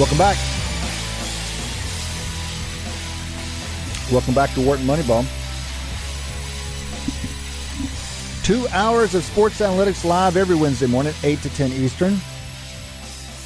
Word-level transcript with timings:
Welcome 0.00 0.16
back. 0.16 0.38
Welcome 4.10 4.32
back 4.32 4.50
to 4.54 4.62
Wharton 4.62 4.86
Moneyball. 4.86 5.26
Two 8.42 8.66
hours 8.68 9.14
of 9.14 9.22
sports 9.24 9.60
analytics 9.60 10.02
live 10.02 10.38
every 10.38 10.56
Wednesday 10.56 10.86
morning, 10.86 11.12
8 11.22 11.42
to 11.42 11.50
10 11.50 11.72
Eastern. 11.72 12.16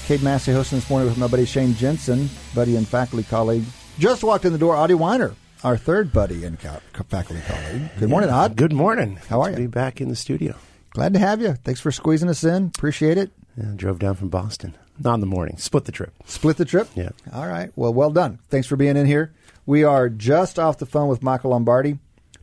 Cade 0.06 0.22
Massey 0.22 0.53
hosting 0.53 0.79
this 0.79 0.88
morning 0.88 1.09
with 1.09 1.19
my 1.19 1.27
buddy 1.27 1.45
Shane 1.45 1.75
Jensen, 1.75 2.30
buddy 2.55 2.77
and 2.77 2.86
faculty 2.86 3.25
colleague. 3.25 3.64
Just 3.98 4.23
walked 4.23 4.45
in 4.45 4.52
the 4.52 4.59
door, 4.59 4.77
Adi 4.77 4.95
Wyner, 4.95 5.34
our 5.64 5.77
third 5.77 6.12
buddy 6.12 6.45
and 6.45 6.61
co- 6.61 6.79
faculty 7.09 7.43
colleague. 7.48 7.91
Good 7.98 8.11
morning, 8.11 8.30
Odd. 8.30 8.55
Good 8.55 8.73
morning. 8.73 9.16
How 9.29 9.41
are 9.41 9.50
Good 9.50 9.59
you? 9.59 9.64
Be 9.64 9.73
back 9.73 10.00
in 10.00 10.09
the 10.09 10.14
studio. 10.14 10.55
Glad 10.91 11.14
to 11.14 11.18
have 11.18 11.43
you. 11.43 11.55
Thanks 11.55 11.80
for 11.80 11.91
squeezing 11.91 12.29
us 12.29 12.45
in. 12.45 12.66
Appreciate 12.77 13.18
it. 13.18 13.32
Yeah, 13.57 13.73
drove 13.77 13.98
down 13.98 14.16
from 14.16 14.29
Boston. 14.29 14.75
Not 14.98 15.14
in 15.14 15.21
the 15.21 15.27
morning. 15.27 15.57
Split 15.59 15.84
the 15.84 15.93
trip. 15.93 16.12
Split 16.25 16.57
the 16.57 16.64
trip? 16.64 16.89
Yeah. 16.95 17.11
All 17.32 17.46
right. 17.46 17.71
Well, 17.77 17.93
well 17.93 18.11
done. 18.11 18.39
Thanks 18.49 18.67
for 18.67 18.77
being 18.77 18.96
in 18.96 19.07
here. 19.07 19.32
We 19.67 19.82
are 19.82 20.08
just 20.08 20.58
off 20.58 20.79
the 20.79 20.86
phone 20.86 21.08
with 21.08 21.22
Michael 21.22 21.50
Lombardi, 21.50 21.99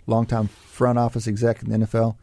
longtime 0.07 0.47
front 0.47 0.97
office 0.97 1.27
exec 1.27 1.61
in 1.61 1.70
the 1.70 1.85
NFL, 1.85 2.15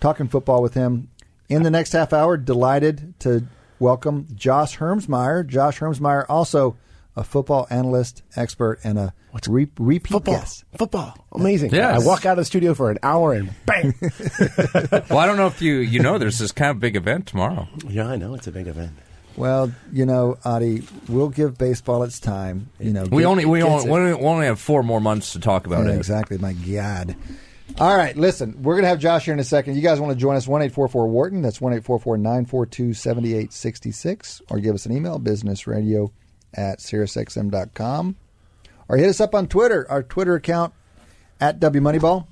talking 0.00 0.28
football 0.28 0.62
with 0.62 0.74
him. 0.74 1.08
In 1.48 1.62
the 1.62 1.70
next 1.70 1.92
half 1.92 2.12
hour, 2.12 2.36
delighted 2.36 3.14
to 3.20 3.46
welcome 3.78 4.26
Josh 4.34 4.78
Hermsmeyer. 4.78 5.46
Josh 5.46 5.78
Hermsmeyer, 5.78 6.26
also 6.28 6.76
a 7.16 7.24
football 7.24 7.66
analyst, 7.70 8.22
expert, 8.36 8.78
and 8.84 8.98
a 8.98 9.14
What's 9.30 9.48
re- 9.48 9.68
repeat 9.78 10.12
Football. 10.12 10.34
guest. 10.36 10.64
Football. 10.78 11.14
Amazing. 11.32 11.70
Yes. 11.74 12.02
I 12.02 12.06
walk 12.06 12.24
out 12.26 12.32
of 12.32 12.38
the 12.38 12.44
studio 12.44 12.72
for 12.74 12.90
an 12.90 12.98
hour 13.02 13.32
and 13.34 13.50
bang. 13.66 13.94
Well, 15.10 15.18
I 15.18 15.26
don't 15.26 15.36
know 15.36 15.46
if 15.46 15.60
you 15.62 15.74
you 15.76 16.00
know 16.00 16.18
there's 16.18 16.38
this 16.38 16.52
kind 16.52 16.70
of 16.70 16.80
big 16.80 16.96
event 16.96 17.26
tomorrow. 17.26 17.68
yeah, 17.88 18.06
I 18.08 18.16
know. 18.16 18.34
It's 18.34 18.46
a 18.46 18.52
big 18.52 18.66
event. 18.66 18.92
Well, 19.36 19.70
you 19.92 20.06
know, 20.06 20.38
Adi, 20.46 20.82
we'll 21.08 21.28
give 21.28 21.58
baseball 21.58 22.02
its 22.04 22.18
time. 22.20 22.70
You 22.80 22.92
know, 22.94 23.04
We 23.04 23.22
get- 23.22 23.28
only 23.28 23.44
we 23.44 23.62
only, 23.62 23.90
we 23.90 24.12
only 24.26 24.46
have 24.46 24.58
four 24.58 24.82
more 24.82 25.00
months 25.00 25.32
to 25.34 25.40
talk 25.40 25.66
about 25.66 25.84
Yeah, 25.86 25.92
it. 25.92 25.96
exactly. 25.96 26.38
My 26.38 26.54
God. 26.54 27.14
All 27.78 27.94
right, 27.94 28.16
listen, 28.16 28.62
we're 28.62 28.74
going 28.74 28.84
to 28.84 28.88
have 28.88 29.00
Josh 29.00 29.24
here 29.26 29.34
in 29.34 29.40
a 29.40 29.44
second. 29.44 29.74
You 29.74 29.82
guys 29.82 30.00
want 30.00 30.12
to 30.12 30.18
join 30.18 30.36
us, 30.36 30.46
One 30.48 30.62
eight 30.62 30.72
four 30.72 30.88
four 30.88 31.08
Wharton. 31.08 31.42
That's 31.42 31.60
1 31.60 31.72
942 31.72 32.94
7866. 32.94 34.42
Or 34.48 34.58
give 34.60 34.74
us 34.74 34.86
an 34.86 34.92
email, 34.96 35.18
businessradio 35.20 36.10
at 36.56 36.78
SiriusXM.com. 36.78 38.16
Or 38.88 38.96
hit 38.96 39.08
us 39.08 39.20
up 39.20 39.34
on 39.34 39.48
Twitter, 39.48 39.86
our 39.90 40.02
Twitter 40.02 40.34
account 40.34 40.72
at 41.40 41.60
WMoneyball. 41.60 42.26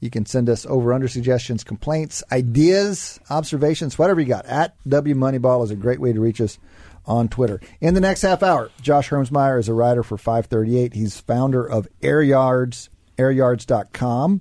You 0.00 0.10
can 0.10 0.26
send 0.26 0.48
us 0.48 0.66
over 0.66 0.92
under 0.92 1.06
suggestions, 1.06 1.62
complaints, 1.62 2.24
ideas, 2.32 3.20
observations, 3.30 3.98
whatever 3.98 4.20
you 4.20 4.26
got. 4.26 4.46
At 4.46 4.74
WMoneyball 4.84 5.62
is 5.64 5.70
a 5.70 5.76
great 5.76 6.00
way 6.00 6.12
to 6.12 6.20
reach 6.20 6.40
us 6.40 6.58
on 7.06 7.28
Twitter. 7.28 7.60
In 7.80 7.94
the 7.94 8.00
next 8.00 8.22
half 8.22 8.42
hour, 8.42 8.70
Josh 8.80 9.10
Hermsmeyer 9.10 9.58
is 9.58 9.68
a 9.68 9.74
writer 9.74 10.02
for 10.02 10.16
538. 10.16 10.94
He's 10.94 11.20
founder 11.20 11.64
of 11.64 11.86
Air 12.02 12.22
Yards, 12.22 12.90
airyards.com. 13.16 14.40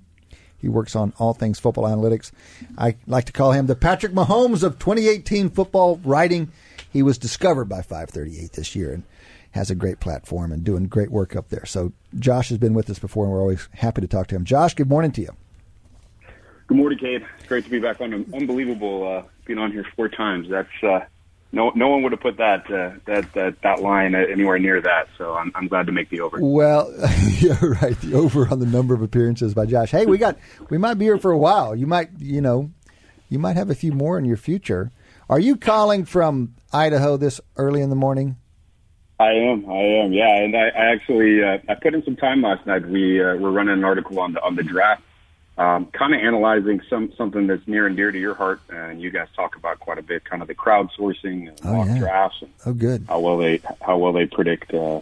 He 0.58 0.70
works 0.70 0.96
on 0.96 1.14
all 1.18 1.34
things 1.34 1.60
football 1.60 1.86
analytics. 1.86 2.32
I 2.78 2.96
like 3.08 3.26
to 3.26 3.32
call 3.32 3.52
him 3.52 3.66
the 3.66 3.76
Patrick 3.76 4.14
Mahomes 4.14 4.64
of 4.64 4.78
2018 4.80 5.50
football 5.50 6.00
writing. 6.04 6.52
He 6.92 7.02
was 7.02 7.18
discovered 7.18 7.66
by 7.66 7.82
538 7.82 8.54
this 8.54 8.76
year 8.76 8.94
and 8.94 9.04
has 9.52 9.70
a 9.70 9.76
great 9.76 10.00
platform 10.00 10.52
and 10.52 10.64
doing 10.64 10.86
great 10.86 11.12
work 11.12 11.36
up 11.36 11.50
there. 11.50 11.66
So 11.66 11.94
Josh 12.18 12.50
has 12.50 12.58
been 12.58 12.74
with 12.74 12.90
us 12.90 13.00
before, 13.00 13.26
and 13.26 13.34
we're 13.34 13.42
always 13.42 13.68
happy 13.74 14.02
to 14.02 14.08
talk 14.08 14.28
to 14.28 14.36
him. 14.36 14.46
Josh, 14.46 14.74
good 14.74 14.90
morning 14.90 15.12
to 15.14 15.22
you. 15.22 15.36
Good 16.68 16.78
morning, 16.78 17.00
Cade. 17.00 17.26
It's 17.38 17.48
great 17.48 17.66
to 17.66 17.70
be 17.70 17.80
back 17.80 18.00
on. 18.00 18.14
Unbelievable 18.34 19.08
uh, 19.08 19.24
being 19.46 19.60
on 19.60 19.72
here 19.72 19.86
four 19.96 20.08
times. 20.08 20.48
That's 20.50 20.70
uh, 20.82 21.02
no 21.52 21.72
no 21.76 21.90
one 21.90 22.02
would 22.04 22.14
have 22.14 22.22
put 22.22 22.38
that 22.38 22.72
uh, 22.72 22.92
that 23.06 23.34
that 23.34 23.62
that 23.62 23.82
line 23.82 24.16
anywhere 24.16 24.58
near 24.58 24.80
that. 24.82 25.10
So 25.18 25.36
I'm 25.36 25.52
I'm 25.54 25.68
glad 25.68 25.88
to 25.88 25.92
make 25.92 26.10
the 26.10 26.22
over. 26.22 26.38
Well, 26.40 26.90
yeah, 27.40 27.58
right. 27.62 28.00
The 28.00 28.14
over 28.16 28.48
on 28.48 28.60
the 28.60 28.66
number 28.66 28.94
of 28.94 29.02
appearances 29.02 29.54
by 29.54 29.66
Josh. 29.66 29.92
Hey, 29.92 30.06
we 30.06 30.18
got 30.18 30.38
we 30.70 30.78
might 30.78 30.94
be 30.94 31.06
here 31.06 31.18
for 31.18 31.32
a 31.32 31.38
while. 31.38 31.76
You 31.76 31.88
might, 31.88 32.10
you 32.20 32.40
know, 32.40 32.72
you 33.28 33.38
might 33.38 33.58
have 33.58 33.70
a 33.70 33.76
few 33.76 33.92
more 33.92 34.18
in 34.18 34.24
your 34.24 34.38
future. 34.38 34.92
Are 35.30 35.40
you 35.40 35.58
calling 35.58 36.06
from 36.06 36.56
Idaho 36.72 37.18
this 37.18 37.42
early 37.58 37.82
in 37.82 37.90
the 37.90 37.96
morning? 37.98 38.38
I 39.22 39.34
am, 39.34 39.70
I 39.70 39.78
am, 40.04 40.14
yeah. 40.14 40.36
And 40.44 40.56
I, 40.56 40.68
I 40.70 40.86
actually 40.94 41.44
uh, 41.44 41.58
I 41.70 41.76
put 41.76 41.94
in 41.94 42.04
some 42.04 42.16
time 42.16 42.42
last 42.42 42.66
night. 42.66 42.86
We 42.88 43.24
uh, 43.24 43.36
were 43.36 43.52
running 43.52 43.74
an 43.74 43.84
article 43.84 44.20
on 44.20 44.34
the 44.34 44.42
on 44.44 44.56
the 44.56 44.64
draft, 44.64 45.04
um, 45.58 45.86
kind 45.88 46.14
of 46.14 46.22
analyzing 46.22 46.82
some 46.90 47.12
something 47.18 47.48
that's 47.48 47.68
near 47.68 47.86
and 47.88 47.96
dear 47.96 48.12
to 48.12 48.20
your 48.20 48.34
heart, 48.34 48.62
and 48.70 49.02
you 49.02 49.12
guys 49.12 49.28
talk 49.36 49.56
about 49.56 49.80
quite 49.80 49.98
a 49.98 50.02
bit, 50.02 50.26
kind 50.26 50.42
of 50.42 50.48
the 50.48 50.56
crowdsourcing 50.56 51.48
and 51.50 51.60
Oh, 51.64 51.74
mock 51.76 51.88
yeah. 51.88 52.00
drafts 52.00 52.42
and 52.42 52.52
Oh, 52.66 52.74
good. 52.74 53.06
how 53.08 53.20
well 53.20 53.38
they 53.38 53.62
how 53.82 53.98
well 53.98 54.14
they 54.14 54.26
predict 54.26 54.74
uh, 54.74 55.02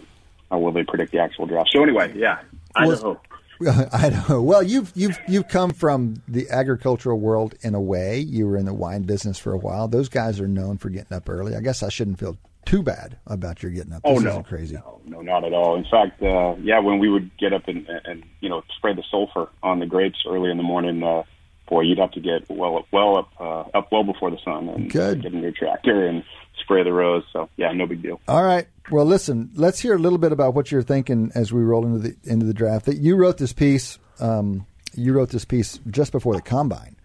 how 0.52 0.58
well 0.60 0.72
they 0.74 0.84
predict 0.84 1.12
the 1.12 1.20
actual 1.20 1.46
draft. 1.46 1.70
So 1.72 1.82
anyway, 1.84 2.12
yeah, 2.16 2.42
Idaho. 2.76 3.20
Idaho. 3.92 4.42
Well, 4.42 4.64
you've 4.64 4.92
you've 4.96 5.20
you've 5.28 5.48
come 5.50 5.72
from 5.72 6.22
the 6.30 6.50
agricultural 6.50 7.20
world 7.20 7.56
in 7.62 7.76
a 7.76 7.82
way. 7.82 8.20
You 8.20 8.48
were 8.48 8.56
in 8.58 8.66
the 8.66 8.74
wine 8.74 9.04
business 9.04 9.38
for 9.38 9.52
a 9.54 9.58
while. 9.58 9.88
Those 9.90 10.08
guys 10.10 10.40
are 10.40 10.48
known 10.48 10.78
for 10.78 10.90
getting 10.90 11.16
up 11.16 11.28
early. 11.30 11.56
I 11.56 11.60
guess 11.62 11.84
I 11.84 11.90
shouldn't 11.90 12.20
feel 12.20 12.38
too 12.66 12.84
bad 12.84 13.18
about 13.26 13.64
your 13.64 13.72
getting 13.72 13.94
up. 13.94 14.02
Oh 14.04 14.20
no, 14.20 14.30
isn't 14.30 14.44
crazy. 14.44 14.76
No, 14.76 15.02
no, 15.06 15.22
not 15.22 15.44
at 15.44 15.54
all. 15.54 15.76
In 15.76 15.86
fact, 15.86 16.22
uh, 16.22 16.56
yeah, 16.62 16.80
when 16.80 17.00
we 17.00 17.10
would 17.10 17.32
get 17.38 17.54
up 17.54 17.68
and, 17.68 17.88
and 18.06 18.24
you 18.42 18.50
know 18.50 18.64
spray 18.78 18.94
the 18.94 19.04
sulfur 19.10 19.50
on 19.64 19.80
the 19.80 19.86
grapes 19.86 20.20
early 20.28 20.52
in 20.52 20.58
the 20.58 20.64
morning, 20.64 21.02
uh, 21.04 21.24
boy, 21.68 21.82
you'd 21.82 22.00
have 22.00 22.12
to 22.12 22.20
get 22.20 22.50
well 22.50 22.78
up, 22.78 22.86
well 22.92 23.18
up, 23.18 23.30
uh, 23.40 23.78
up 23.78 23.92
well 23.92 24.04
before 24.04 24.32
the 24.32 24.40
sun, 24.44 24.70
and 24.70 24.92
Good. 24.92 25.22
get 25.22 25.34
in 25.34 25.42
your 25.42 25.52
tractor 25.52 26.08
and 26.08 26.24
spray 26.62 26.84
the 26.84 26.94
rows. 26.94 27.24
So 27.32 27.50
yeah, 27.58 27.72
no 27.72 27.86
big 27.86 28.02
deal. 28.02 28.20
All 28.28 28.44
right. 28.44 28.68
Well, 28.92 29.06
listen. 29.06 29.52
Let's 29.56 29.80
hear 29.80 29.96
a 29.96 30.00
little 30.00 30.18
bit 30.18 30.32
about 30.32 30.54
what 30.54 30.72
you're 30.72 30.82
thinking 30.82 31.32
as 31.36 31.54
we 31.54 31.62
roll 31.62 31.86
into 31.86 32.00
the 32.00 32.16
into 32.24 32.46
the 32.46 32.54
draft. 32.54 32.86
That 32.86 32.98
you 32.98 33.16
wrote 33.16 33.38
this 33.38 33.54
piece. 33.54 34.00
Um, 34.20 34.66
you 34.96 35.14
wrote 35.14 35.30
this 35.30 35.46
piece 35.46 35.80
just 35.90 36.12
before 36.12 36.36
the 36.36 36.42
combine. 36.42 36.96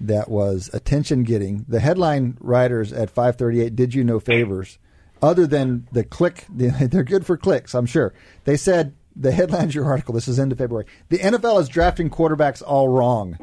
That 0.00 0.28
was 0.28 0.70
attention 0.72 1.22
getting. 1.22 1.64
The 1.68 1.80
headline 1.80 2.36
writers 2.40 2.92
at 2.92 3.10
538 3.10 3.76
did 3.76 3.94
you 3.94 4.04
no 4.04 4.20
favors, 4.20 4.78
other 5.22 5.46
than 5.46 5.88
the 5.92 6.04
click. 6.04 6.46
They're 6.50 7.04
good 7.04 7.26
for 7.26 7.36
clicks, 7.36 7.74
I'm 7.74 7.86
sure. 7.86 8.12
They 8.44 8.56
said 8.56 8.94
the 9.16 9.32
headlines 9.32 9.74
your 9.74 9.84
article. 9.84 10.14
This 10.14 10.28
is 10.28 10.38
end 10.38 10.52
of 10.52 10.58
February. 10.58 10.86
The 11.08 11.18
NFL 11.18 11.60
is 11.60 11.68
drafting 11.68 12.10
quarterbacks 12.10 12.62
all 12.64 12.88
wrong. 12.88 13.38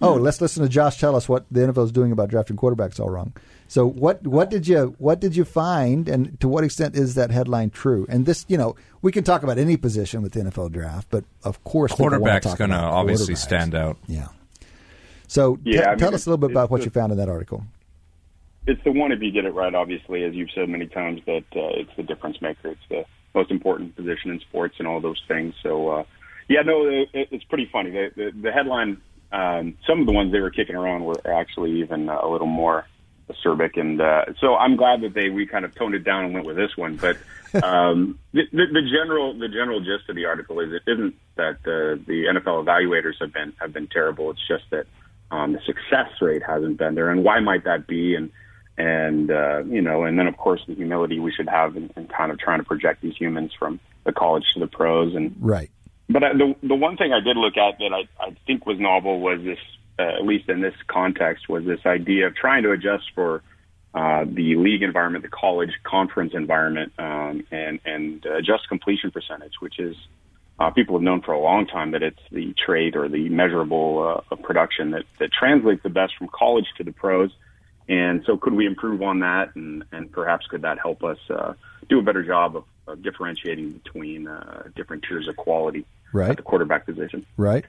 Oh, 0.00 0.18
hmm. 0.18 0.24
let's 0.24 0.40
listen 0.40 0.62
to 0.62 0.68
Josh 0.68 0.98
tell 0.98 1.16
us 1.16 1.28
what 1.28 1.46
the 1.50 1.60
NFL 1.60 1.86
is 1.86 1.92
doing 1.92 2.12
about 2.12 2.28
drafting 2.28 2.56
quarterbacks 2.56 3.00
all 3.00 3.10
wrong. 3.10 3.32
So 3.68 3.86
what 3.86 4.26
what 4.26 4.50
did 4.50 4.68
you 4.68 4.94
what 4.98 5.20
did 5.20 5.34
you 5.34 5.44
find, 5.44 6.08
and 6.08 6.38
to 6.40 6.48
what 6.48 6.64
extent 6.64 6.96
is 6.96 7.14
that 7.14 7.30
headline 7.30 7.70
true? 7.70 8.06
And 8.08 8.26
this, 8.26 8.44
you 8.48 8.58
know, 8.58 8.76
we 9.02 9.10
can 9.10 9.24
talk 9.24 9.42
about 9.42 9.58
any 9.58 9.76
position 9.76 10.22
with 10.22 10.32
the 10.32 10.40
NFL 10.40 10.72
draft, 10.72 11.08
but 11.10 11.24
of 11.42 11.64
course, 11.64 11.92
people 11.92 12.04
wanna 12.06 12.18
Quarterback's 12.18 12.46
talk 12.46 12.58
going 12.58 12.70
to 12.70 12.76
obviously 12.76 13.34
stand 13.34 13.74
out. 13.74 13.96
Yeah. 14.06 14.28
So 15.26 15.58
Yeah, 15.64 15.80
te- 15.80 15.86
I 15.86 15.90
mean, 15.90 15.98
tell 15.98 16.14
us 16.14 16.26
a 16.26 16.30
little 16.30 16.46
bit 16.46 16.50
about 16.50 16.70
what 16.70 16.78
it's 16.78 16.84
you 16.84 16.90
found 16.90 17.12
in 17.12 17.18
that 17.18 17.28
article. 17.28 17.64
It's 18.66 18.82
the 18.84 18.92
one 18.92 19.12
if 19.12 19.20
you 19.20 19.30
get 19.30 19.44
it 19.44 19.52
right. 19.52 19.74
Obviously, 19.74 20.24
as 20.24 20.34
you've 20.34 20.50
said 20.54 20.68
many 20.68 20.86
times, 20.86 21.20
that 21.26 21.44
uh, 21.54 21.80
it's 21.80 21.90
the 21.96 22.02
difference 22.02 22.40
maker. 22.40 22.70
It's 22.70 22.88
the 22.88 23.04
most 23.34 23.50
important 23.50 23.96
position 23.96 24.30
in 24.30 24.40
sports 24.40 24.76
and 24.78 24.88
all 24.88 25.00
those 25.00 25.22
things. 25.28 25.54
So 25.62 25.88
uh, 25.88 26.04
yeah, 26.48 26.62
no, 26.62 26.86
it, 26.88 27.08
it's 27.12 27.44
pretty 27.44 27.68
funny. 27.70 27.90
The, 27.90 28.10
the, 28.16 28.30
the 28.42 28.52
headline. 28.52 29.00
Um, 29.32 29.76
some 29.86 30.00
of 30.00 30.06
the 30.06 30.12
ones 30.12 30.32
they 30.32 30.40
were 30.40 30.50
kicking 30.50 30.76
around 30.76 31.04
were 31.04 31.20
actually 31.26 31.80
even 31.80 32.08
uh, 32.08 32.20
a 32.22 32.28
little 32.28 32.46
more 32.46 32.86
acerbic, 33.28 33.78
and 33.78 34.00
uh, 34.00 34.26
so 34.40 34.54
I'm 34.54 34.76
glad 34.76 35.00
that 35.00 35.14
they 35.14 35.30
we 35.30 35.46
kind 35.46 35.64
of 35.64 35.74
toned 35.74 35.94
it 35.94 36.04
down 36.04 36.26
and 36.26 36.34
went 36.34 36.46
with 36.46 36.56
this 36.56 36.76
one. 36.76 36.96
But 36.96 37.16
um, 37.62 38.18
the, 38.32 38.42
the, 38.52 38.66
the 38.72 38.82
general 38.82 39.36
the 39.36 39.48
general 39.48 39.80
gist 39.80 40.08
of 40.08 40.16
the 40.16 40.26
article 40.26 40.60
is 40.60 40.72
it 40.72 40.82
isn't 40.86 41.14
that 41.36 41.56
uh, 41.64 42.00
the 42.06 42.26
NFL 42.30 42.64
evaluators 42.64 43.14
have 43.20 43.32
been 43.32 43.52
have 43.60 43.72
been 43.72 43.88
terrible. 43.88 44.30
It's 44.30 44.46
just 44.46 44.64
that 44.70 44.86
um, 45.30 45.52
the 45.52 45.60
success 45.66 46.10
rate 46.20 46.42
hasn't 46.46 46.76
been 46.78 46.94
there, 46.94 47.10
and 47.10 47.24
why 47.24 47.40
might 47.40 47.64
that 47.64 47.86
be? 47.86 48.14
And 48.14 48.30
and 48.76 49.30
uh, 49.30 49.62
you 49.64 49.80
know, 49.80 50.04
and 50.04 50.18
then 50.18 50.26
of 50.26 50.36
course 50.36 50.62
the 50.66 50.74
humility 50.74 51.20
we 51.20 51.32
should 51.32 51.48
have 51.48 51.76
in, 51.76 51.90
in 51.96 52.06
kind 52.08 52.32
of 52.32 52.38
trying 52.38 52.58
to 52.58 52.64
project 52.64 53.02
these 53.02 53.16
humans 53.16 53.52
from 53.58 53.80
the 54.04 54.12
college 54.12 54.44
to 54.54 54.60
the 54.60 54.66
pros, 54.66 55.14
and 55.14 55.34
Right. 55.40 55.70
but 56.08 56.24
I, 56.24 56.32
the 56.32 56.54
the 56.62 56.74
one 56.74 56.96
thing 56.96 57.12
I 57.12 57.20
did 57.20 57.36
look 57.36 57.56
at 57.56 57.78
that 57.78 57.92
I, 57.92 58.24
I 58.24 58.36
think 58.46 58.66
was 58.66 58.78
novel 58.78 59.20
was 59.20 59.40
this, 59.42 59.58
uh, 59.98 60.02
at 60.02 60.24
least 60.24 60.48
in 60.48 60.60
this 60.60 60.74
context, 60.88 61.48
was 61.48 61.64
this 61.64 61.80
idea 61.86 62.26
of 62.26 62.34
trying 62.34 62.64
to 62.64 62.72
adjust 62.72 63.04
for 63.14 63.42
uh, 63.94 64.24
the 64.26 64.56
league 64.56 64.82
environment, 64.82 65.22
the 65.22 65.30
college 65.30 65.70
conference 65.84 66.32
environment, 66.34 66.92
um, 66.98 67.44
and 67.52 67.78
and 67.84 68.26
adjust 68.26 68.68
completion 68.68 69.12
percentage, 69.12 69.54
which 69.60 69.78
is 69.78 69.96
uh, 70.58 70.70
people 70.70 70.96
have 70.96 71.02
known 71.02 71.22
for 71.22 71.32
a 71.32 71.40
long 71.40 71.66
time 71.66 71.92
that 71.92 72.02
it's 72.02 72.20
the 72.30 72.54
trade 72.54 72.96
or 72.96 73.08
the 73.08 73.28
measurable 73.28 74.22
uh, 74.30 74.34
of 74.34 74.42
production 74.42 74.90
that 74.90 75.04
that 75.20 75.32
translates 75.32 75.82
the 75.84 75.90
best 75.90 76.16
from 76.16 76.28
college 76.28 76.66
to 76.76 76.84
the 76.84 76.92
pros. 76.92 77.30
And 77.88 78.22
so, 78.24 78.36
could 78.36 78.54
we 78.54 78.66
improve 78.66 79.02
on 79.02 79.20
that, 79.20 79.54
and, 79.54 79.84
and 79.92 80.10
perhaps 80.10 80.46
could 80.46 80.62
that 80.62 80.78
help 80.78 81.04
us 81.04 81.18
uh, 81.28 81.52
do 81.88 81.98
a 81.98 82.02
better 82.02 82.22
job 82.22 82.56
of, 82.56 82.64
of 82.86 83.02
differentiating 83.02 83.72
between 83.72 84.26
uh, 84.26 84.64
different 84.74 85.04
tiers 85.08 85.28
of 85.28 85.36
quality 85.36 85.84
Right. 86.12 86.30
at 86.30 86.36
the 86.36 86.42
quarterback 86.42 86.86
position? 86.86 87.26
Right. 87.36 87.64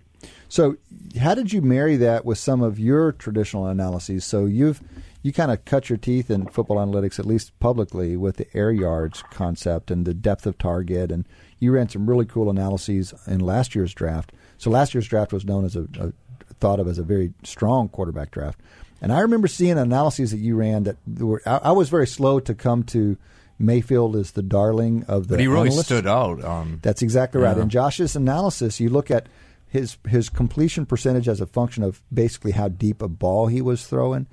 So, 0.48 0.78
how 1.20 1.36
did 1.36 1.52
you 1.52 1.62
marry 1.62 1.98
that 1.98 2.24
with 2.26 2.38
some 2.38 2.62
of 2.62 2.80
your 2.80 3.12
traditional 3.12 3.68
analyses? 3.68 4.26
So 4.26 4.46
you've 4.46 4.82
you 5.22 5.34
kind 5.34 5.50
of 5.52 5.66
cut 5.66 5.90
your 5.90 5.98
teeth 5.98 6.30
in 6.30 6.46
football 6.48 6.78
analytics, 6.78 7.18
at 7.18 7.26
least 7.26 7.60
publicly, 7.60 8.16
with 8.16 8.38
the 8.38 8.46
air 8.56 8.72
yards 8.72 9.24
concept 9.32 9.90
and 9.90 10.06
the 10.06 10.14
depth 10.14 10.46
of 10.46 10.58
target. 10.60 11.12
And 11.12 11.26
you 11.60 11.72
ran 11.72 11.90
some 11.90 12.08
really 12.08 12.26
cool 12.26 12.50
analyses 12.50 13.12
in 13.26 13.40
last 13.40 13.74
year's 13.74 13.94
draft. 13.94 14.32
So 14.60 14.70
last 14.70 14.94
year's 14.94 15.08
draft 15.08 15.34
was 15.34 15.44
known 15.44 15.66
as 15.66 15.76
a, 15.76 15.88
a 16.00 16.14
thought 16.60 16.80
of 16.80 16.88
as 16.88 17.00
a 17.00 17.04
very 17.04 17.34
strong 17.44 17.90
quarterback 17.90 18.30
draft. 18.30 18.60
And 19.06 19.14
I 19.14 19.20
remember 19.20 19.48
seeing 19.48 19.78
analyses 19.78 20.32
that 20.32 20.40
you 20.40 20.56
ran 20.56 20.86
that 20.86 20.98
were. 21.20 21.40
I, 21.46 21.58
I 21.66 21.72
was 21.74 21.90
very 21.90 22.08
slow 22.08 22.40
to 22.40 22.56
come 22.56 22.82
to 22.86 23.18
Mayfield 23.60 24.16
as 24.16 24.32
the 24.32 24.42
darling 24.42 25.04
of 25.08 25.28
the. 25.28 25.36
But 25.36 25.42
he 25.42 25.48
really 25.48 25.68
analysts. 25.68 25.86
stood 25.86 26.08
out. 26.08 26.44
Um, 26.44 26.80
That's 26.82 27.04
exactly 27.04 27.40
right. 27.40 27.56
Yeah. 27.56 27.62
In 27.62 27.70
Josh's 27.70 28.16
analysis, 28.16 28.80
you 28.80 28.90
look 28.90 29.12
at 29.12 29.30
his 29.68 29.98
his 30.08 30.28
completion 30.28 30.88
percentage 30.88 31.28
as 31.28 31.40
a 31.40 31.46
function 31.46 31.84
of 31.84 32.02
basically 32.12 32.54
how 32.54 32.68
deep 32.68 33.04
a 33.04 33.08
ball 33.08 33.46
he 33.46 33.62
was 33.62 33.86
throwing, 33.86 34.26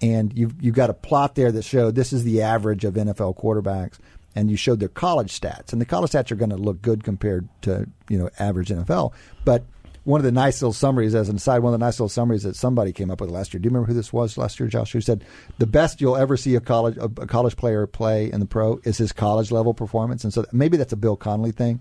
and 0.00 0.32
you've 0.34 0.54
you've 0.58 0.74
got 0.74 0.88
a 0.88 0.94
plot 0.94 1.34
there 1.34 1.52
that 1.52 1.62
showed 1.62 1.94
this 1.94 2.10
is 2.10 2.24
the 2.24 2.40
average 2.40 2.86
of 2.86 2.94
NFL 2.94 3.38
quarterbacks, 3.38 3.98
and 4.34 4.50
you 4.50 4.56
showed 4.56 4.80
their 4.80 4.88
college 4.88 5.38
stats, 5.38 5.70
and 5.70 5.82
the 5.82 5.84
college 5.84 6.12
stats 6.12 6.32
are 6.32 6.36
going 6.36 6.48
to 6.48 6.56
look 6.56 6.80
good 6.80 7.04
compared 7.04 7.46
to 7.60 7.86
you 8.08 8.16
know 8.16 8.30
average 8.38 8.70
NFL, 8.70 9.12
but. 9.44 9.64
One 10.04 10.20
of 10.20 10.24
the 10.24 10.32
nice 10.32 10.60
little 10.60 10.74
summaries, 10.74 11.14
as 11.14 11.28
an 11.30 11.36
aside, 11.36 11.60
one 11.60 11.72
of 11.72 11.80
the 11.80 11.84
nice 11.84 11.94
little 11.94 12.08
summaries 12.10 12.42
that 12.42 12.56
somebody 12.56 12.92
came 12.92 13.10
up 13.10 13.20
with 13.22 13.30
last 13.30 13.54
year. 13.54 13.60
Do 13.60 13.66
you 13.66 13.70
remember 13.70 13.88
who 13.88 13.94
this 13.94 14.12
was 14.12 14.36
last 14.36 14.60
year, 14.60 14.68
Josh? 14.68 14.92
Who 14.92 15.00
said 15.00 15.24
the 15.58 15.66
best 15.66 16.00
you'll 16.00 16.16
ever 16.16 16.36
see 16.36 16.54
a 16.54 16.60
college 16.60 16.96
a, 16.98 17.04
a 17.04 17.26
college 17.26 17.56
player 17.56 17.86
play 17.86 18.30
in 18.30 18.40
the 18.40 18.46
pro 18.46 18.80
is 18.84 18.98
his 18.98 19.12
college 19.12 19.50
level 19.50 19.72
performance, 19.72 20.22
and 20.22 20.32
so 20.32 20.44
maybe 20.52 20.76
that's 20.76 20.92
a 20.92 20.96
Bill 20.96 21.16
Connolly 21.16 21.52
thing, 21.52 21.80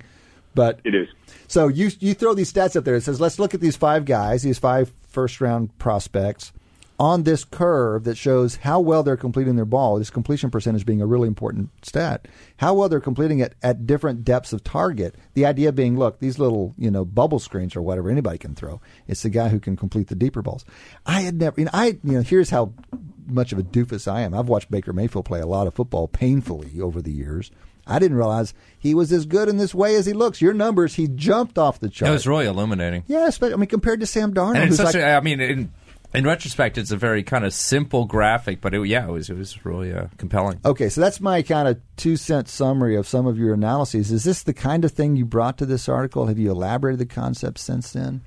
but 0.55 0.79
It 0.85 0.95
is. 0.95 1.09
so 1.47 1.67
you 1.67 1.91
you 1.99 2.13
throw 2.13 2.33
these 2.33 2.51
stats 2.51 2.75
up 2.77 2.85
there. 2.85 2.95
It 2.95 3.01
says, 3.03 3.19
let's 3.19 3.39
look 3.39 3.53
at 3.53 3.59
these 3.61 3.75
five 3.75 4.05
guys, 4.05 4.43
these 4.43 4.59
five 4.59 4.93
first 5.09 5.41
round 5.41 5.77
prospects, 5.77 6.53
on 6.99 7.23
this 7.23 7.43
curve 7.43 8.03
that 8.03 8.17
shows 8.17 8.57
how 8.57 8.79
well 8.79 9.03
they're 9.03 9.17
completing 9.17 9.55
their 9.55 9.65
ball. 9.65 9.97
This 9.97 10.09
completion 10.09 10.51
percentage 10.51 10.85
being 10.85 11.01
a 11.01 11.05
really 11.05 11.27
important 11.27 11.69
stat. 11.83 12.27
How 12.57 12.73
well 12.73 12.89
they're 12.89 12.99
completing 12.99 13.39
it 13.39 13.55
at 13.63 13.87
different 13.87 14.23
depths 14.23 14.53
of 14.53 14.63
target. 14.63 15.15
The 15.33 15.45
idea 15.45 15.71
being, 15.71 15.97
look, 15.97 16.19
these 16.19 16.39
little 16.39 16.73
you 16.77 16.91
know 16.91 17.05
bubble 17.05 17.39
screens 17.39 17.75
or 17.75 17.81
whatever 17.81 18.09
anybody 18.09 18.37
can 18.37 18.55
throw. 18.55 18.81
It's 19.07 19.23
the 19.23 19.29
guy 19.29 19.49
who 19.49 19.59
can 19.59 19.75
complete 19.75 20.07
the 20.07 20.15
deeper 20.15 20.41
balls. 20.41 20.65
I 21.05 21.21
had 21.21 21.39
never. 21.39 21.59
You 21.59 21.65
know, 21.65 21.71
I 21.73 21.99
you 22.03 22.13
know 22.13 22.21
here's 22.21 22.49
how 22.49 22.73
much 23.27 23.51
of 23.51 23.59
a 23.59 23.63
doofus 23.63 24.11
I 24.11 24.21
am. 24.21 24.33
I've 24.33 24.49
watched 24.49 24.69
Baker 24.69 24.93
Mayfield 24.93 25.25
play 25.25 25.39
a 25.39 25.47
lot 25.47 25.67
of 25.67 25.73
football 25.73 26.07
painfully 26.07 26.79
over 26.81 27.01
the 27.01 27.11
years. 27.11 27.51
I 27.85 27.99
didn't 27.99 28.17
realize 28.17 28.53
he 28.79 28.93
was 28.93 29.11
as 29.11 29.25
good 29.25 29.49
in 29.49 29.57
this 29.57 29.75
way 29.75 29.95
as 29.95 30.05
he 30.05 30.13
looks. 30.13 30.41
Your 30.41 30.53
numbers, 30.53 30.95
he 30.95 31.07
jumped 31.09 31.57
off 31.57 31.79
the 31.79 31.89
chart. 31.89 32.09
it 32.09 32.13
was 32.13 32.25
really 32.27 32.45
illuminating. 32.45 33.03
Yes, 33.07 33.37
but 33.37 33.51
I 33.51 33.57
mean, 33.57 33.67
compared 33.67 33.99
to 33.99 34.05
Sam 34.05 34.33
Darnold, 34.33 34.55
And 34.55 34.63
it's 34.63 34.77
who's 34.77 34.77
such 34.77 34.95
like, 34.95 35.03
a, 35.03 35.15
I 35.15 35.19
mean, 35.19 35.41
in, 35.41 35.73
in 36.13 36.25
retrospect, 36.25 36.77
it's 36.77 36.91
a 36.91 36.97
very 36.97 37.23
kind 37.23 37.45
of 37.45 37.53
simple 37.53 38.05
graphic, 38.05 38.61
but 38.61 38.73
it, 38.73 38.85
yeah, 38.87 39.07
it 39.07 39.11
was 39.11 39.29
it 39.29 39.37
was 39.37 39.65
really 39.65 39.93
uh, 39.93 40.07
compelling. 40.17 40.59
okay, 40.63 40.89
so 40.89 41.01
that's 41.01 41.19
my 41.19 41.41
kind 41.41 41.67
of 41.67 41.79
two 41.97 42.17
cent 42.17 42.47
summary 42.47 42.95
of 42.95 43.07
some 43.07 43.25
of 43.25 43.37
your 43.37 43.53
analyses. 43.53 44.11
Is 44.11 44.23
this 44.23 44.43
the 44.43 44.53
kind 44.53 44.85
of 44.85 44.91
thing 44.91 45.15
you 45.15 45.25
brought 45.25 45.57
to 45.57 45.65
this 45.65 45.89
article? 45.89 46.27
Have 46.27 46.37
you 46.37 46.51
elaborated 46.51 46.99
the 46.99 47.05
concept 47.05 47.59
since 47.59 47.91
then? 47.91 48.21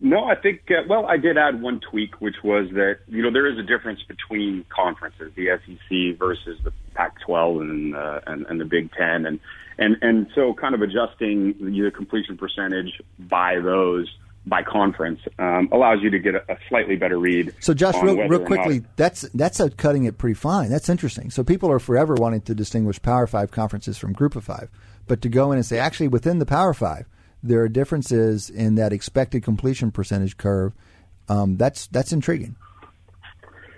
No, 0.00 0.24
I 0.24 0.34
think, 0.34 0.62
uh, 0.70 0.82
well, 0.86 1.06
I 1.06 1.16
did 1.16 1.38
add 1.38 1.62
one 1.62 1.80
tweak, 1.80 2.20
which 2.20 2.34
was 2.44 2.68
that, 2.72 2.98
you 3.08 3.22
know, 3.22 3.32
there 3.32 3.50
is 3.50 3.58
a 3.58 3.62
difference 3.62 4.00
between 4.02 4.66
conferences, 4.68 5.32
the 5.34 5.58
SEC 5.64 6.18
versus 6.18 6.58
the 6.62 6.72
Pac 6.94 7.20
12 7.24 7.60
and, 7.62 7.96
uh, 7.96 8.20
and, 8.26 8.44
and 8.46 8.60
the 8.60 8.66
Big 8.66 8.92
Ten. 8.92 9.24
And, 9.24 9.40
and, 9.78 9.96
and 10.02 10.26
so 10.34 10.52
kind 10.52 10.74
of 10.74 10.82
adjusting 10.82 11.54
the 11.58 11.90
completion 11.90 12.36
percentage 12.36 13.00
by 13.18 13.60
those, 13.60 14.14
by 14.46 14.62
conference, 14.62 15.20
um, 15.38 15.68
allows 15.72 16.02
you 16.02 16.10
to 16.10 16.18
get 16.18 16.34
a, 16.34 16.52
a 16.52 16.58
slightly 16.68 16.96
better 16.96 17.18
read. 17.18 17.54
So, 17.60 17.72
Josh, 17.72 17.94
real, 18.02 18.16
real 18.28 18.44
quickly, 18.44 18.80
not- 18.80 18.96
that's 18.96 19.22
that's 19.34 19.60
cutting 19.76 20.04
it 20.04 20.18
pretty 20.18 20.34
fine. 20.34 20.70
That's 20.70 20.88
interesting. 20.88 21.30
So, 21.30 21.42
people 21.42 21.70
are 21.70 21.78
forever 21.78 22.14
wanting 22.14 22.42
to 22.42 22.54
distinguish 22.54 23.00
Power 23.00 23.26
Five 23.26 23.50
conferences 23.50 23.96
from 23.96 24.12
Group 24.12 24.36
of 24.36 24.44
Five, 24.44 24.68
but 25.06 25.22
to 25.22 25.28
go 25.28 25.52
in 25.52 25.58
and 25.58 25.66
say 25.66 25.78
actually 25.78 26.08
within 26.08 26.38
the 26.38 26.46
Power 26.46 26.74
Five, 26.74 27.06
there 27.42 27.60
are 27.60 27.68
differences 27.68 28.50
in 28.50 28.74
that 28.74 28.92
expected 28.92 29.42
completion 29.42 29.90
percentage 29.90 30.36
curve. 30.36 30.72
Um, 31.28 31.56
that's 31.56 31.86
that's 31.86 32.12
intriguing. 32.12 32.56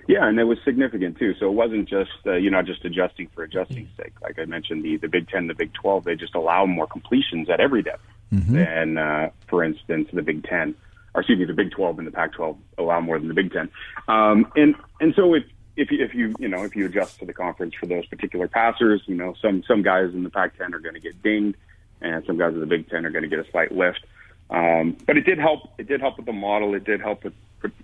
Yeah, 0.08 0.28
and 0.28 0.38
it 0.38 0.44
was 0.44 0.58
significant 0.64 1.18
too. 1.18 1.34
So 1.40 1.46
it 1.48 1.54
wasn't 1.54 1.88
just 1.88 2.10
uh, 2.26 2.34
you 2.34 2.50
know 2.50 2.62
just 2.62 2.84
adjusting 2.84 3.28
for 3.34 3.42
adjusting's 3.42 3.88
sake. 3.96 4.12
Like 4.22 4.38
I 4.38 4.44
mentioned, 4.44 4.84
the 4.84 4.96
the 4.96 5.08
Big 5.08 5.28
Ten, 5.28 5.46
the 5.46 5.54
Big 5.54 5.72
Twelve, 5.74 6.04
they 6.04 6.14
just 6.14 6.34
allow 6.34 6.66
more 6.66 6.86
completions 6.86 7.48
at 7.50 7.60
every 7.60 7.82
depth 7.82 8.02
than, 8.30 8.98
uh, 8.98 9.30
for 9.48 9.64
instance, 9.64 10.08
the 10.12 10.22
Big 10.22 10.44
Ten, 10.44 10.74
or 11.14 11.20
excuse 11.20 11.38
me, 11.38 11.44
the 11.44 11.54
Big 11.54 11.70
Twelve 11.70 11.98
and 11.98 12.06
the 12.06 12.12
Pac 12.12 12.32
twelve 12.32 12.56
allow 12.78 13.00
more 13.00 13.18
than 13.18 13.28
the 13.28 13.34
Big 13.34 13.52
Ten. 13.52 13.70
Um, 14.08 14.50
and 14.56 14.74
and 15.00 15.14
so 15.14 15.34
if 15.34 15.44
if 15.76 15.90
you, 15.90 16.04
if 16.04 16.14
you 16.14 16.34
you 16.38 16.48
know 16.48 16.64
if 16.64 16.74
you 16.74 16.86
adjust 16.86 17.18
to 17.20 17.26
the 17.26 17.32
conference 17.32 17.74
for 17.74 17.86
those 17.86 18.06
particular 18.06 18.48
passers, 18.48 19.02
you 19.06 19.14
know 19.14 19.34
some 19.40 19.62
some 19.66 19.82
guys 19.82 20.12
in 20.12 20.22
the 20.22 20.30
Pac 20.30 20.56
ten 20.58 20.74
are 20.74 20.80
going 20.80 20.94
to 20.94 21.00
get 21.00 21.22
dinged, 21.22 21.56
and 22.00 22.24
some 22.26 22.38
guys 22.38 22.54
in 22.54 22.60
the 22.60 22.66
Big 22.66 22.88
Ten 22.88 23.06
are 23.06 23.10
going 23.10 23.22
to 23.22 23.28
get 23.28 23.38
a 23.38 23.50
slight 23.50 23.72
lift. 23.72 24.04
Um, 24.48 24.96
but 25.06 25.16
it 25.16 25.22
did 25.22 25.38
help. 25.38 25.70
It 25.78 25.88
did 25.88 26.00
help 26.00 26.16
with 26.16 26.26
the 26.26 26.32
model. 26.32 26.74
It 26.74 26.84
did 26.84 27.00
help 27.00 27.24
with 27.24 27.34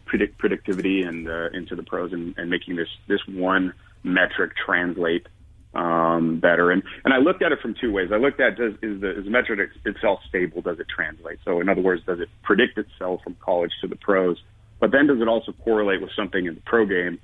predict 0.04 0.38
predictivity 0.38 1.06
and 1.06 1.28
uh, 1.28 1.48
into 1.52 1.74
the 1.74 1.82
pros 1.82 2.12
and, 2.12 2.36
and 2.36 2.50
making 2.50 2.76
this 2.76 2.88
this 3.08 3.20
one 3.26 3.72
metric 4.04 4.52
translate 4.64 5.26
um, 5.74 6.38
better. 6.38 6.70
And 6.70 6.82
and 7.04 7.14
I 7.14 7.18
looked 7.18 7.42
at 7.42 7.52
it 7.52 7.60
from 7.60 7.74
two 7.74 7.92
ways. 7.92 8.10
I 8.12 8.16
looked 8.16 8.40
at 8.40 8.56
does 8.56 8.74
is 8.82 9.00
the 9.00 9.18
is 9.18 9.24
the 9.24 9.30
metric 9.30 9.70
itself 9.84 10.20
stable? 10.28 10.62
Does 10.62 10.78
it 10.80 10.86
translate? 10.88 11.38
So 11.44 11.60
in 11.60 11.68
other 11.68 11.82
words, 11.82 12.02
does 12.04 12.20
it 12.20 12.28
predict 12.42 12.78
itself 12.78 13.22
from 13.22 13.36
college 13.36 13.72
to 13.80 13.88
the 13.88 13.96
pros? 13.96 14.42
But 14.80 14.90
then 14.90 15.06
does 15.06 15.20
it 15.20 15.28
also 15.28 15.52
correlate 15.52 16.00
with 16.00 16.10
something 16.12 16.44
in 16.46 16.54
the 16.54 16.60
pro 16.62 16.86
game 16.86 17.20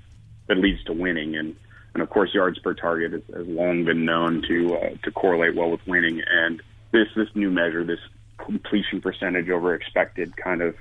that 0.47 0.57
leads 0.57 0.83
to 0.85 0.93
winning? 0.93 1.35
And 1.35 1.55
and 1.93 2.03
of 2.03 2.09
course, 2.09 2.33
yards 2.33 2.59
per 2.59 2.73
target 2.73 3.11
has, 3.11 3.23
has 3.35 3.47
long 3.47 3.85
been 3.85 4.05
known 4.05 4.43
to 4.47 4.75
uh, 4.75 4.89
to 5.03 5.11
correlate 5.11 5.55
well 5.55 5.69
with 5.69 5.85
winning. 5.85 6.21
And 6.27 6.61
this 6.91 7.07
this 7.15 7.29
new 7.35 7.51
measure, 7.51 7.83
this 7.83 7.99
completion 8.37 9.01
percentage 9.01 9.49
over 9.49 9.75
expected 9.75 10.35
kind 10.37 10.61
of 10.61 10.75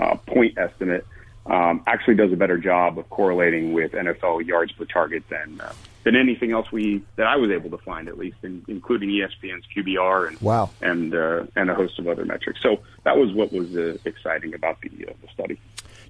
uh, 0.00 0.16
point 0.26 0.56
estimate, 0.58 1.06
um, 1.46 1.82
actually 1.86 2.14
does 2.14 2.32
a 2.32 2.36
better 2.36 2.58
job 2.58 2.98
of 2.98 3.08
correlating 3.10 3.72
with 3.72 3.92
NFL 3.92 4.46
yards 4.46 4.72
per 4.72 4.86
target 4.86 5.22
than 5.28 5.60
uh, 5.60 5.72
than 6.04 6.16
anything 6.16 6.52
else 6.52 6.70
we 6.72 7.02
that 7.16 7.26
I 7.26 7.36
was 7.36 7.50
able 7.50 7.70
to 7.70 7.78
find, 7.84 8.08
at 8.08 8.18
least, 8.18 8.38
in, 8.42 8.64
including 8.68 9.08
ESPN's 9.10 9.64
QBR 9.76 10.28
and 10.28 10.40
Wow. 10.40 10.70
and 10.80 11.14
uh, 11.14 11.44
and 11.56 11.70
a 11.70 11.74
host 11.74 11.98
of 11.98 12.08
other 12.08 12.24
metrics. 12.24 12.60
So 12.62 12.80
that 13.04 13.16
was 13.16 13.32
what 13.32 13.52
was 13.52 13.68
uh, 13.76 13.98
exciting 14.04 14.54
about 14.54 14.80
the 14.80 14.88
uh, 15.08 15.12
the 15.22 15.28
study. 15.32 15.60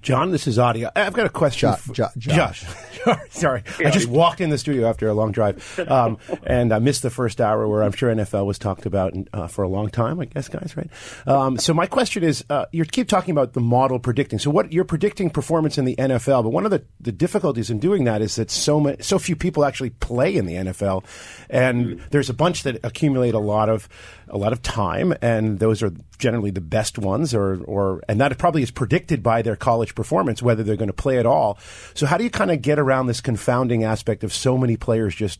John, 0.03 0.31
this 0.31 0.47
is 0.47 0.59
audio. 0.59 0.91
I've 0.95 1.13
got 1.13 1.25
a 1.25 1.29
question. 1.29 1.69
Jo- 1.71 1.75
for- 1.77 1.93
Jo- 1.93 2.07
Josh. 2.17 2.65
Sorry, 3.31 3.63
I 3.79 3.89
just 3.89 4.07
walked 4.07 4.39
in 4.39 4.49
the 4.49 4.57
studio 4.57 4.87
after 4.87 5.07
a 5.09 5.13
long 5.13 5.31
drive, 5.31 5.77
um, 5.89 6.17
and 6.43 6.73
I 6.73 6.79
missed 6.79 7.01
the 7.01 7.09
first 7.09 7.41
hour 7.41 7.67
where 7.67 7.83
I'm 7.83 7.91
sure 7.91 8.13
NFL 8.13 8.45
was 8.45 8.57
talked 8.57 8.85
about 8.85 9.13
uh, 9.33 9.47
for 9.47 9.63
a 9.63 9.67
long 9.67 9.89
time. 9.89 10.19
I 10.21 10.25
guess, 10.25 10.47
guys, 10.47 10.75
right? 10.77 10.89
Um, 11.27 11.57
so 11.57 11.73
my 11.73 11.85
question 11.85 12.23
is, 12.23 12.45
uh, 12.49 12.65
you 12.71 12.85
keep 12.85 13.09
talking 13.09 13.31
about 13.31 13.53
the 13.53 13.59
model 13.59 13.99
predicting. 13.99 14.39
So 14.39 14.51
what 14.51 14.71
you're 14.71 14.85
predicting 14.85 15.29
performance 15.29 15.77
in 15.77 15.83
the 15.85 15.95
NFL, 15.97 16.43
but 16.43 16.49
one 16.51 16.63
of 16.65 16.71
the, 16.71 16.83
the 17.01 17.11
difficulties 17.11 17.69
in 17.69 17.79
doing 17.79 18.05
that 18.05 18.21
is 18.21 18.35
that 18.37 18.49
so 18.51 18.79
many, 18.79 19.01
so 19.01 19.19
few 19.19 19.35
people 19.35 19.65
actually 19.65 19.89
play 19.89 20.35
in 20.35 20.45
the 20.45 20.53
NFL, 20.55 21.03
and 21.49 22.01
there's 22.11 22.29
a 22.29 22.33
bunch 22.33 22.63
that 22.63 22.79
accumulate 22.85 23.33
a 23.33 23.39
lot 23.39 23.67
of 23.69 23.89
a 24.29 24.37
lot 24.37 24.53
of 24.53 24.61
time, 24.61 25.13
and 25.21 25.59
those 25.59 25.83
are 25.83 25.91
generally 26.17 26.51
the 26.51 26.61
best 26.61 26.97
ones, 26.97 27.33
or 27.33 27.61
or 27.65 28.01
and 28.07 28.21
that 28.21 28.37
probably 28.37 28.63
is 28.63 28.71
predicted 28.71 29.21
by 29.21 29.41
their 29.41 29.55
college 29.57 29.92
performance 29.95 30.41
whether 30.41 30.63
they're 30.63 30.75
going 30.75 30.87
to 30.87 30.93
play 30.93 31.17
at 31.17 31.25
all. 31.25 31.57
So 31.93 32.05
how 32.05 32.17
do 32.17 32.23
you 32.23 32.29
kind 32.29 32.51
of 32.51 32.61
get 32.61 32.79
around 32.79 33.07
this 33.07 33.21
confounding 33.21 33.83
aspect 33.83 34.23
of 34.23 34.33
so 34.33 34.57
many 34.57 34.77
players 34.77 35.15
just 35.15 35.39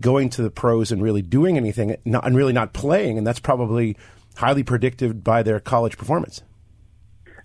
going 0.00 0.30
to 0.30 0.42
the 0.42 0.50
pros 0.50 0.92
and 0.92 1.02
really 1.02 1.22
doing 1.22 1.56
anything, 1.56 1.96
not, 2.04 2.26
and 2.26 2.36
really 2.36 2.52
not 2.52 2.72
playing, 2.72 3.18
and 3.18 3.26
that's 3.26 3.40
probably 3.40 3.96
highly 4.36 4.62
predicted 4.62 5.24
by 5.24 5.42
their 5.42 5.60
college 5.60 5.98
performance. 5.98 6.42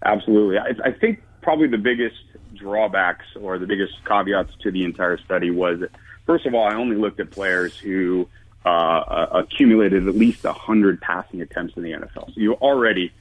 Absolutely. 0.06 0.58
I, 0.58 0.90
I 0.90 0.92
think 0.92 1.24
probably 1.42 1.68
the 1.68 1.78
biggest 1.78 2.16
drawbacks 2.54 3.26
or 3.40 3.58
the 3.58 3.66
biggest 3.66 3.94
caveats 4.06 4.52
to 4.62 4.72
the 4.72 4.84
entire 4.84 5.18
study 5.18 5.50
was 5.50 5.82
first 6.26 6.46
of 6.46 6.54
all, 6.54 6.68
I 6.68 6.76
only 6.76 6.96
looked 6.96 7.20
at 7.20 7.32
players 7.32 7.78
who 7.78 8.28
uh, 8.66 9.28
accumulated 9.32 10.08
at 10.08 10.16
least 10.16 10.44
100 10.44 11.02
passing 11.02 11.42
attempts 11.42 11.76
in 11.76 11.84
the 11.84 11.92
NFL. 11.92 12.34
So 12.34 12.34
you 12.36 12.54
already 12.54 13.12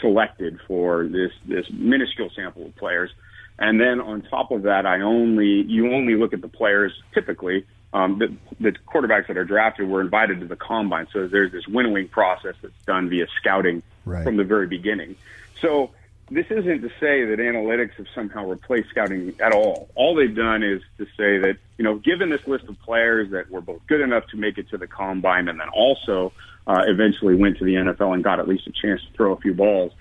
selected 0.00 0.58
for 0.66 1.06
this, 1.06 1.32
this 1.46 1.66
minuscule 1.70 2.30
sample 2.34 2.66
of 2.66 2.76
players. 2.76 3.10
And 3.58 3.80
then 3.80 4.00
on 4.00 4.22
top 4.22 4.50
of 4.50 4.62
that, 4.64 4.84
I 4.86 5.00
only, 5.00 5.62
you 5.62 5.92
only 5.92 6.14
look 6.14 6.32
at 6.34 6.42
the 6.42 6.48
players 6.48 6.92
typically 7.14 7.64
um, 7.96 8.18
the, 8.18 8.34
the 8.60 8.72
quarterbacks 8.86 9.28
that 9.28 9.38
are 9.38 9.44
drafted 9.44 9.88
were 9.88 10.02
invited 10.02 10.40
to 10.40 10.46
the 10.46 10.56
combine. 10.56 11.06
So 11.12 11.26
there's 11.28 11.52
this 11.52 11.66
winnowing 11.66 12.08
process 12.08 12.54
that's 12.60 12.74
done 12.86 13.08
via 13.08 13.26
scouting 13.40 13.82
Right. 14.04 14.22
from 14.22 14.36
the 14.36 14.44
very 14.44 14.68
beginning. 14.68 15.16
So 15.60 15.90
this 16.30 16.46
isn't 16.48 16.82
to 16.82 16.88
say 17.00 17.24
that 17.24 17.38
analytics 17.40 17.94
have 17.94 18.06
somehow 18.14 18.46
replaced 18.46 18.90
scouting 18.90 19.34
at 19.40 19.52
all. 19.52 19.88
All 19.96 20.14
they've 20.14 20.34
done 20.34 20.62
is 20.62 20.80
to 20.98 21.06
say 21.16 21.38
that, 21.38 21.56
you 21.76 21.82
know, 21.84 21.96
given 21.96 22.30
this 22.30 22.46
list 22.46 22.66
of 22.66 22.78
players 22.82 23.32
that 23.32 23.50
were 23.50 23.60
both 23.60 23.84
good 23.88 24.00
enough 24.00 24.28
to 24.28 24.36
make 24.36 24.58
it 24.58 24.68
to 24.70 24.78
the 24.78 24.86
combine 24.86 25.48
and 25.48 25.58
then 25.58 25.68
also 25.70 26.32
uh, 26.66 26.82
eventually 26.86 27.34
went 27.34 27.58
to 27.58 27.64
the 27.64 27.74
NFL 27.74 28.14
and 28.14 28.24
got 28.24 28.40
at 28.40 28.48
least 28.48 28.66
a 28.66 28.72
chance 28.72 29.00
to 29.02 29.12
throw 29.12 29.32
a 29.32 29.36
few 29.36 29.54
balls, 29.54 29.92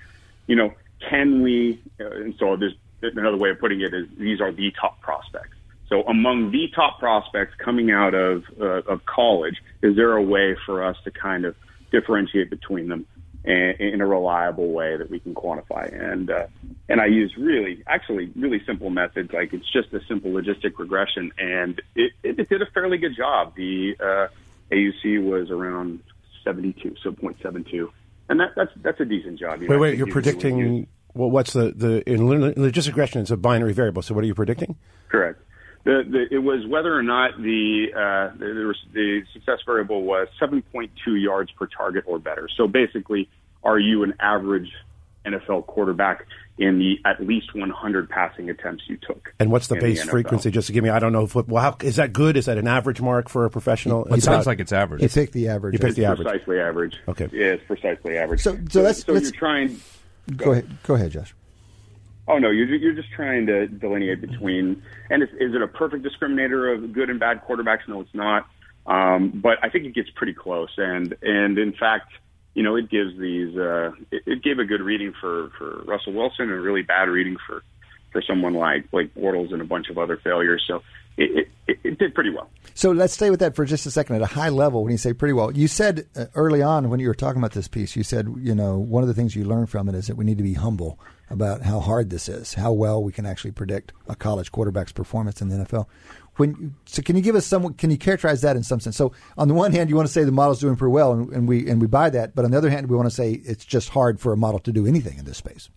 you 0.48 0.56
know, 0.56 0.74
can 1.10 1.42
we, 1.42 1.82
uh, 2.00 2.10
and 2.10 2.36
so 2.40 2.56
there's 2.56 2.76
another 3.02 3.38
way 3.38 3.50
of 3.50 3.60
putting 3.60 3.82
it 3.82 3.94
is 3.94 4.08
these 4.18 4.42
are 4.42 4.52
the 4.52 4.72
top 4.72 5.00
prospects. 5.02 5.56
So 5.88 6.02
among 6.04 6.52
the 6.52 6.68
top 6.76 7.00
prospects 7.00 7.54
coming 7.58 7.92
out 7.92 8.16
of 8.16 8.44
uh, 8.60 8.82
of 8.88 9.06
college, 9.06 9.62
is 9.84 9.96
there 9.96 10.14
a 10.14 10.22
way 10.22 10.56
for 10.66 10.84
us 10.84 10.98
to 11.04 11.12
kind 11.12 11.46
of 11.46 11.56
differentiate 11.92 12.50
between 12.50 12.88
them 12.90 13.06
in, 13.44 13.76
in 13.80 14.02
a 14.02 14.06
reliable 14.08 14.72
way 14.72 14.98
that 14.98 15.12
we 15.12 15.20
can 15.20 15.36
quantify? 15.36 15.94
And 15.94 16.32
uh, 16.32 16.48
and 16.90 17.00
I 17.00 17.06
use 17.06 17.38
really, 17.38 17.84
actually, 17.86 18.32
really 18.36 18.64
simple 18.66 18.90
methods. 18.90 19.32
Like 19.32 19.54
it's 19.54 19.70
just 19.72 19.94
a 19.94 20.04
simple 20.08 20.32
logistic 20.32 20.80
regression, 20.80 21.32
and 21.38 21.80
it, 21.96 22.14
it, 22.24 22.40
it 22.40 22.50
did 22.50 22.64
a 22.64 22.68
fairly 22.68 22.98
good 22.98 23.16
job. 23.16 23.54
The 23.56 23.96
uh, 24.00 24.28
AUC 24.72 25.24
was 25.24 25.52
around 25.52 26.02
72, 26.46 26.96
so 27.04 27.12
0.72, 27.12 27.90
and 28.30 28.40
that, 28.40 28.52
that's 28.56 28.72
that's 28.82 29.00
a 29.02 29.06
decent 29.06 29.38
job. 29.40 29.62
You 29.62 29.68
wait, 29.68 29.76
know, 29.76 29.82
wait, 29.82 29.98
you're 29.98 30.08
predicting. 30.08 30.88
Well, 31.14 31.30
what's 31.30 31.54
the 31.54 31.72
the 31.72 32.10
in 32.10 32.22
logistic 32.22 32.88
regression? 32.88 33.22
It's 33.22 33.32
a 33.32 33.38
binary 33.38 33.74
variable. 33.74 34.02
So 34.02 34.14
what 34.16 34.24
are 34.24 34.28
you 34.28 34.36
predicting? 34.36 34.78
Correct. 35.10 35.42
The, 35.86 36.02
the, 36.10 36.36
it 36.36 36.40
was 36.40 36.66
whether 36.68 36.98
or 36.98 37.04
not 37.04 37.38
the, 37.38 37.88
uh, 37.94 38.38
the 38.38 38.74
the 38.92 39.22
success 39.34 39.60
variable 39.66 40.02
was 40.04 40.28
7.2 40.42 40.90
yards 41.22 41.52
per 41.52 41.68
target 41.68 42.06
or 42.08 42.18
better. 42.18 42.50
So 42.58 42.68
basically, 42.68 43.30
are 43.64 43.78
you 43.78 44.04
an 44.04 44.16
average 44.20 44.72
NFL 45.26 45.68
quarterback 45.68 46.26
in 46.58 46.80
the 46.80 47.00
at 47.06 47.26
least 47.26 47.54
100 47.54 48.10
passing 48.10 48.50
attempts 48.50 48.84
you 48.88 48.98
took? 48.98 49.34
And 49.40 49.52
what's 49.52 49.68
the 49.68 49.76
base 49.76 50.04
the 50.04 50.10
frequency? 50.10 50.52
Just 50.52 50.68
to 50.68 50.74
give 50.74 50.84
me, 50.84 50.90
I 50.90 51.00
don't 51.00 51.12
know. 51.12 51.24
If, 51.24 51.36
well, 51.36 51.62
how, 51.62 51.78
is 51.82 51.98
that 51.98 52.14
good? 52.14 52.38
Is 52.38 52.46
that 52.46 52.58
an 52.58 52.68
average 52.68 53.02
mark 53.02 53.30
for 53.30 53.46
a 53.46 53.50
professional? 53.50 54.06
It, 54.14 54.24
sounds 54.24 54.48
like 54.48 54.60
it's 54.60 54.72
average. 54.72 55.02
You 55.02 55.10
pick 55.10 55.32
the 55.32 55.50
average. 55.50 55.74
You 55.74 55.80
pick 55.80 55.96
the 55.96 56.06
average. 56.06 56.28
Precisely 56.28 56.60
average. 56.60 56.98
Okay. 57.08 57.30
Yeah, 57.32 57.46
it's 57.48 57.64
precisely 57.66 58.18
average. 58.18 58.42
So, 58.42 58.58
so, 58.70 58.82
let's, 58.82 59.04
so 59.04 59.14
let's, 59.14 59.26
you're 59.26 59.32
trying. 59.34 59.80
Go, 60.36 60.46
go 60.46 60.52
ahead. 60.52 60.78
Go 60.84 60.96
ahead, 60.96 61.12
Josh. 61.12 61.36
Oh 62.28 62.40
no, 62.40 62.50
you're 62.50 62.74
you're 62.74 62.94
just 62.94 63.12
trying 63.12 63.46
to 63.46 63.68
delineate 63.68 64.20
between, 64.20 64.82
and 65.12 65.22
is, 65.22 65.30
is 65.40 65.54
it 65.54 65.62
a 65.62 65.68
perfect 65.68 66.04
discriminator 66.04 66.74
of 66.74 66.92
good 66.92 67.10
and 67.12 67.20
bad 67.20 67.46
quarterbacks? 67.48 67.88
No, 67.88 68.02
it's 68.02 68.14
not. 68.16 68.48
Um, 68.88 69.30
but 69.44 69.58
I 69.64 69.70
think 69.70 69.86
it 69.86 69.94
gets 69.94 70.10
pretty 70.16 70.34
close, 70.34 70.72
and 70.78 71.16
and 71.22 71.60
in 71.60 71.74
fact, 71.74 72.14
you 72.56 72.64
know, 72.64 72.76
it 72.76 72.90
gives 72.90 73.18
these. 73.20 73.56
Uh, 73.56 73.92
it, 74.12 74.24
it 74.26 74.44
gave 74.44 74.58
a 74.58 74.66
good 74.66 74.82
reading 74.82 75.14
for 75.22 75.52
for 75.58 75.84
Russell 75.84 76.14
Wilson 76.14 76.50
and 76.50 76.54
a 76.54 76.62
really 76.62 76.82
bad 76.82 77.10
reading 77.10 77.38
for 77.46 77.62
for 78.12 78.22
someone 78.22 78.54
like 78.54 78.90
Blake 78.92 79.14
Bortles 79.14 79.52
and 79.52 79.62
a 79.62 79.66
bunch 79.66 79.90
of 79.90 79.98
other 79.98 80.16
failures. 80.16 80.64
So 80.66 80.82
it, 81.18 81.50
it, 81.68 81.80
it, 81.84 82.00
did 82.00 82.16
pretty 82.16 82.30
well. 82.30 82.50
So 82.74 82.92
let's 82.92 83.14
stay 83.14 83.30
with 83.30 83.42
that 83.42 83.56
for 83.56 83.66
just 83.66 83.86
a 83.86 83.92
second. 83.92 84.16
At 84.16 84.22
a 84.22 84.26
high 84.26 84.48
level, 84.48 84.84
when 84.84 84.92
you 84.92 84.98
say 84.98 85.12
pretty 85.12 85.34
well, 85.34 85.52
you 85.52 85.68
said 85.68 86.08
uh, 86.16 86.28
early 86.34 86.62
on 86.62 86.90
when 86.90 87.02
you 87.02 87.10
were 87.10 87.14
talking 87.14 87.42
about 87.42 87.52
this 87.52 87.68
piece, 87.68 87.96
you 87.98 88.04
said, 88.04 88.34
you 88.40 88.56
know, 88.56 88.78
one 88.78 89.04
of 89.04 89.10
the 89.10 89.14
things 89.14 89.36
you 89.36 89.44
learned 89.44 89.70
from 89.70 89.90
it 89.90 89.96
is 89.96 90.08
that 90.08 90.16
we 90.16 90.24
need 90.24 90.38
to 90.38 90.44
be 90.46 90.54
humble 90.54 90.98
about 91.30 91.64
how 91.64 91.82
hard 91.82 92.10
this 92.10 92.30
is, 92.30 92.54
how 92.54 92.72
well 92.72 93.04
we 93.04 93.12
can 93.12 93.26
actually 93.26 93.52
predict 93.52 93.92
a 94.08 94.16
college 94.16 94.52
quarterback's 94.52 94.94
performance 94.94 95.42
in 95.42 95.50
the 95.50 95.66
NFL. 95.66 95.88
When 96.38 96.76
so, 96.86 97.02
can 97.02 97.16
you 97.16 97.22
give 97.22 97.36
us 97.36 97.46
some? 97.46 97.74
Can 97.76 97.92
you 97.92 97.98
characterize 97.98 98.42
that 98.42 98.56
in 98.56 98.64
some 98.64 98.80
sense? 98.80 98.98
So, 98.98 99.14
on 99.38 99.48
the 99.48 99.54
one 99.54 99.72
hand, 99.72 99.90
you 99.90 99.96
want 99.96 100.08
to 100.08 100.14
say 100.14 100.24
the 100.24 100.32
model's 100.32 100.60
doing 100.60 100.76
pretty 100.76 100.92
well, 100.92 101.14
and, 101.14 101.30
and 101.32 101.48
we 101.48 101.70
and 101.70 101.80
we 101.80 101.88
buy 101.88 102.10
that. 102.10 102.36
But 102.36 102.46
on 102.46 102.52
the 102.52 102.58
other 102.58 102.70
hand, 102.70 102.90
we 102.90 102.96
want 102.96 103.08
to 103.08 103.16
say 103.16 103.32
it's 103.32 103.64
just 103.64 103.90
hard 103.90 104.20
for 104.20 104.34
a 104.34 104.38
model 104.38 104.60
to 104.60 104.72
do 104.72 104.86
anything 104.86 105.18
in 105.18 105.26
this 105.26 105.38
space. 105.38 105.70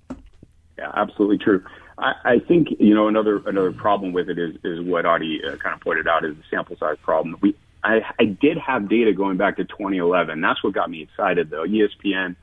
Yeah, 0.77 0.91
absolutely 0.95 1.39
true. 1.39 1.65
I, 1.99 2.13
I 2.25 2.39
think 2.41 2.69
you 2.79 2.95
know 2.95 3.09
another 3.09 3.37
another 3.47 3.73
problem 3.73 4.13
with 4.13 4.29
it 4.29 4.39
is 4.39 4.57
is 4.65 4.81
what 4.81 5.07
Adi 5.07 5.43
uh, 5.45 5.57
kind 5.57 5.75
of 5.75 5.81
pointed 5.81 6.09
out 6.09 6.25
is 6.25 6.37
the 6.37 6.43
sample 6.51 6.77
size 6.77 6.97
problem. 7.03 7.37
We 7.41 7.55
I, 7.85 8.01
I 8.19 8.25
did 8.25 8.59
have 8.59 8.89
data 8.89 9.13
going 9.13 9.37
back 9.37 9.57
to 9.57 9.65
2011. 9.65 10.41
That's 10.41 10.63
what 10.65 10.73
got 10.73 10.91
me 10.91 11.03
excited, 11.03 11.51
though. 11.51 11.65
ESPN 11.65 12.37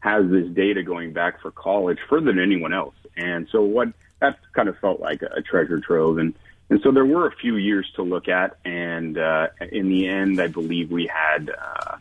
has 0.00 0.30
this 0.30 0.46
data 0.48 0.82
going 0.82 1.12
back 1.12 1.40
for 1.40 1.50
college 1.50 1.98
further 2.08 2.26
than 2.26 2.38
anyone 2.38 2.74
else, 2.74 2.94
and 3.16 3.48
so 3.50 3.62
what 3.62 3.88
that 4.20 4.38
kind 4.52 4.68
of 4.68 4.78
felt 4.78 5.00
like 5.00 5.22
a, 5.22 5.28
a 5.36 5.42
treasure 5.42 5.80
trove. 5.80 6.18
And 6.18 6.34
and 6.74 6.82
so 6.82 6.90
there 6.90 7.06
were 7.06 7.28
a 7.28 7.36
few 7.36 7.54
years 7.54 7.88
to 7.94 8.02
look 8.02 8.26
at, 8.26 8.56
and 8.64 9.16
uh, 9.16 9.46
in 9.70 9.88
the 9.88 10.08
end, 10.08 10.40
I 10.40 10.48
believe 10.48 10.90
we 10.90 11.06
had 11.06 11.48
uh, 11.48 11.96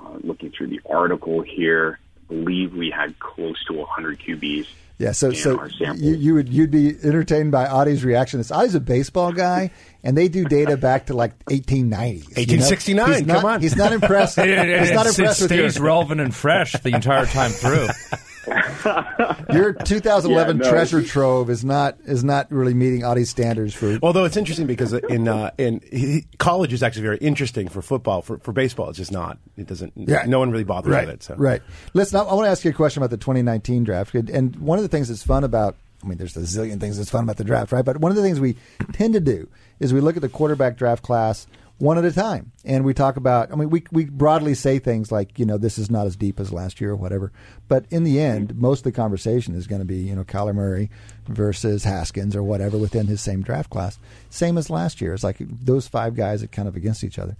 uh, 0.00 0.16
looking 0.22 0.50
through 0.50 0.68
the 0.68 0.80
article 0.88 1.42
here. 1.42 1.98
I 2.30 2.32
believe 2.32 2.74
we 2.74 2.88
had 2.88 3.18
close 3.18 3.62
to 3.66 3.74
100 3.74 4.18
QBs 4.20 4.66
yeah, 4.96 5.10
so 5.10 5.32
so 5.32 5.64
you, 5.76 6.14
you, 6.14 6.34
would 6.34 6.48
you'd 6.48 6.70
be 6.70 6.96
entertained 7.02 7.50
by 7.50 7.66
Adi's 7.66 8.04
reaction. 8.04 8.38
This 8.38 8.52
Adi's 8.52 8.76
a 8.76 8.80
baseball 8.80 9.32
guy, 9.32 9.72
and 10.04 10.16
they 10.16 10.28
do 10.28 10.44
data 10.44 10.76
back 10.76 11.06
to 11.06 11.14
like 11.14 11.32
1890, 11.48 12.18
1869. 12.40 13.08
You 13.08 13.26
know? 13.26 13.34
Come 13.34 13.42
not, 13.42 13.54
on, 13.56 13.60
he's 13.60 13.76
not 13.76 13.92
impressed. 13.92 14.36
he's 14.40 14.46
not 14.92 15.06
impressed 15.06 15.18
it 15.18 15.22
with 15.22 15.50
stays 15.50 15.80
relevant 15.80 16.20
and 16.20 16.32
fresh 16.32 16.74
the 16.74 16.94
entire 16.94 17.26
time 17.26 17.50
through. 17.50 17.88
Your 19.52 19.72
2011 19.72 20.56
yeah, 20.56 20.62
no, 20.62 20.70
treasure 20.70 21.02
trove 21.02 21.50
is 21.50 21.64
not 21.64 21.96
is 22.04 22.24
not 22.24 22.50
really 22.50 22.74
meeting 22.74 23.04
Adi's 23.04 23.30
standards 23.30 23.74
for. 23.74 23.98
Although 24.02 24.24
it's 24.24 24.36
interesting 24.36 24.66
because 24.66 24.92
in 24.92 25.28
uh, 25.28 25.50
in 25.58 25.80
he, 25.90 26.26
college 26.38 26.72
is 26.72 26.82
actually 26.82 27.02
very 27.02 27.18
interesting 27.18 27.68
for 27.68 27.82
football. 27.82 28.22
For, 28.22 28.38
for 28.38 28.52
baseball, 28.52 28.88
it's 28.88 28.98
just 28.98 29.12
not. 29.12 29.38
It 29.56 29.66
doesn't. 29.66 29.92
Yeah. 29.96 30.24
No 30.26 30.38
one 30.38 30.50
really 30.50 30.64
bothers 30.64 30.92
right. 30.92 31.06
with 31.06 31.16
it. 31.16 31.22
So. 31.22 31.34
Right. 31.36 31.62
Listen, 31.94 32.20
I, 32.20 32.24
I 32.24 32.34
want 32.34 32.46
to 32.46 32.50
ask 32.50 32.64
you 32.64 32.70
a 32.70 32.74
question 32.74 33.02
about 33.02 33.10
the 33.10 33.16
2019 33.16 33.84
draft. 33.84 34.14
And 34.14 34.56
one 34.56 34.78
of 34.78 34.82
the 34.82 34.88
things 34.88 35.08
that's 35.08 35.22
fun 35.22 35.44
about 35.44 35.76
I 36.04 36.06
mean, 36.06 36.18
there's 36.18 36.36
a 36.36 36.40
zillion 36.40 36.78
things 36.80 36.98
that's 36.98 37.10
fun 37.10 37.24
about 37.24 37.38
the 37.38 37.44
draft, 37.44 37.72
right? 37.72 37.84
But 37.84 37.98
one 37.98 38.12
of 38.12 38.16
the 38.16 38.22
things 38.22 38.38
we 38.38 38.56
tend 38.92 39.14
to 39.14 39.20
do 39.20 39.48
is 39.80 39.94
we 39.94 40.00
look 40.00 40.16
at 40.16 40.22
the 40.22 40.28
quarterback 40.28 40.76
draft 40.76 41.02
class 41.02 41.46
one 41.78 41.98
at 41.98 42.04
a 42.04 42.12
time. 42.12 42.52
And 42.64 42.84
we 42.84 42.94
talk 42.94 43.16
about, 43.16 43.52
I 43.52 43.56
mean, 43.56 43.68
we, 43.68 43.84
we 43.90 44.04
broadly 44.04 44.54
say 44.54 44.78
things 44.78 45.10
like, 45.10 45.38
you 45.38 45.44
know, 45.44 45.58
this 45.58 45.76
is 45.76 45.90
not 45.90 46.06
as 46.06 46.16
deep 46.16 46.38
as 46.38 46.52
last 46.52 46.80
year 46.80 46.92
or 46.92 46.96
whatever. 46.96 47.32
But 47.68 47.86
in 47.90 48.04
the 48.04 48.20
end, 48.20 48.56
most 48.56 48.80
of 48.80 48.84
the 48.84 48.92
conversation 48.92 49.54
is 49.54 49.66
going 49.66 49.80
to 49.80 49.86
be, 49.86 49.96
you 49.96 50.14
know, 50.14 50.24
Kyler 50.24 50.54
Murray 50.54 50.88
versus 51.26 51.84
Haskins 51.84 52.36
or 52.36 52.42
whatever 52.42 52.78
within 52.78 53.06
his 53.06 53.20
same 53.20 53.42
draft 53.42 53.70
class. 53.70 53.98
Same 54.30 54.56
as 54.56 54.70
last 54.70 55.00
year. 55.00 55.14
It's 55.14 55.24
like 55.24 55.38
those 55.38 55.88
five 55.88 56.14
guys 56.14 56.42
are 56.42 56.48
kind 56.48 56.68
of 56.68 56.76
against 56.76 57.02
each 57.02 57.18
other. 57.18 57.36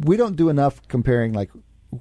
We 0.00 0.16
don't 0.16 0.36
do 0.36 0.48
enough 0.48 0.86
comparing, 0.88 1.32
like, 1.32 1.50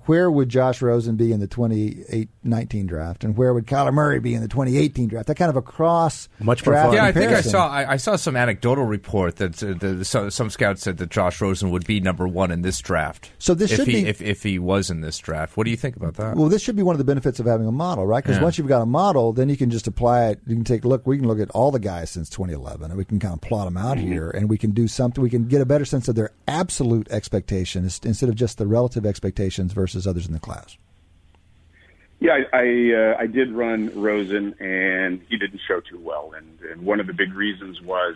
where 0.05 0.31
would 0.31 0.47
Josh 0.47 0.81
Rosen 0.81 1.17
be 1.17 1.33
in 1.33 1.41
the 1.41 1.47
2019 1.47 2.85
draft, 2.85 3.25
and 3.25 3.35
where 3.35 3.53
would 3.53 3.67
Kyler 3.67 3.93
Murray 3.93 4.19
be 4.19 4.33
in 4.33 4.41
the 4.41 4.47
2018 4.47 5.09
draft? 5.09 5.27
That 5.27 5.35
kind 5.35 5.49
of 5.49 5.57
a 5.57 5.61
cross 5.61 6.29
much 6.39 6.65
more 6.65 6.75
Yeah, 6.75 7.03
I 7.03 7.11
think 7.11 7.31
I 7.33 7.41
saw 7.41 7.67
I, 7.67 7.93
I, 7.93 7.97
saw 7.97 8.15
some 8.15 8.37
anecdotal 8.37 8.85
report 8.85 9.35
that 9.37 9.61
uh, 9.61 9.73
the, 9.77 10.05
so, 10.05 10.29
some 10.29 10.49
scouts 10.49 10.81
said 10.81 10.97
that 10.97 11.09
Josh 11.09 11.41
Rosen 11.41 11.71
would 11.71 11.85
be 11.85 11.99
number 11.99 12.25
one 12.25 12.51
in 12.51 12.61
this 12.61 12.79
draft. 12.79 13.31
So 13.37 13.53
this 13.53 13.71
if 13.71 13.77
should 13.77 13.87
he, 13.87 14.03
be 14.03 14.07
if, 14.07 14.21
if 14.21 14.43
he 14.43 14.59
was 14.59 14.89
in 14.89 15.01
this 15.01 15.17
draft. 15.17 15.57
What 15.57 15.65
do 15.65 15.71
you 15.71 15.77
think 15.77 15.97
about 15.97 16.15
that? 16.15 16.37
Well, 16.37 16.47
this 16.47 16.61
should 16.61 16.77
be 16.77 16.83
one 16.83 16.95
of 16.95 16.99
the 16.99 17.05
benefits 17.05 17.41
of 17.41 17.45
having 17.45 17.67
a 17.67 17.71
model, 17.71 18.07
right? 18.07 18.23
Because 18.23 18.37
Yeah. 18.37 18.43
once 18.43 18.57
you've 18.57 18.67
got 18.67 18.81
a 18.81 18.85
model, 18.85 19.33
then 19.33 19.49
you 19.49 19.57
can 19.57 19.69
just 19.69 19.87
apply 19.87 20.27
it. 20.29 20.39
You 20.47 20.55
can 20.55 20.63
take 20.63 20.85
look. 20.85 21.05
We 21.05 21.17
can 21.17 21.27
look 21.27 21.39
at 21.39 21.49
all 21.51 21.69
the 21.69 21.79
guys 21.79 22.09
since 22.11 22.29
2011, 22.29 22.91
and 22.91 22.97
we 22.97 23.03
can 23.03 23.19
kind 23.19 23.33
of 23.33 23.41
plot 23.41 23.65
them 23.65 23.75
out 23.75 23.97
here, 23.97 24.29
and 24.29 24.49
we 24.49 24.57
can 24.57 24.71
do 24.71 24.87
something. 24.87 25.21
We 25.21 25.29
can 25.29 25.47
get 25.47 25.59
a 25.59 25.65
better 25.65 25.85
sense 25.85 26.07
of 26.07 26.15
their 26.15 26.31
absolute 26.47 27.09
expectations 27.11 27.99
instead 28.05 28.29
of 28.29 28.35
just 28.35 28.57
the 28.57 28.67
relative 28.67 29.05
expectations 29.05 29.73
versus 29.81 30.05
others 30.05 30.27
in 30.27 30.33
the 30.33 30.39
class. 30.39 30.77
Yeah, 32.19 32.37
I 32.53 32.57
I, 32.57 32.93
uh, 32.93 33.15
I 33.23 33.25
did 33.25 33.51
run 33.51 33.91
Rosen, 33.99 34.53
and 34.59 35.21
he 35.27 35.37
didn't 35.37 35.61
show 35.67 35.79
too 35.81 35.99
well. 35.99 36.33
And, 36.37 36.59
and 36.69 36.83
one 36.85 36.99
of 36.99 37.07
the 37.07 37.13
big 37.13 37.33
reasons 37.33 37.81
was 37.81 38.15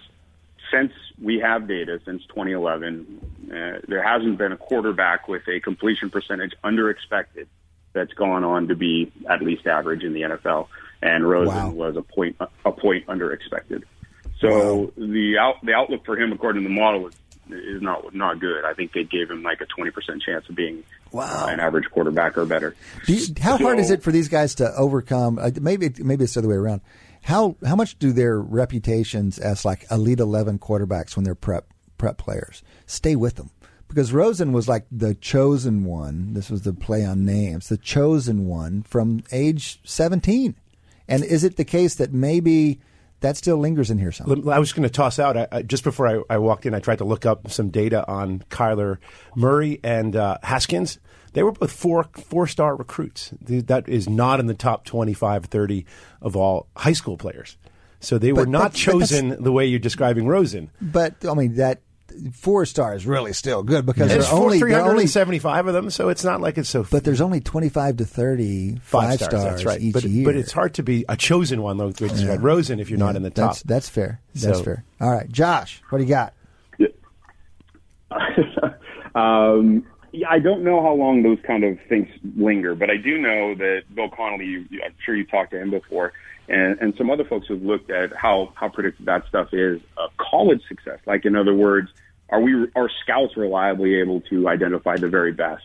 since 0.72 0.92
we 1.20 1.40
have 1.40 1.68
data 1.68 2.00
since 2.06 2.22
2011, 2.28 3.50
uh, 3.50 3.80
there 3.88 4.04
hasn't 4.04 4.38
been 4.38 4.52
a 4.52 4.58
quarterback 4.58 5.28
with 5.28 5.48
a 5.48 5.60
completion 5.60 6.12
percentage 6.12 6.54
under 6.64 6.90
expected 6.92 7.48
that's 7.94 8.14
gone 8.14 8.44
on 8.44 8.68
to 8.68 8.76
be 8.76 9.12
at 9.28 9.42
least 9.42 9.66
average 9.66 10.04
in 10.04 10.14
the 10.14 10.22
NFL. 10.22 10.68
And 11.02 11.28
Rosen 11.28 11.56
Wow. 11.56 11.70
was 11.72 11.96
a 11.96 12.02
point 12.04 12.36
a 12.64 12.72
point 12.72 13.06
under 13.08 13.34
expected. 13.34 13.86
So 14.40 14.94
the 14.98 15.38
out 15.40 15.66
the 15.66 15.74
outlook 15.74 16.06
for 16.06 16.16
him, 16.16 16.32
according 16.32 16.62
to 16.62 16.70
the 16.70 16.76
model, 16.76 17.08
is 17.08 17.16
is 17.50 17.82
not 17.82 18.14
not 18.14 18.40
good. 18.40 18.66
I 18.66 18.74
think 18.74 18.94
they 18.94 19.04
gave 19.04 19.32
him 19.32 19.42
like 19.44 19.62
a 19.62 19.66
20 19.66 19.90
percent 19.92 20.22
chance 20.22 20.48
of 20.50 20.56
being 20.56 20.84
Wow. 21.16 21.48
an 21.48 21.60
average 21.60 21.90
quarterback 21.92 22.38
or 22.38 22.46
better. 22.46 22.76
Do 23.06 23.14
you, 23.14 23.34
how 23.42 23.58
hard 23.58 23.80
is 23.80 23.90
it 23.90 24.04
for 24.04 24.12
these 24.12 24.28
guys 24.28 24.56
to 24.56 24.74
overcome? 24.76 25.40
Uh, 25.40 25.52
maybe 25.62 25.90
maybe 26.00 26.26
it's 26.26 26.34
the 26.34 26.42
other 26.42 26.50
way 26.50 26.56
around. 26.56 26.82
How 27.24 27.56
how 27.66 27.76
much 27.76 27.98
do 27.98 28.12
their 28.12 28.40
reputations 28.40 29.40
as 29.40 29.64
like 29.64 29.86
elite 29.90 30.20
eleven 30.20 30.60
quarterbacks 30.60 31.16
when 31.16 31.24
they're 31.24 31.34
prep 31.34 31.68
prep 31.98 32.18
players 32.18 32.64
stay 32.86 33.16
with 33.16 33.36
them? 33.36 33.50
Because 33.88 34.12
Rosen 34.12 34.52
was 34.52 34.68
like 34.68 34.86
the 34.92 35.16
chosen 35.16 35.86
one. 35.86 36.34
This 36.34 36.50
was 36.50 36.64
the 36.64 36.74
play 36.74 37.06
on 37.06 37.24
names, 37.24 37.70
the 37.70 37.78
chosen 37.78 38.46
one 38.46 38.84
from 38.84 39.24
age 39.32 39.80
seventeen. 39.86 40.56
And 41.08 41.24
is 41.24 41.44
it 41.44 41.56
the 41.56 41.66
case 41.66 41.96
that 41.96 42.12
maybe 42.12 42.82
that 43.22 43.38
still 43.38 43.58
lingers 43.58 43.90
in 43.90 43.98
here 43.98 44.12
some? 44.12 44.50
I 44.50 44.60
was 44.60 44.74
going 44.74 44.84
to 44.84 44.90
toss 44.90 45.20
out 45.20 45.38
I, 45.38 45.48
I, 45.52 45.62
just 45.62 45.84
before 45.84 46.08
I, 46.08 46.36
I 46.36 46.38
walked 46.38 46.66
in. 46.66 46.74
I 46.74 46.80
tried 46.80 47.00
to 47.00 47.06
look 47.06 47.26
up 47.26 47.50
some 47.50 47.70
data 47.70 48.08
on 48.08 48.44
Kyler 48.50 48.98
Murray 49.36 49.80
and 49.84 50.16
uh, 50.16 50.38
Haskins. 50.44 51.00
They 51.34 51.44
were 51.44 51.52
both 51.52 51.72
four 51.72 52.06
four 52.14 52.48
star 52.48 52.76
recruits. 52.76 53.34
That 53.42 53.90
is 53.90 54.08
not 54.08 54.40
in 54.40 54.48
the 54.48 54.54
top 54.54 54.86
25, 54.86 55.46
30 55.46 55.86
of 56.22 56.36
all 56.36 56.68
high 56.78 56.94
school 56.94 57.18
players. 57.18 57.58
So 58.00 58.18
they 58.18 58.32
were 58.32 58.46
not 58.46 58.72
but 58.72 58.74
chosen 58.74 59.42
the 59.44 59.52
way 59.52 59.66
you're 59.66 59.80
describing 59.80 60.28
Rosen. 60.28 60.70
But 60.82 61.26
I 61.26 61.34
mean 61.34 61.56
that 61.56 61.82
four 62.34 62.66
stars 62.66 63.06
really 63.06 63.34
still 63.34 63.64
good 63.64 63.86
because 63.86 64.10
There's 64.10 64.30
they're 64.30 64.40
only 64.40 64.60
three 64.60 64.72
they're 64.72 64.86
only 64.86 65.08
seventy-five 65.08 65.68
of 65.68 65.74
them, 65.74 65.90
so 65.90 66.10
it's 66.10 66.24
not 66.24 66.40
like 66.42 66.58
it's 66.58 66.70
so. 66.70 66.86
but 66.90 67.04
there's 67.04 67.22
only 67.22 67.42
25 67.42 67.98
to 67.98 68.06
30 68.06 68.78
five, 68.82 69.20
stars, 69.20 69.44
That's 69.44 69.66
right. 69.66 69.82
each 69.82 69.94
but, 69.94 70.04
year. 70.04 70.26
but 70.26 70.36
it's 70.36 70.52
hard 70.52 70.74
to 70.76 70.84
be 70.84 71.06
a 71.10 71.18
chosen 71.18 71.62
one, 71.62 71.78
though. 71.78 71.90
Which 71.90 72.14
yeah. 72.14 72.38
Rosen, 72.40 72.80
if 72.80 72.90
you're 72.90 73.00
Yeah, 73.00 73.06
not 73.06 73.16
in 73.16 73.24
the 73.24 73.30
top. 73.30 73.50
That's, 73.52 73.64
that's 73.64 73.90
fair. 73.90 74.22
That's 74.34 74.58
So- 74.60 74.64
fair. 74.64 74.84
All 75.02 75.12
right, 75.12 75.30
Josh, 75.32 75.82
what 75.90 75.98
do 76.00 76.04
you 76.04 76.10
got? 76.10 76.34
um, 79.16 79.86
yeah, 80.12 80.28
I 80.30 80.40
don't 80.40 80.64
know 80.64 80.82
how 80.82 80.94
long 80.94 81.24
those 81.24 81.40
kind 81.46 81.64
of 81.64 81.78
things 81.90 82.08
linger, 82.38 82.76
but 82.76 82.90
I 82.90 82.98
do 82.98 83.18
know 83.18 83.56
that 83.56 83.82
Bill 83.94 84.10
Connolly, 84.10 84.46
you, 84.46 84.66
you- 84.70 84.82
I'm 84.86 84.94
sure 85.06 85.16
you 85.16 85.26
talked 85.26 85.52
to 85.52 85.60
him 85.62 85.72
before, 85.72 86.14
and, 86.48 86.80
and 86.80 86.94
some 86.98 87.10
other 87.10 87.24
folks 87.26 87.48
have 87.50 87.62
looked 87.62 87.90
at 87.90 88.16
how, 88.16 88.52
how 88.56 88.70
predictive 88.70 89.06
that 89.06 89.28
stuff 89.28 89.50
is 89.54 89.82
of 89.98 90.12
college 90.18 90.62
success. 90.68 91.00
Like, 91.06 91.26
in 91.26 91.36
other 91.36 91.54
words, 91.54 91.90
are 92.30 92.40
we 92.42 92.68
are 92.76 92.90
scouts 93.04 93.38
reliably 93.38 93.96
able 94.00 94.22
to 94.22 94.48
identify 94.48 94.98
the 94.98 95.08
very 95.10 95.32
best 95.32 95.64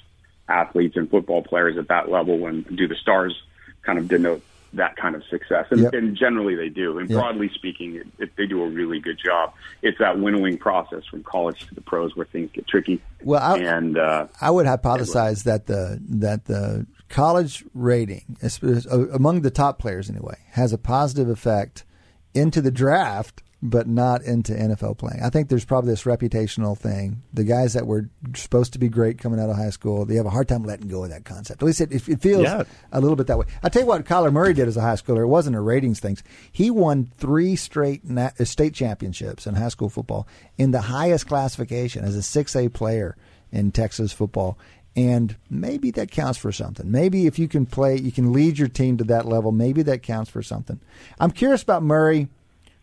athletes 0.48 0.96
and 0.96 1.10
football 1.10 1.42
players 1.42 1.76
at 1.78 1.88
that 1.88 2.10
level, 2.10 2.46
and 2.46 2.64
do 2.76 2.88
the 2.88 2.96
stars 2.96 3.34
kind 3.82 3.98
of 3.98 4.08
denote 4.08 4.42
that 4.74 4.94
kind 4.96 5.14
of 5.14 5.22
success? 5.30 5.66
And, 5.70 5.80
Yep. 5.80 5.94
and 5.94 6.16
generally 6.16 6.54
they 6.56 6.68
do. 6.68 6.98
And 6.98 7.08
Yep. 7.08 7.18
broadly 7.18 7.50
speaking, 7.54 7.96
it, 7.96 8.06
it, 8.18 8.30
they 8.36 8.46
do 8.46 8.62
a 8.62 8.68
really 8.68 9.00
good 9.00 9.18
job. 9.18 9.52
It's 9.82 9.98
that 9.98 10.18
winnowing 10.18 10.58
process 10.58 11.04
from 11.10 11.22
college 11.22 11.66
to 11.68 11.74
the 11.74 11.80
pros 11.80 12.14
where 12.14 12.26
things 12.26 12.50
get 12.52 12.66
tricky. 12.68 13.00
Well, 13.24 13.40
I- 13.42 13.58
and 13.58 13.96
uh, 13.98 14.26
I 14.40 14.50
would 14.50 14.66
hypothesize 14.66 15.44
that 15.44 15.66
the 15.66 15.98
that 16.08 16.44
the 16.44 16.86
college 17.10 17.64
rating, 17.74 18.36
uh, 18.42 19.08
among 19.10 19.42
the 19.42 19.50
top 19.50 19.78
players 19.78 20.08
anyway, 20.08 20.38
has 20.52 20.72
a 20.72 20.78
positive 20.78 21.28
effect 21.28 21.84
into 22.32 22.62
the 22.62 22.70
draft, 22.70 23.42
but 23.62 23.86
not 23.86 24.22
into 24.22 24.52
NFL 24.54 24.96
playing. 24.96 25.20
I 25.22 25.28
think 25.28 25.48
there's 25.48 25.66
probably 25.66 25.90
this 25.90 26.04
reputational 26.04 26.78
thing. 26.78 27.22
The 27.34 27.44
guys 27.44 27.74
that 27.74 27.86
were 27.86 28.08
supposed 28.34 28.72
to 28.72 28.78
be 28.78 28.88
great 28.88 29.18
coming 29.18 29.38
out 29.38 29.50
of 29.50 29.56
high 29.56 29.68
school, 29.70 30.06
they 30.06 30.14
have 30.14 30.24
a 30.24 30.30
hard 30.30 30.48
time 30.48 30.62
letting 30.62 30.88
go 30.88 31.04
of 31.04 31.10
that 31.10 31.24
concept. 31.26 31.60
At 31.62 31.66
least 31.66 31.80
it, 31.82 31.92
it 32.08 32.22
feels 32.22 32.44
Yeah. 32.44 32.62
a 32.92 33.00
little 33.02 33.16
bit 33.16 33.26
that 33.26 33.36
way. 33.36 33.44
I 33.62 33.68
tell 33.68 33.82
you 33.82 33.88
what, 33.88 34.04
Kyler 34.06 34.32
Murray 34.32 34.54
did 34.54 34.66
as 34.68 34.78
a 34.78 34.80
high 34.80 34.94
schooler. 34.94 35.22
It 35.22 35.26
wasn't 35.26 35.56
a 35.56 35.60
ratings 35.60 36.00
thing. 36.00 36.16
He 36.50 36.70
won 36.70 37.10
three 37.18 37.54
straight 37.56 38.08
na- 38.08 38.30
uh, 38.38 38.44
state 38.44 38.72
championships 38.72 39.46
in 39.46 39.56
high 39.56 39.68
school 39.68 39.90
football 39.90 40.26
in 40.56 40.70
the 40.70 40.80
highest 40.82 41.26
classification 41.26 42.02
as 42.02 42.16
a 42.16 42.22
six 42.22 42.56
A 42.56 42.68
player 42.70 43.14
in 43.52 43.72
Texas 43.72 44.12
football. 44.12 44.56
And 45.00 45.34
maybe 45.48 45.90
that 45.92 46.10
counts 46.10 46.38
for 46.38 46.52
something. 46.52 46.90
Maybe 46.90 47.26
if 47.26 47.38
you 47.38 47.48
can 47.48 47.64
play, 47.64 47.98
you 47.98 48.12
can 48.12 48.34
lead 48.34 48.58
your 48.58 48.68
team 48.68 48.98
to 48.98 49.04
that 49.04 49.24
level. 49.24 49.50
Maybe 49.50 49.82
that 49.84 50.02
counts 50.02 50.30
for 50.30 50.42
something. 50.42 50.78
I'm 51.18 51.30
curious 51.30 51.62
about 51.62 51.82
Murray. 51.82 52.28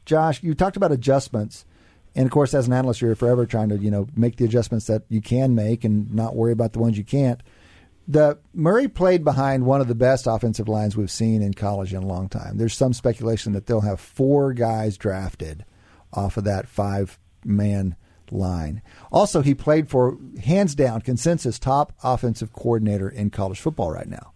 Josh, 0.04 0.42
you 0.42 0.56
talked 0.56 0.78
about 0.78 0.92
adjustments. 0.92 1.64
And 2.16 2.26
of 2.26 2.32
course, 2.32 2.56
as 2.56 2.66
an 2.66 2.74
analyst, 2.74 3.02
you're 3.02 3.14
forever 3.14 3.46
trying 3.46 3.70
to, 3.70 3.78
you 3.78 3.92
know, 3.92 4.08
make 4.16 4.38
the 4.38 4.46
adjustments 4.46 4.88
that 4.88 5.04
you 5.10 5.22
can 5.22 5.54
make 5.54 5.84
and 5.84 6.12
not 6.12 6.36
worry 6.36 6.54
about 6.54 6.74
the 6.74 6.80
ones 6.80 6.98
you 6.98 7.04
can't. 7.04 7.44
The 8.08 8.40
Murray 8.52 8.88
played 8.88 9.24
behind 9.24 9.68
one 9.68 9.82
of 9.82 9.88
the 9.88 9.94
best 9.94 10.26
offensive 10.26 10.68
lines 10.68 10.98
we've 10.98 11.12
seen 11.12 11.44
in 11.44 11.54
college 11.54 11.94
in 11.94 12.02
a 12.02 12.08
long 12.08 12.30
time. 12.30 12.58
There's 12.58 12.74
some 12.74 12.94
speculation 12.94 13.54
that 13.54 13.68
they'll 13.68 13.82
have 13.82 14.00
four 14.00 14.54
guys 14.54 14.98
drafted 14.98 15.66
off 16.12 16.38
of 16.38 16.46
that 16.46 16.68
five 16.68 17.20
man 17.46 17.96
line. 18.31 18.81
Also, 19.12 19.41
he 19.41 19.53
played 19.53 19.89
for 19.89 20.17
hands 20.43 20.75
down 20.75 21.01
consensus 21.01 21.60
top 21.60 21.93
offensive 22.03 22.53
coordinator 22.53 23.10
in 23.10 23.29
college 23.29 23.60
football 23.60 23.91
right 23.91 24.07
now. 24.07 24.34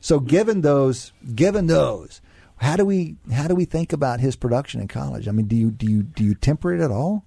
So 0.00 0.18
given 0.18 0.62
those 0.62 1.12
given 1.34 1.66
those, 1.66 2.20
how 2.56 2.76
do 2.76 2.84
we 2.84 3.16
how 3.32 3.48
do 3.48 3.54
we 3.54 3.64
think 3.64 3.92
about 3.92 4.20
his 4.20 4.36
production 4.36 4.80
in 4.80 4.88
college? 4.88 5.28
I 5.28 5.32
mean, 5.32 5.46
do 5.46 5.56
you 5.56 5.70
do 5.70 5.86
you 5.86 6.02
do 6.02 6.24
you 6.24 6.34
temper 6.34 6.74
it 6.74 6.80
at 6.82 6.90
all? 6.90 7.24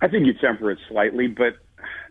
I 0.00 0.08
think 0.08 0.26
you 0.26 0.34
temper 0.34 0.70
it 0.70 0.78
slightly, 0.88 1.26
but 1.26 1.56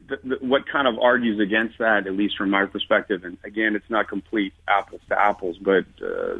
the, 0.07 0.19
the, 0.23 0.45
what 0.45 0.67
kind 0.67 0.87
of 0.87 0.99
argues 0.99 1.39
against 1.39 1.79
that, 1.79 2.07
at 2.07 2.13
least 2.13 2.37
from 2.37 2.49
my 2.49 2.65
perspective, 2.65 3.23
and 3.23 3.37
again, 3.43 3.75
it's 3.75 3.89
not 3.89 4.07
complete 4.07 4.53
apples 4.67 5.01
to 5.09 5.19
apples, 5.19 5.57
but 5.57 5.85
uh, 6.01 6.39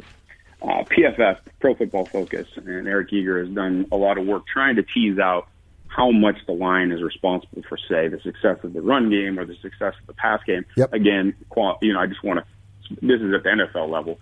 uh, 0.62 0.84
PFF, 0.84 1.38
Pro 1.60 1.74
Football 1.74 2.04
Focus, 2.06 2.46
and 2.56 2.86
Eric 2.86 3.12
Eager 3.12 3.44
has 3.44 3.52
done 3.52 3.86
a 3.90 3.96
lot 3.96 4.18
of 4.18 4.26
work 4.26 4.46
trying 4.46 4.76
to 4.76 4.82
tease 4.82 5.18
out 5.18 5.48
how 5.90 6.10
much 6.10 6.36
the 6.46 6.52
line 6.52 6.92
is 6.92 7.02
responsible 7.02 7.62
for, 7.68 7.76
say, 7.76 8.08
the 8.08 8.20
success 8.22 8.58
of 8.62 8.72
the 8.72 8.80
run 8.80 9.10
game 9.10 9.38
or 9.38 9.44
the 9.44 9.56
success 9.60 9.94
of 10.00 10.06
the 10.06 10.14
pass 10.14 10.40
game. 10.46 10.64
Yep. 10.76 10.92
Again, 10.92 11.34
qual- 11.48 11.78
you 11.82 11.92
know, 11.92 12.00
I 12.00 12.06
just 12.06 12.22
want 12.22 12.40
to. 12.40 12.94
This 13.02 13.20
is 13.20 13.34
at 13.34 13.42
the 13.42 13.50
NFL 13.50 13.90
level. 13.90 14.20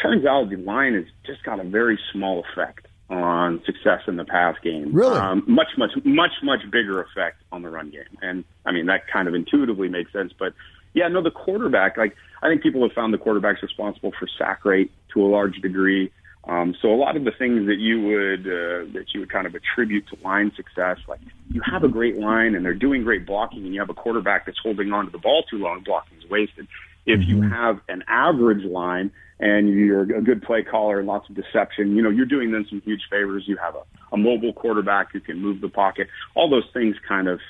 Turns 0.00 0.26
out 0.26 0.50
the 0.50 0.56
line 0.56 0.94
has 0.94 1.04
just 1.24 1.42
got 1.44 1.60
a 1.60 1.64
very 1.64 1.98
small 2.12 2.44
effect 2.44 2.86
on 3.10 3.62
success 3.64 4.00
in 4.08 4.16
the 4.16 4.24
pass 4.24 4.56
game. 4.62 4.92
Really? 4.92 5.16
Um, 5.16 5.44
much, 5.46 5.68
much, 5.76 5.90
much, 6.04 6.32
much 6.42 6.60
bigger 6.70 7.00
effect 7.00 7.42
on 7.52 7.62
the 7.62 7.70
run 7.70 7.90
game. 7.90 8.18
And 8.20 8.44
I 8.66 8.72
mean, 8.72 8.86
that 8.86 9.06
kind 9.06 9.28
of 9.28 9.34
intuitively 9.34 9.88
makes 9.88 10.12
sense. 10.12 10.32
But 10.36 10.54
yeah, 10.94 11.08
no, 11.08 11.22
the 11.22 11.30
quarterback, 11.30 11.96
like, 11.96 12.16
I 12.42 12.48
think 12.48 12.62
people 12.62 12.82
have 12.82 12.92
found 12.92 13.14
the 13.14 13.18
quarterback's 13.18 13.62
responsible 13.62 14.12
for 14.18 14.26
sack 14.38 14.64
rate 14.64 14.90
to 15.12 15.24
a 15.24 15.28
large 15.28 15.56
degree. 15.60 16.10
Um, 16.46 16.74
so 16.82 16.92
a 16.92 16.96
lot 16.96 17.16
of 17.16 17.24
the 17.24 17.30
things 17.30 17.66
that 17.66 17.78
you 17.78 18.02
would 18.02 18.40
uh, 18.40 18.92
that 18.92 19.06
you 19.14 19.20
would 19.20 19.30
kind 19.30 19.46
of 19.46 19.54
attribute 19.54 20.06
to 20.08 20.16
line 20.22 20.52
success, 20.56 20.98
like 21.08 21.20
you 21.50 21.62
have 21.64 21.84
a 21.84 21.88
great 21.88 22.18
line 22.18 22.54
and 22.54 22.64
they're 22.64 22.74
doing 22.74 23.02
great 23.02 23.24
blocking, 23.26 23.64
and 23.64 23.72
you 23.72 23.80
have 23.80 23.88
a 23.88 23.94
quarterback 23.94 24.44
that's 24.44 24.58
holding 24.62 24.92
on 24.92 25.06
to 25.06 25.10
the 25.10 25.18
ball 25.18 25.44
too 25.50 25.56
long, 25.56 25.80
blocking 25.80 26.18
is 26.18 26.28
wasted. 26.28 26.68
If 27.06 27.26
you 27.28 27.42
have 27.42 27.80
an 27.88 28.02
average 28.08 28.64
line 28.64 29.10
and 29.40 29.68
you're 29.68 30.02
a 30.02 30.22
good 30.22 30.42
play 30.42 30.62
caller 30.62 30.98
and 30.98 31.06
lots 31.06 31.28
of 31.28 31.34
deception, 31.34 31.96
you 31.96 32.02
know 32.02 32.10
you're 32.10 32.26
doing 32.26 32.52
them 32.52 32.66
some 32.68 32.82
huge 32.82 33.02
favors. 33.10 33.44
You 33.46 33.56
have 33.56 33.74
a, 33.74 33.82
a 34.12 34.16
mobile 34.18 34.52
quarterback 34.52 35.12
who 35.12 35.20
can 35.20 35.40
move 35.40 35.60
the 35.60 35.68
pocket. 35.68 36.08
All 36.34 36.50
those 36.50 36.68
things 36.72 36.96
kind 37.08 37.28
of, 37.28 37.40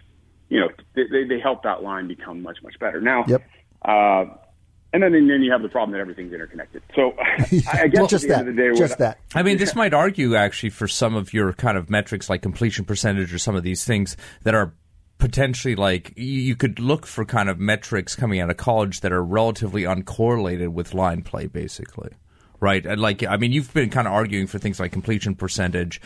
you 0.49 0.61
know, 0.61 0.69
they, 0.95 1.03
they, 1.11 1.25
they 1.25 1.41
help 1.41 1.65
that 1.65 1.83
line 1.83 2.07
become 2.07 2.43
much 2.43 2.59
much 2.63 2.79
better. 2.79 3.01
Now, 3.01 3.25
Yep. 3.27 3.43
uh, 3.85 4.25
and 4.95 5.03
then 5.03 5.13
and 5.13 5.29
then 5.29 5.43
you 5.43 5.51
have 5.51 5.63
the 5.63 5.69
problem 5.69 5.91
that 5.91 6.01
everything's 6.01 6.33
interconnected. 6.33 6.83
So 6.95 7.15
I, 7.19 7.33
I 7.33 7.87
guess 7.89 7.95
well, 7.95 8.05
at 8.05 8.11
just 8.11 8.23
the 8.23 8.29
that. 8.29 8.39
end 8.39 8.49
of 8.49 8.57
the 8.57 8.63
day, 8.63 8.79
just 8.79 8.99
that. 8.99 9.19
I 9.35 9.43
mean, 9.43 9.59
this 9.59 9.75
might 9.75 9.93
argue 9.93 10.37
actually 10.37 10.71
for 10.71 10.87
some 10.87 11.17
of 11.17 11.35
your 11.35 11.53
kind 11.53 11.77
of 11.77 11.91
metrics 11.91 12.31
like 12.31 12.43
completion 12.43 12.85
percentage 12.85 13.35
or 13.35 13.39
some 13.39 13.57
of 13.57 13.65
these 13.65 13.85
things 13.85 14.17
that 14.45 14.55
are 14.55 14.73
potentially 15.19 15.75
like 15.75 16.13
you, 16.17 16.41
you 16.41 16.55
could 16.55 16.79
look 16.79 17.07
for 17.07 17.25
kind 17.25 17.49
of 17.49 17.59
metrics 17.59 18.15
coming 18.15 18.41
out 18.41 18.51
of 18.51 18.57
college 18.57 19.01
that 19.01 19.13
are 19.13 19.23
relatively 19.23 19.83
uncorrelated 19.83 20.69
with 20.69 20.95
line 20.95 21.23
play, 21.23 21.49
basically, 21.49 22.11
right? 22.61 22.87
And 22.87 23.01
like, 23.01 23.25
I 23.25 23.37
mean, 23.37 23.51
you've 23.51 23.75
been 23.75 23.91
kind 23.91 24.07
of 24.07 24.15
arguing 24.15 24.47
for 24.47 24.61
things 24.61 24.79
like 24.79 24.93
completion 24.93 25.35
percentage 25.35 26.01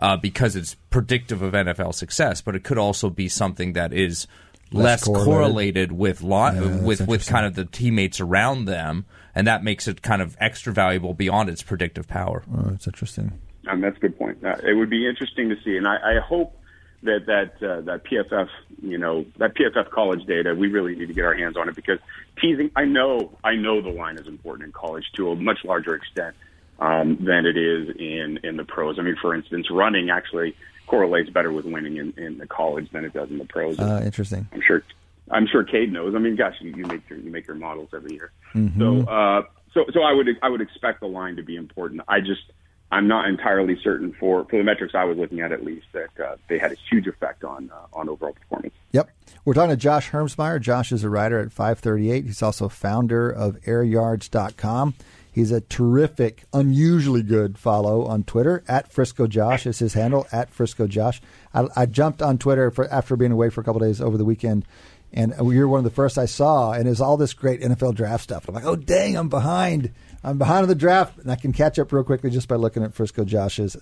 uh, 0.00 0.16
because 0.16 0.56
it's 0.56 0.74
predictive 0.90 1.42
of 1.42 1.52
NFL 1.52 1.94
success, 1.94 2.40
but 2.40 2.56
it 2.56 2.64
could 2.64 2.78
also 2.78 3.08
be 3.08 3.28
something 3.28 3.74
that 3.74 3.92
is 3.92 4.26
Less 4.72 5.06
less, 5.06 5.24
correlated. 5.24 5.90
correlated, 5.90 5.92
with 5.92 6.22
li- 6.22 6.30
Yeah, 6.30 6.82
with 6.82 7.06
with 7.06 7.26
kind 7.26 7.46
of 7.46 7.54
the 7.54 7.64
teammates 7.64 8.20
around 8.20 8.64
them, 8.66 9.04
and 9.34 9.46
that 9.46 9.62
makes 9.64 9.88
it 9.88 10.02
kind 10.02 10.22
of 10.22 10.36
extra 10.40 10.72
valuable 10.72 11.14
beyond 11.14 11.48
its 11.48 11.62
predictive 11.62 12.08
power. 12.08 12.42
Oh, 12.54 12.70
that's 12.70 12.86
interesting. 12.86 13.32
Um, 13.68 13.80
that's 13.80 13.96
a 13.96 14.00
good 14.00 14.18
point. 14.18 14.44
Uh, 14.44 14.56
it 14.64 14.74
would 14.74 14.90
be 14.90 15.08
interesting 15.08 15.48
to 15.50 15.56
see, 15.64 15.76
and 15.76 15.86
I, 15.86 16.16
I 16.16 16.20
hope 16.20 16.58
that 17.04 17.26
that 17.26 17.62
uh, 17.68 17.80
that 17.82 18.04
PFF, 18.04 18.48
you 18.82 18.98
know, 18.98 19.24
that 19.38 19.54
PFF 19.54 19.90
college 19.90 20.24
data, 20.26 20.54
we 20.54 20.68
really 20.68 20.94
need 20.96 21.08
to 21.08 21.14
get 21.14 21.24
our 21.24 21.34
hands 21.34 21.56
on 21.56 21.68
it 21.68 21.74
because 21.76 21.98
teasing. 22.40 22.70
I 22.76 22.84
know, 22.84 23.36
I 23.44 23.54
know 23.54 23.80
the 23.80 23.90
line 23.90 24.18
is 24.18 24.26
important 24.26 24.66
in 24.66 24.72
college 24.72 25.04
to 25.16 25.30
a 25.30 25.36
much 25.36 25.64
larger 25.64 25.94
extent 25.94 26.34
um, 26.78 27.16
than 27.24 27.46
it 27.46 27.56
is 27.56 27.94
in 27.96 28.40
in 28.42 28.56
the 28.56 28.64
pros. 28.64 28.98
I 28.98 29.02
mean, 29.02 29.16
for 29.20 29.34
instance, 29.34 29.68
running 29.70 30.10
actually 30.10 30.56
correlates 30.86 31.30
better 31.30 31.52
with 31.52 31.64
winning 31.64 31.96
in, 31.96 32.12
in 32.16 32.38
the 32.38 32.46
college 32.46 32.90
than 32.90 33.04
it 33.04 33.12
does 33.12 33.30
in 33.30 33.38
the 33.38 33.44
pros. 33.44 33.78
Uh, 33.78 34.02
interesting. 34.04 34.48
I'm 34.52 34.62
sure. 34.66 34.82
I'm 35.30 35.46
sure 35.46 35.64
Cade 35.64 35.92
knows. 35.92 36.14
I 36.14 36.18
mean, 36.18 36.36
gosh, 36.36 36.56
you, 36.60 36.74
you 36.76 36.84
make 36.84 37.08
your 37.08 37.18
you 37.18 37.30
make 37.30 37.46
your 37.46 37.56
models 37.56 37.90
every 37.94 38.12
year. 38.12 38.32
So, 38.76 39.00
uh, 39.08 39.42
so 39.72 39.84
so 39.92 40.02
I 40.02 40.12
would 40.12 40.28
I 40.42 40.48
would 40.48 40.60
expect 40.60 41.00
the 41.00 41.06
line 41.06 41.36
to 41.36 41.42
be 41.42 41.56
important. 41.56 42.02
I 42.08 42.20
just 42.20 42.42
I'm 42.90 43.08
not 43.08 43.26
entirely 43.26 43.78
certain 43.82 44.12
for 44.12 44.44
for 44.44 44.58
the 44.58 44.62
metrics 44.62 44.94
I 44.94 45.04
was 45.04 45.16
looking 45.16 45.40
at 45.40 45.50
at 45.50 45.64
least 45.64 45.86
that 45.92 46.10
uh, 46.22 46.36
they 46.48 46.58
had 46.58 46.72
a 46.72 46.76
huge 46.90 47.06
effect 47.06 47.42
on 47.42 47.70
uh, 47.72 47.86
on 47.98 48.08
overall 48.10 48.34
performance. 48.34 48.74
Yep. 48.92 49.10
We're 49.44 49.54
talking 49.54 49.70
to 49.70 49.76
Josh 49.76 50.10
Hermsmeyer. 50.10 50.60
Josh 50.60 50.92
is 50.92 51.02
a 51.02 51.08
writer 51.08 51.40
at 51.40 51.52
538. 51.52 52.26
He's 52.26 52.42
also 52.42 52.68
founder 52.68 53.30
of 53.30 53.58
airyards.com. 53.62 54.94
He's 55.32 55.50
a 55.50 55.62
terrific, 55.62 56.44
unusually 56.52 57.22
good 57.22 57.56
follow 57.56 58.04
on 58.04 58.22
Twitter. 58.22 58.62
At 58.68 58.92
Frisco 58.92 59.26
Josh 59.26 59.66
is 59.66 59.78
his 59.78 59.94
handle, 59.94 60.26
at 60.30 60.50
Frisco 60.50 60.86
Josh. 60.86 61.22
I, 61.54 61.66
I 61.74 61.86
jumped 61.86 62.20
on 62.20 62.36
Twitter 62.36 62.70
for, 62.70 62.86
after 62.92 63.16
being 63.16 63.32
away 63.32 63.48
for 63.48 63.62
a 63.62 63.64
couple 63.64 63.80
days 63.80 64.02
over 64.02 64.18
the 64.18 64.26
weekend, 64.26 64.66
and 65.10 65.34
you're 65.40 65.68
one 65.68 65.78
of 65.78 65.84
the 65.84 65.90
first 65.90 66.18
I 66.18 66.26
saw, 66.26 66.72
and 66.72 66.86
it's 66.86 67.00
all 67.00 67.16
this 67.16 67.32
great 67.32 67.62
NFL 67.62 67.94
draft 67.94 68.22
stuff. 68.22 68.46
I'm 68.46 68.54
like, 68.54 68.66
oh, 68.66 68.76
dang, 68.76 69.16
I'm 69.16 69.30
behind. 69.30 69.92
I'm 70.22 70.36
behind 70.36 70.64
on 70.64 70.68
the 70.68 70.74
draft, 70.74 71.18
and 71.18 71.32
I 71.32 71.36
can 71.36 71.52
catch 71.52 71.78
up 71.78 71.92
real 71.92 72.04
quickly 72.04 72.30
just 72.30 72.46
by 72.46 72.56
looking 72.56 72.82
at 72.82 72.94
Frisco 72.94 73.24
Josh's 73.24 73.76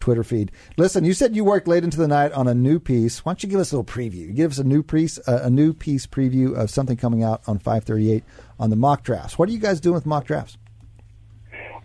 Twitter 0.00 0.24
feed. 0.24 0.52
Listen, 0.78 1.04
you 1.04 1.12
said 1.12 1.36
you 1.36 1.44
worked 1.44 1.68
late 1.68 1.84
into 1.84 1.98
the 1.98 2.08
night 2.08 2.32
on 2.32 2.48
a 2.48 2.54
new 2.54 2.78
piece. 2.78 3.24
Why 3.24 3.32
don't 3.32 3.42
you 3.42 3.48
give 3.48 3.60
us 3.60 3.72
a 3.72 3.78
little 3.78 3.92
preview? 3.92 4.34
Give 4.34 4.50
us 4.50 4.58
a 4.58 4.64
new 4.64 4.82
piece, 4.82 5.18
a 5.26 5.50
new 5.50 5.74
piece 5.74 6.06
preview 6.06 6.56
of 6.56 6.70
something 6.70 6.96
coming 6.96 7.22
out 7.22 7.42
on 7.46 7.58
538 7.58 8.24
on 8.58 8.70
the 8.70 8.76
mock 8.76 9.02
drafts. 9.02 9.38
What 9.38 9.48
are 9.48 9.52
you 9.52 9.58
guys 9.58 9.80
doing 9.80 9.94
with 9.94 10.06
mock 10.06 10.24
drafts? 10.24 10.56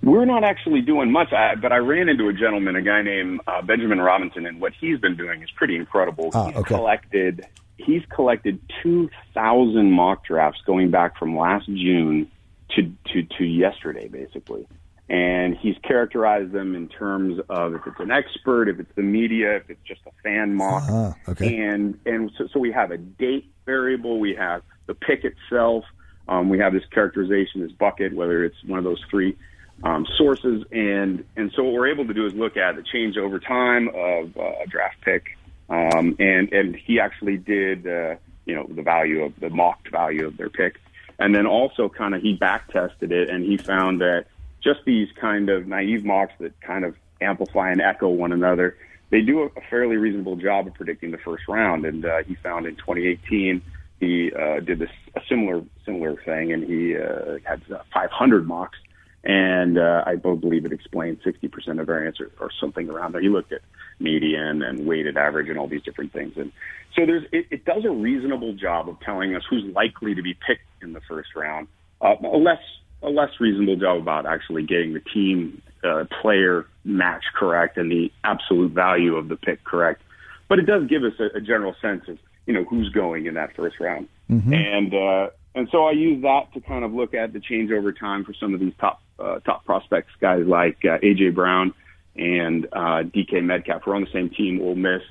We're 0.04 0.26
not 0.26 0.44
actually 0.44 0.82
doing 0.82 1.12
much, 1.12 1.32
I, 1.32 1.56
but 1.56 1.72
I 1.72 1.78
ran 1.78 2.10
into 2.10 2.28
a 2.28 2.34
gentleman, 2.34 2.76
a 2.76 2.82
guy 2.82 3.02
named 3.02 3.40
uh, 3.48 3.62
Benjamin 3.62 4.02
Robinson, 4.02 4.46
and 4.46 4.60
what 4.60 4.74
he's 4.80 5.00
been 5.00 5.16
doing 5.16 5.42
is 5.42 5.50
pretty 5.56 5.78
incredible. 5.78 6.30
Ah, 6.34 6.48
he's 6.48 6.58
okay. 6.58 6.76
collected 6.76 7.46
he's 7.78 8.04
collected 8.14 8.60
two 8.82 9.10
thousand 9.34 9.92
mock 9.92 10.26
drafts 10.26 10.60
going 10.66 10.92
back 10.92 11.18
from 11.18 11.38
last 11.38 11.68
June 11.68 12.30
to 12.76 12.92
to 13.14 13.24
to 13.38 13.46
yesterday, 13.46 14.10
basically. 14.10 14.68
And 15.10 15.56
he's 15.56 15.76
characterized 15.84 16.52
them 16.54 16.76
in 16.76 16.88
terms 16.88 17.40
of 17.50 17.76
if 17.76 17.82
it's 17.86 18.00
an 18.00 18.12
expert, 18.12 18.70
if 18.70 18.80
it's 18.80 18.96
the 18.96 19.04
media, 19.04 19.58
if 19.58 19.70
it's 19.70 19.84
just 19.86 20.02
a 20.06 20.12
fan 20.24 20.56
mock. 20.56 20.84
Ah, 20.90 21.16
okay. 21.30 21.62
And 21.62 21.98
and 22.06 22.30
so, 22.38 22.48
so 22.52 22.60
we 22.60 22.72
have 22.72 22.92
a 22.92 22.98
date 22.98 23.46
variable, 23.66 24.20
we 24.20 24.36
have 24.36 24.64
the 24.86 24.96
pick 24.96 25.24
itself, 25.24 25.86
um, 26.28 26.50
we 26.50 26.60
have 26.60 26.74
this 26.74 26.84
characterization, 26.92 27.62
this 27.62 27.72
bucket, 27.72 28.14
whether 28.14 28.44
it's 28.44 28.62
one 28.66 28.80
of 28.80 28.84
those 28.84 29.02
three 29.10 29.38
um, 29.84 30.06
sources, 30.18 30.64
and 30.72 31.26
and 31.36 31.52
so 31.56 31.64
what 31.64 31.74
we're 31.74 31.88
able 31.88 32.06
to 32.08 32.14
do 32.14 32.26
is 32.26 32.34
look 32.34 32.58
at 32.58 32.76
the 32.76 32.84
change 32.84 33.18
over 33.18 33.40
time 33.40 33.90
of 33.90 34.38
uh, 34.38 34.64
a 34.64 34.68
draft 34.68 35.02
pick, 35.02 35.38
um, 35.70 36.16
and 36.20 36.52
and 36.54 36.76
he 36.76 37.00
actually 37.00 37.38
did 37.38 37.88
uh, 37.88 38.16
you 38.46 38.56
know 38.56 38.66
the 38.70 38.82
value 38.82 39.24
of 39.24 39.34
the 39.40 39.50
mocked 39.50 39.90
value 39.90 40.28
of 40.28 40.38
their 40.38 40.50
pick, 40.50 40.80
and 41.20 41.34
then 41.36 41.46
also 41.46 41.90
kind 41.90 42.16
of 42.16 42.22
he 42.22 42.34
back 42.34 42.72
tested 42.72 43.12
it, 43.12 43.30
and 43.30 43.44
he 43.44 43.58
found 43.58 44.02
that 44.02 44.26
just 44.64 44.80
these 44.86 45.10
kind 45.20 45.50
of 45.50 45.68
naive 45.68 46.06
mocks 46.06 46.34
that 46.40 46.60
kind 46.62 46.86
of 46.86 46.96
amplify 47.20 47.72
and 47.72 47.82
echo 47.82 48.10
one 48.10 48.32
another, 48.32 48.78
they 49.10 49.22
do 49.22 49.44
a, 49.44 49.46
a 49.46 49.62
fairly 49.70 49.98
reasonable 49.98 50.36
job 50.36 50.68
of 50.68 50.74
predicting 50.74 51.12
the 51.12 51.18
first 51.18 51.48
round, 51.48 51.86
and 51.86 52.06
uh, 52.06 52.24
he 52.24 52.36
found 52.36 52.66
in 52.66 52.76
2018 52.76 53.62
he 54.00 54.32
uh, 54.34 54.60
did 54.60 54.80
this 54.80 54.90
a 55.16 55.22
similar 55.30 55.64
similar 55.86 56.16
thing, 56.24 56.52
and 56.52 56.64
he 56.64 56.98
uh, 56.98 57.38
had 57.44 57.62
uh, 57.72 57.80
500 57.94 58.48
mocks, 58.48 58.78
and 59.24 59.78
uh, 59.78 60.04
I 60.06 60.16
believe 60.16 60.66
it 60.66 60.74
explains 60.74 61.20
60% 61.24 61.80
of 61.80 61.88
variance 61.88 62.20
or, 62.20 62.30
or 62.40 62.50
something 62.60 62.90
around 62.90 63.14
there. 63.14 63.22
He 63.22 63.30
looked 63.30 63.54
at 63.54 63.62
median 64.00 64.62
and 64.62 64.86
weighted 64.86 65.18
average 65.18 65.50
and 65.50 65.58
all 65.58 65.68
these 65.68 65.84
different 65.84 66.12
things, 66.12 66.34
and 66.36 66.52
so 66.96 67.06
there's 67.06 67.24
it, 67.32 67.48
it 67.50 67.66
does 67.66 67.86
a 67.86 67.92
reasonable 67.92 68.54
job 68.54 68.90
of 68.90 69.00
telling 69.00 69.36
us 69.36 69.44
who's 69.50 69.64
likely 69.74 70.16
to 70.16 70.22
be 70.22 70.34
picked 70.34 70.66
in 70.82 70.94
the 70.94 71.02
first 71.02 71.30
round. 71.36 71.68
Uh, 72.02 72.16
a 72.24 72.38
less 72.38 72.62
a 73.02 73.10
less 73.10 73.30
reasonable 73.40 73.76
job 73.76 74.02
about 74.02 74.26
actually 74.26 74.64
getting 74.64 74.94
the 74.94 75.00
team 75.00 75.62
uh, 75.84 76.06
player 76.22 76.66
match 76.84 77.24
correct 77.36 77.78
and 77.78 77.92
the 77.92 78.12
absolute 78.24 78.72
value 78.72 79.16
of 79.16 79.28
the 79.28 79.36
pick 79.36 79.64
correct. 79.64 80.02
But 80.48 80.60
it 80.60 80.66
does 80.66 80.88
give 80.88 81.04
us 81.04 81.14
a, 81.20 81.38
a 81.38 81.42
general 81.42 81.76
sense 81.82 82.04
of 82.08 82.18
you 82.46 82.54
know 82.54 82.64
who's 82.64 82.90
going 82.90 83.26
in 83.26 83.36
that 83.36 83.56
first 83.56 83.80
round, 83.80 84.08
and 84.54 84.94
uh, 84.94 85.30
and 85.56 85.68
so 85.72 85.86
I 85.86 85.92
use 85.92 86.22
that 86.24 86.54
to 86.54 86.62
kind 86.62 86.84
of 86.84 86.94
look 86.94 87.14
at 87.14 87.34
the 87.34 87.40
change 87.40 87.72
over 87.72 87.92
time 87.92 88.24
for 88.26 88.34
some 88.34 88.54
of 88.54 88.60
these 88.60 88.74
top 88.80 89.02
uh, 89.20 89.40
top 89.40 89.66
prospects, 89.66 90.12
guys 90.20 90.46
like 90.46 90.78
uh, 90.84 90.98
AJ 91.00 91.36
Brown 91.36 91.74
and 92.16 92.66
uh, 92.72 93.04
DK 93.04 93.44
Metcalf. 93.44 93.84
We're 93.86 93.96
on 93.96 94.04
the 94.04 94.12
same 94.12 94.30
team. 94.30 94.62
Ole 94.62 94.76
Miss. 94.76 95.02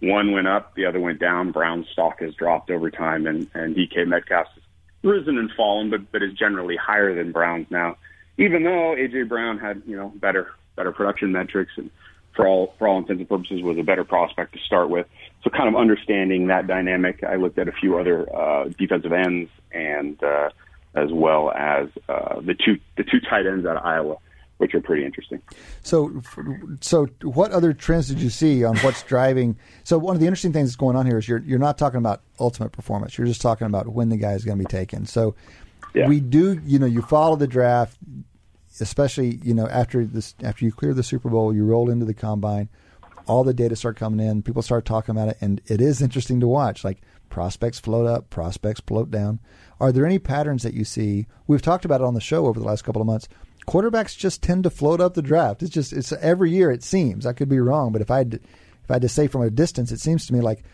One 0.00 0.32
went 0.32 0.46
up, 0.46 0.74
the 0.76 0.86
other 0.86 1.00
went 1.00 1.18
down. 1.18 1.50
Brown's 1.50 1.88
stock 1.92 2.20
has 2.20 2.32
dropped 2.34 2.70
over 2.70 2.90
time, 2.90 3.26
and 3.26 3.48
and 3.54 3.74
DK 3.74 4.06
Metcalf's 4.06 4.50
has 4.54 4.62
risen 5.02 5.38
and 5.38 5.50
fallen, 5.56 5.90
but 5.90 6.12
but 6.12 6.22
is 6.22 6.32
generally 6.34 6.76
higher 6.76 7.14
than 7.14 7.32
Brown's 7.32 7.66
now. 7.70 7.96
Even 8.36 8.62
though 8.62 8.94
AJ 8.96 9.28
Brown 9.28 9.58
had 9.58 9.82
you 9.86 9.96
know 9.96 10.12
better 10.14 10.52
better 10.76 10.92
production 10.92 11.32
metrics 11.32 11.72
and 11.76 11.90
for 12.38 12.46
all 12.46 12.74
for 12.78 12.86
all 12.86 12.98
intents 12.98 13.18
and 13.18 13.28
purposes 13.28 13.62
was 13.62 13.76
a 13.78 13.82
better 13.82 14.04
prospect 14.04 14.52
to 14.52 14.60
start 14.60 14.88
with. 14.88 15.06
So 15.42 15.50
kind 15.50 15.68
of 15.68 15.74
understanding 15.74 16.46
that 16.46 16.68
dynamic, 16.68 17.24
I 17.24 17.34
looked 17.34 17.58
at 17.58 17.66
a 17.66 17.72
few 17.72 17.98
other 17.98 18.32
uh, 18.34 18.68
defensive 18.78 19.12
ends 19.12 19.50
and 19.72 20.22
uh, 20.22 20.50
as 20.94 21.10
well 21.12 21.50
as 21.52 21.88
uh, 22.08 22.40
the 22.40 22.54
two 22.54 22.78
the 22.96 23.04
two 23.04 23.20
tight 23.20 23.46
ends 23.46 23.66
out 23.66 23.76
of 23.76 23.84
Iowa, 23.84 24.16
which 24.56 24.74
are 24.74 24.80
pretty 24.80 25.04
interesting. 25.04 25.40
So, 25.82 26.20
so 26.80 27.06
what 27.22 27.52
other 27.52 27.72
trends 27.72 28.08
did 28.08 28.20
you 28.20 28.30
see 28.30 28.64
on 28.64 28.76
what's 28.78 29.02
driving? 29.04 29.56
So, 29.84 29.98
one 29.98 30.16
of 30.16 30.20
the 30.20 30.26
interesting 30.26 30.52
things 30.52 30.68
that's 30.70 30.76
going 30.76 30.96
on 30.96 31.06
here 31.06 31.18
is 31.18 31.28
you're 31.28 31.38
you're 31.40 31.58
not 31.58 31.78
talking 31.78 31.98
about 31.98 32.22
ultimate 32.40 32.72
performance. 32.72 33.16
You're 33.18 33.26
just 33.26 33.42
talking 33.42 33.66
about 33.66 33.88
when 33.88 34.08
the 34.08 34.16
guy 34.16 34.32
is 34.32 34.44
going 34.44 34.58
to 34.58 34.64
be 34.64 34.68
taken. 34.68 35.06
So, 35.06 35.34
Yeah. 35.94 36.08
we 36.08 36.20
do, 36.20 36.60
you 36.64 36.78
know, 36.78 36.86
you 36.86 37.02
follow 37.02 37.36
the 37.36 37.46
draft, 37.46 37.96
especially 38.80 39.36
you 39.42 39.54
know 39.54 39.66
after 39.68 40.04
this 40.04 40.34
after 40.42 40.64
you 40.64 40.72
clear 40.72 40.94
the 40.94 41.02
Super 41.02 41.28
Bowl, 41.28 41.54
you 41.54 41.64
roll 41.64 41.90
into 41.90 42.04
the 42.04 42.14
combine, 42.14 42.68
all 43.26 43.44
the 43.44 43.54
data 43.54 43.76
start 43.76 43.96
coming 43.96 44.26
in, 44.26 44.42
people 44.42 44.62
start 44.62 44.84
talking 44.84 45.12
about 45.12 45.28
it, 45.28 45.36
and 45.40 45.60
it 45.66 45.80
is 45.80 46.00
interesting 46.02 46.40
to 46.40 46.46
watch. 46.48 46.84
Like 46.84 46.98
prospects 47.28 47.78
float 47.78 48.06
up, 48.06 48.30
prospects 48.30 48.80
float 48.80 49.10
down. 49.10 49.38
Are 49.80 49.92
there 49.92 50.06
any 50.06 50.18
patterns 50.18 50.62
that 50.62 50.74
you 50.74 50.84
see? 50.84 51.26
We've 51.46 51.62
talked 51.62 51.84
about 51.84 52.00
it 52.00 52.06
on 52.06 52.14
the 52.14 52.20
show 52.20 52.46
over 52.46 52.58
the 52.58 52.66
last 52.66 52.82
couple 52.82 53.00
of 53.00 53.06
months. 53.06 53.28
Quarterbacks 53.66 54.16
just 54.16 54.42
tend 54.42 54.64
to 54.64 54.70
float 54.70 55.00
up 55.00 55.14
the 55.14 55.22
draft. 55.22 55.62
It's 55.62 55.72
just 55.72 55.92
it's 55.92 56.12
every 56.12 56.50
year. 56.50 56.70
It 56.70 56.82
seems 56.82 57.26
I 57.26 57.32
could 57.32 57.48
be 57.48 57.60
wrong, 57.60 57.92
but 57.92 58.00
if 58.00 58.10
I 58.10 58.20
if 58.20 58.90
I 58.90 58.94
had 58.94 59.02
to 59.02 59.08
say 59.08 59.26
from 59.26 59.42
a 59.42 59.50
distance, 59.50 59.92
it 59.92 60.00
seems 60.00 60.26
to 60.26 60.32
me 60.32 60.40
like 60.40 60.64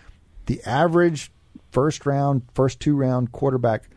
the 0.46 0.62
average 0.64 1.32
first 1.72 2.06
round, 2.06 2.42
first 2.54 2.80
two 2.80 2.96
round 2.96 3.32
quarterback 3.32 3.90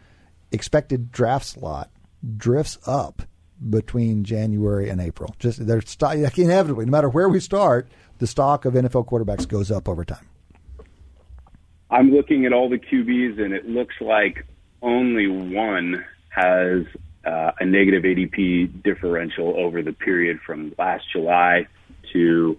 expected 0.52 1.12
draft 1.12 1.46
slot 1.46 1.92
drifts 2.36 2.80
up 2.88 3.22
between 3.70 4.24
January 4.24 4.90
and 4.90 5.00
April. 5.00 5.36
Just 5.40 5.66
they're 5.66 5.82
like 6.02 6.38
inevitably, 6.38 6.86
no 6.86 6.92
matter 6.92 7.10
where 7.10 7.30
we 7.30 7.40
start, 7.40 7.90
the 8.18 8.28
stock 8.28 8.66
of 8.66 8.74
NFL 8.74 9.08
quarterbacks 9.08 9.48
goes 9.48 9.72
up 9.72 9.88
over 9.88 10.04
time. 10.04 10.28
I'm 11.90 12.12
looking 12.12 12.46
at 12.46 12.54
all 12.54 12.70
the 12.70 12.80
QBs, 12.80 13.40
and 13.40 13.54
it 13.54 13.68
looks 13.68 13.96
like 14.02 14.46
only 14.82 15.28
one 15.28 16.04
has 16.30 16.84
uh, 17.26 17.52
a 17.60 17.66
negative 17.66 18.04
ADP 18.04 18.84
differential 18.84 19.54
over 19.58 19.82
the 19.82 19.94
period 19.94 20.40
from 20.46 20.74
last 20.78 21.06
July 21.12 21.68
to 22.14 22.58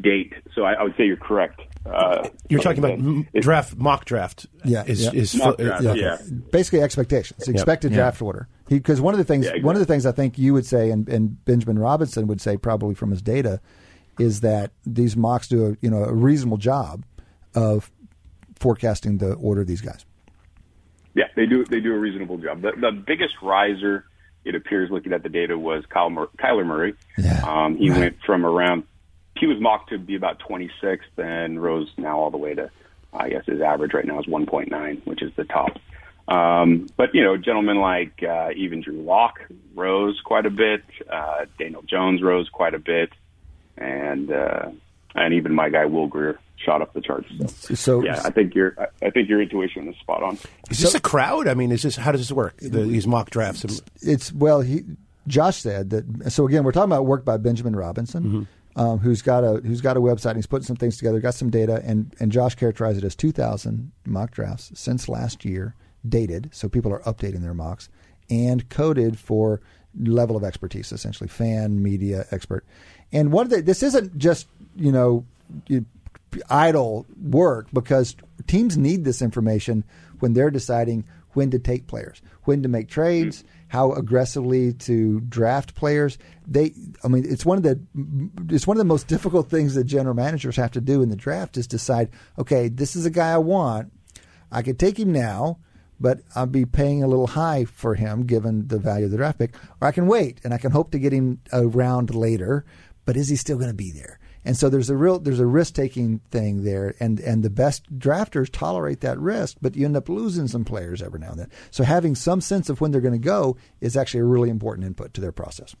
date. 0.00 0.32
So 0.54 0.64
I, 0.64 0.74
I 0.74 0.82
would 0.82 0.96
say 0.96 1.06
you're 1.06 1.16
correct. 1.16 1.60
Uh, 1.86 2.28
You're 2.48 2.60
talking 2.60 2.80
about 2.80 2.98
m- 2.98 3.26
draft, 3.40 3.76
mock 3.76 4.04
draft. 4.04 4.46
Yeah, 4.64 4.84
is, 4.84 5.04
yeah. 5.04 5.10
is 5.12 5.34
Mock 5.34 5.56
fo- 5.56 5.64
draft, 5.64 5.82
yeah. 5.84 5.94
yeah. 5.94 6.18
Basically, 6.52 6.82
expectations, 6.82 7.48
expected 7.48 7.92
draft 7.92 8.20
order. 8.20 8.46
Because 8.68 9.00
one 9.00 9.14
of 9.14 9.18
the 9.18 9.24
things, 9.24 9.46
Yeah, 9.46 9.62
one 9.62 9.74
of 9.74 9.80
the 9.80 9.86
things 9.86 10.04
I 10.04 10.12
think 10.12 10.36
you 10.36 10.52
would 10.52 10.66
say, 10.66 10.90
and, 10.90 11.08
and 11.08 11.42
Benjamin 11.46 11.78
Robinson 11.78 12.26
would 12.26 12.42
say, 12.42 12.58
probably 12.58 12.94
from 12.94 13.10
his 13.10 13.22
data, 13.22 13.60
is 14.18 14.40
that 14.42 14.72
these 14.84 15.16
mocks 15.16 15.48
do 15.48 15.64
a 15.66 15.76
you 15.80 15.90
know 15.90 16.04
a 16.04 16.12
reasonable 16.12 16.58
job 16.58 17.04
of 17.54 17.90
forecasting 18.56 19.18
the 19.18 19.32
order 19.34 19.62
of 19.62 19.66
these 19.66 19.80
guys. 19.80 20.04
Yeah, 21.18 21.24
they 21.34 21.46
do. 21.46 21.64
They 21.64 21.80
do 21.80 21.92
a 21.92 21.98
reasonable 21.98 22.38
job. 22.38 22.62
The, 22.62 22.70
the 22.80 22.92
biggest 22.92 23.34
riser, 23.42 24.04
it 24.44 24.54
appears, 24.54 24.88
looking 24.88 25.12
at 25.12 25.24
the 25.24 25.28
data, 25.28 25.58
was 25.58 25.84
Kyle 25.86 26.10
Mur- 26.10 26.28
Kyler 26.38 26.64
Murray. 26.64 26.94
Yeah, 27.16 27.40
Um, 27.44 27.76
he 27.76 27.90
right. 27.90 27.98
went 27.98 28.16
from 28.24 28.46
around. 28.46 28.84
He 29.36 29.48
was 29.48 29.58
mocked 29.60 29.90
to 29.90 29.98
be 29.98 30.14
about 30.14 30.38
26th, 30.38 31.00
and 31.16 31.60
rose 31.60 31.88
now 31.96 32.20
all 32.20 32.30
the 32.30 32.36
way 32.38 32.54
to. 32.54 32.70
I 33.12 33.30
guess 33.30 33.46
his 33.46 33.60
average 33.60 33.94
right 33.94 34.04
now 34.04 34.20
is 34.20 34.26
1.9, 34.26 35.04
which 35.06 35.22
is 35.22 35.32
the 35.34 35.42
top. 35.44 35.70
Um, 36.28 36.86
but 36.96 37.14
you 37.16 37.24
know, 37.24 37.36
gentlemen 37.36 37.78
like 37.80 38.22
uh, 38.22 38.50
even 38.54 38.80
Drew 38.82 39.02
Lock 39.02 39.40
rose 39.74 40.20
quite 40.24 40.46
a 40.46 40.50
bit. 40.50 40.84
Uh, 41.10 41.46
Daniel 41.58 41.82
Jones 41.82 42.22
rose 42.22 42.48
quite 42.50 42.74
a 42.74 42.78
bit, 42.78 43.10
and 43.76 44.30
uh, 44.30 44.70
and 45.16 45.34
even 45.34 45.52
my 45.52 45.68
guy 45.68 45.86
Will 45.86 46.06
Grier 46.06 46.38
shot 46.64 46.82
up 46.82 46.92
the 46.92 47.00
charts. 47.00 47.28
So, 47.68 47.74
So 47.74 48.02
yeah, 48.04 48.20
I 48.24 48.30
think 48.30 48.54
your 48.54 48.74
I- 48.78 49.06
I 49.06 49.10
think 49.10 49.28
your 49.28 49.40
intuition 49.40 49.88
is 49.88 49.96
spot 50.00 50.22
on. 50.22 50.38
Is 50.70 50.78
this 50.80 50.94
a 50.94 51.00
crowd? 51.00 51.46
I 51.48 51.54
mean, 51.54 51.70
is 51.72 51.82
this 51.82 51.96
how 51.96 52.12
does 52.12 52.20
this 52.20 52.32
work? 52.32 52.56
The, 52.58 52.68
these 52.82 53.06
mock 53.06 53.30
drafts. 53.30 53.80
it's 54.02 54.32
well 54.32 54.60
he 54.60 54.82
Josh 55.26 55.58
said 55.58 55.90
that 55.90 56.32
so 56.32 56.46
again 56.46 56.64
we're 56.64 56.72
talking 56.72 56.90
about 56.90 57.06
work 57.06 57.24
by 57.24 57.36
Benjamin 57.36 57.76
Robinson 57.76 58.48
um, 58.76 58.98
who's 58.98 59.20
got 59.22 59.44
a 59.44 59.60
who's 59.64 59.80
got 59.80 59.96
a 59.96 60.00
website 60.00 60.30
and 60.30 60.36
he's 60.38 60.46
putting 60.46 60.64
some 60.66 60.76
things 60.76 60.96
together 60.96 61.20
got 61.20 61.34
some 61.34 61.50
data 61.50 61.82
and 61.84 62.14
and 62.18 62.32
Josh 62.32 62.54
characterized 62.54 62.98
it 62.98 63.04
as 63.04 63.14
2000 63.14 63.92
mock 64.06 64.30
drafts 64.30 64.70
since 64.74 65.08
last 65.08 65.44
year 65.44 65.74
dated 66.08 66.48
so 66.52 66.68
people 66.68 66.92
are 66.92 67.00
updating 67.00 67.42
their 67.42 67.54
mocks 67.54 67.88
and 68.30 68.68
coded 68.70 69.18
for 69.18 69.60
level 69.98 70.36
of 70.36 70.44
expertise 70.44 70.92
essentially 70.92 71.28
fan 71.28 71.82
media 71.82 72.24
expert 72.30 72.64
and 73.12 73.30
one 73.32 73.44
of 73.46 73.50
the 73.50 73.60
this 73.60 73.82
isn't 73.82 74.16
just 74.16 74.46
you 74.76 74.92
know 74.92 75.24
you- 75.66 75.84
idle 76.50 77.06
work 77.20 77.68
because 77.72 78.16
teams 78.46 78.76
need 78.76 79.04
this 79.04 79.22
information 79.22 79.84
when 80.20 80.32
they're 80.32 80.50
deciding 80.50 81.04
when 81.32 81.50
to 81.50 81.58
take 81.58 81.86
players, 81.86 82.20
when 82.44 82.62
to 82.62 82.68
make 82.68 82.88
trades, 82.88 83.38
mm-hmm. 83.38 83.48
how 83.68 83.92
aggressively 83.92 84.72
to 84.72 85.20
draft 85.20 85.74
players. 85.74 86.18
They, 86.46 86.72
I 87.04 87.08
mean, 87.08 87.24
it's 87.26 87.46
one 87.46 87.58
of 87.58 87.62
the 87.62 87.80
it's 88.52 88.66
one 88.66 88.76
of 88.76 88.78
the 88.78 88.84
most 88.84 89.06
difficult 89.06 89.50
things 89.50 89.74
that 89.74 89.84
general 89.84 90.14
managers 90.14 90.56
have 90.56 90.72
to 90.72 90.80
do 90.80 91.02
in 91.02 91.10
the 91.10 91.16
draft 91.16 91.56
is 91.56 91.66
decide, 91.66 92.10
okay, 92.38 92.68
this 92.68 92.96
is 92.96 93.06
a 93.06 93.10
guy 93.10 93.32
I 93.32 93.38
want. 93.38 93.92
I 94.50 94.62
could 94.62 94.78
take 94.78 94.98
him 94.98 95.12
now, 95.12 95.58
but 96.00 96.20
I'll 96.34 96.46
be 96.46 96.64
paying 96.64 97.02
a 97.02 97.08
little 97.08 97.26
high 97.26 97.66
for 97.66 97.94
him 97.94 98.24
given 98.24 98.66
the 98.68 98.78
value 98.78 99.04
of 99.04 99.10
the 99.10 99.18
draft 99.18 99.38
pick, 99.38 99.54
or 99.80 99.88
I 99.88 99.92
can 99.92 100.06
wait 100.06 100.40
and 100.44 100.54
I 100.54 100.58
can 100.58 100.72
hope 100.72 100.90
to 100.92 100.98
get 100.98 101.12
him 101.12 101.40
around 101.52 102.14
later. 102.14 102.64
But 103.04 103.16
is 103.16 103.28
he 103.28 103.36
still 103.36 103.56
going 103.56 103.70
to 103.70 103.74
be 103.74 103.90
there? 103.90 104.18
And 104.48 104.56
so 104.56 104.70
there's 104.70 104.88
a 104.88 104.96
real 104.96 105.18
there's 105.18 105.40
a 105.40 105.46
risk 105.46 105.74
taking 105.74 106.20
thing 106.30 106.64
there, 106.64 106.94
and 107.00 107.20
and 107.20 107.42
the 107.42 107.50
best 107.50 107.98
drafters 107.98 108.50
tolerate 108.50 109.02
that 109.02 109.18
risk, 109.18 109.58
but 109.60 109.76
you 109.76 109.84
end 109.84 109.94
up 109.94 110.08
losing 110.08 110.48
some 110.48 110.64
players 110.64 111.02
every 111.02 111.20
now 111.20 111.32
and 111.32 111.40
then. 111.40 111.50
So 111.70 111.84
having 111.84 112.14
some 112.14 112.40
sense 112.40 112.70
of 112.70 112.80
when 112.80 112.90
they're 112.90 113.02
going 113.02 113.12
to 113.12 113.18
go 113.18 113.58
is 113.82 113.94
actually 113.94 114.20
a 114.20 114.24
really 114.24 114.48
important 114.48 114.86
input 114.86 115.12
to 115.12 115.20
their 115.20 115.32
process. 115.32 115.76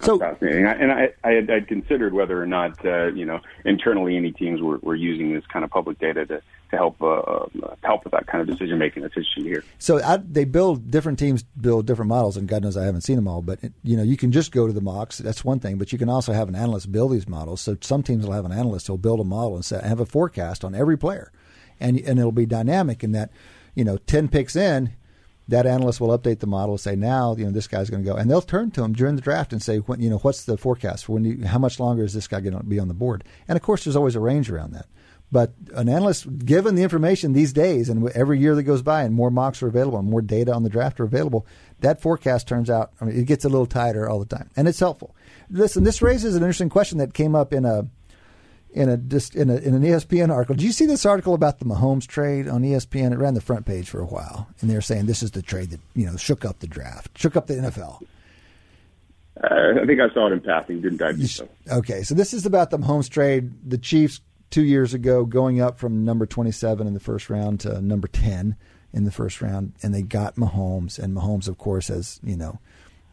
So 0.00 0.18
fascinating. 0.18 0.66
I, 0.66 0.72
and 0.72 0.92
I, 0.92 1.12
I 1.24 1.30
had 1.32 1.50
I'd 1.50 1.68
considered 1.68 2.14
whether 2.14 2.40
or 2.40 2.46
not 2.46 2.84
uh, 2.84 3.06
you 3.06 3.24
know 3.24 3.40
internally 3.64 4.16
any 4.16 4.32
teams 4.32 4.60
were, 4.60 4.78
were 4.78 4.94
using 4.94 5.34
this 5.34 5.44
kind 5.46 5.64
of 5.64 5.70
public 5.70 5.98
data 5.98 6.24
to 6.26 6.42
to 6.70 6.76
help 6.76 7.00
uh, 7.00 7.06
uh, 7.06 7.48
help 7.82 8.04
with 8.04 8.12
that 8.12 8.26
kind 8.26 8.40
of 8.40 8.46
decision 8.46 8.78
making 8.78 9.02
that's 9.02 9.16
interesting 9.16 9.44
here. 9.44 9.64
So 9.78 10.02
I, 10.02 10.18
they 10.18 10.44
build 10.44 10.90
different 10.90 11.18
teams 11.18 11.42
build 11.42 11.86
different 11.86 12.08
models, 12.08 12.36
and 12.36 12.46
God 12.46 12.62
knows 12.62 12.76
I 12.76 12.84
haven't 12.84 13.02
seen 13.02 13.16
them 13.16 13.28
all. 13.28 13.42
But 13.42 13.60
you 13.82 13.96
know, 13.96 14.02
you 14.02 14.16
can 14.16 14.32
just 14.32 14.52
go 14.52 14.66
to 14.66 14.72
the 14.72 14.80
mocks. 14.80 15.18
That's 15.18 15.44
one 15.44 15.60
thing, 15.60 15.78
but 15.78 15.92
you 15.92 15.98
can 15.98 16.08
also 16.08 16.32
have 16.32 16.48
an 16.48 16.54
analyst 16.54 16.92
build 16.92 17.12
these 17.12 17.28
models. 17.28 17.60
So 17.60 17.76
some 17.80 18.02
teams 18.02 18.26
will 18.26 18.34
have 18.34 18.44
an 18.44 18.52
analyst 18.52 18.86
who'll 18.86 18.98
build 18.98 19.20
a 19.20 19.24
model 19.24 19.56
and 19.56 19.64
say, 19.64 19.80
have 19.82 20.00
a 20.00 20.06
forecast 20.06 20.64
on 20.64 20.74
every 20.74 20.96
player, 20.96 21.32
and 21.80 21.98
and 22.00 22.18
it'll 22.18 22.32
be 22.32 22.46
dynamic 22.46 23.02
in 23.02 23.12
that, 23.12 23.30
you 23.74 23.84
know, 23.84 23.96
ten 23.98 24.28
picks 24.28 24.56
in. 24.56 24.92
That 25.48 25.66
analyst 25.66 26.00
will 26.00 26.16
update 26.16 26.40
the 26.40 26.46
model 26.46 26.74
and 26.74 26.80
say, 26.80 26.94
now, 26.94 27.34
you 27.34 27.44
know, 27.44 27.50
this 27.50 27.66
guy's 27.66 27.88
going 27.88 28.04
to 28.04 28.10
go, 28.10 28.16
and 28.16 28.30
they'll 28.30 28.42
turn 28.42 28.70
to 28.72 28.84
him 28.84 28.92
during 28.92 29.16
the 29.16 29.22
draft 29.22 29.52
and 29.52 29.62
say, 29.62 29.78
when, 29.78 30.00
you 30.00 30.10
know, 30.10 30.18
what's 30.18 30.44
the 30.44 30.58
forecast 30.58 31.06
for 31.06 31.12
when 31.12 31.24
you, 31.24 31.46
how 31.46 31.58
much 31.58 31.80
longer 31.80 32.04
is 32.04 32.12
this 32.12 32.28
guy 32.28 32.40
going 32.40 32.56
to 32.56 32.62
be 32.62 32.78
on 32.78 32.88
the 32.88 32.94
board? 32.94 33.24
And 33.48 33.56
of 33.56 33.62
course, 33.62 33.84
there's 33.84 33.96
always 33.96 34.14
a 34.14 34.20
range 34.20 34.50
around 34.50 34.72
that. 34.74 34.86
But 35.30 35.52
an 35.74 35.88
analyst, 35.88 36.26
given 36.44 36.74
the 36.74 36.82
information 36.82 37.32
these 37.32 37.52
days, 37.52 37.90
and 37.90 38.08
every 38.10 38.38
year 38.38 38.54
that 38.54 38.62
goes 38.62 38.80
by, 38.80 39.02
and 39.02 39.14
more 39.14 39.30
mocks 39.30 39.62
are 39.62 39.68
available, 39.68 39.98
and 39.98 40.08
more 40.08 40.22
data 40.22 40.54
on 40.54 40.62
the 40.62 40.70
draft 40.70 41.00
are 41.00 41.04
available, 41.04 41.46
that 41.80 42.00
forecast 42.00 42.48
turns 42.48 42.70
out, 42.70 42.92
I 43.00 43.04
mean, 43.04 43.18
it 43.18 43.26
gets 43.26 43.44
a 43.44 43.48
little 43.48 43.66
tighter 43.66 44.08
all 44.08 44.18
the 44.18 44.26
time, 44.26 44.50
and 44.56 44.66
it's 44.66 44.80
helpful. 44.80 45.14
Listen, 45.50 45.84
this 45.84 46.00
raises 46.00 46.34
an 46.34 46.42
interesting 46.42 46.70
question 46.70 46.98
that 46.98 47.12
came 47.12 47.34
up 47.34 47.52
in 47.52 47.64
a 47.64 47.86
in 48.70 48.88
a 48.88 48.92
in, 49.34 49.50
a, 49.50 49.56
in 49.56 49.74
an 49.74 49.82
ESPN 49.82 50.30
article. 50.30 50.54
Did 50.54 50.64
you 50.64 50.72
see 50.72 50.86
this 50.86 51.06
article 51.06 51.34
about 51.34 51.58
the 51.58 51.64
Mahomes 51.64 52.06
trade 52.06 52.48
on 52.48 52.62
ESPN? 52.62 53.12
It 53.12 53.18
ran 53.18 53.34
the 53.34 53.40
front 53.40 53.66
page 53.66 53.88
for 53.88 54.00
a 54.00 54.06
while, 54.06 54.48
and 54.60 54.70
they're 54.70 54.80
saying 54.80 55.06
this 55.06 55.22
is 55.22 55.32
the 55.32 55.42
trade 55.42 55.70
that 55.70 55.80
you 55.94 56.06
know 56.06 56.16
shook 56.16 56.44
up 56.44 56.60
the 56.60 56.66
draft, 56.66 57.16
shook 57.18 57.36
up 57.36 57.46
the 57.46 57.54
NFL. 57.54 58.02
Uh, 59.42 59.80
I 59.82 59.86
think 59.86 60.00
I 60.00 60.12
saw 60.12 60.26
it 60.26 60.32
in 60.32 60.40
passing. 60.40 60.80
Didn't 60.80 61.02
I? 61.02 61.12
deep. 61.12 61.48
Okay, 61.70 62.02
so 62.02 62.14
this 62.14 62.34
is 62.34 62.44
about 62.44 62.70
the 62.70 62.78
Mahomes 62.78 63.08
trade. 63.08 63.52
The 63.68 63.78
Chiefs 63.78 64.20
two 64.50 64.64
years 64.64 64.94
ago 64.94 65.24
going 65.24 65.60
up 65.60 65.78
from 65.78 66.04
number 66.04 66.26
27 66.26 66.86
in 66.86 66.94
the 66.94 67.00
first 67.00 67.28
round 67.28 67.60
to 67.60 67.80
number 67.82 68.08
10 68.08 68.56
in 68.92 69.04
the 69.04 69.10
first 69.10 69.42
round, 69.42 69.74
and 69.82 69.94
they 69.94 70.02
got 70.02 70.36
Mahomes. 70.36 70.98
And 70.98 71.14
Mahomes, 71.14 71.48
of 71.48 71.58
course, 71.58 71.88
has 71.88 72.20
you 72.22 72.36
know 72.36 72.58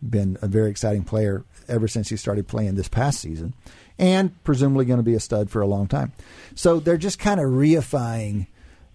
been 0.01 0.37
a 0.41 0.47
very 0.47 0.69
exciting 0.69 1.03
player 1.03 1.43
ever 1.67 1.87
since 1.87 2.09
he 2.09 2.17
started 2.17 2.47
playing 2.47 2.75
this 2.75 2.87
past 2.87 3.19
season, 3.19 3.53
and 3.97 4.43
presumably 4.43 4.85
going 4.85 4.99
to 4.99 5.03
be 5.03 5.13
a 5.13 5.19
stud 5.19 5.49
for 5.49 5.61
a 5.61 5.67
long 5.67 5.87
time. 5.87 6.11
So 6.55 6.79
they're 6.79 6.97
just 6.97 7.19
kind 7.19 7.39
of 7.39 7.47
reifying 7.47 8.47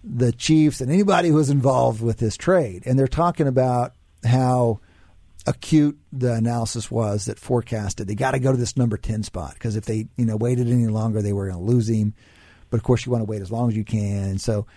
the 0.03 0.31
Chiefs 0.31 0.81
and 0.81 0.91
anybody 0.91 1.29
who 1.29 1.35
was 1.35 1.49
involved 1.49 2.01
with 2.01 2.17
this 2.17 2.37
trade, 2.37 2.83
and 2.85 2.97
they're 2.97 3.07
talking 3.07 3.47
about 3.47 3.93
how 4.25 4.79
acute 5.47 5.97
the 6.13 6.33
analysis 6.33 6.91
was 6.91 7.25
that 7.25 7.39
forecasted 7.39 8.07
they 8.07 8.13
got 8.13 8.31
to 8.31 8.39
go 8.39 8.51
to 8.51 8.57
this 8.59 8.77
number 8.77 8.95
10 8.95 9.23
spot 9.23 9.55
because 9.55 9.75
if 9.75 9.85
they 9.85 10.07
you 10.15 10.23
know 10.23 10.35
waited 10.35 10.67
any 10.67 10.85
longer 10.85 11.19
they 11.19 11.33
were 11.33 11.47
going 11.47 11.57
to 11.57 11.65
lose 11.65 11.89
him 11.89 12.13
but 12.69 12.77
of 12.77 12.83
course 12.83 13.07
you 13.07 13.11
want 13.11 13.23
to 13.23 13.25
wait 13.25 13.41
as 13.41 13.51
long 13.51 13.67
as 13.67 13.75
you 13.75 13.83
can 13.83 14.25
and 14.25 14.39
so 14.39 14.67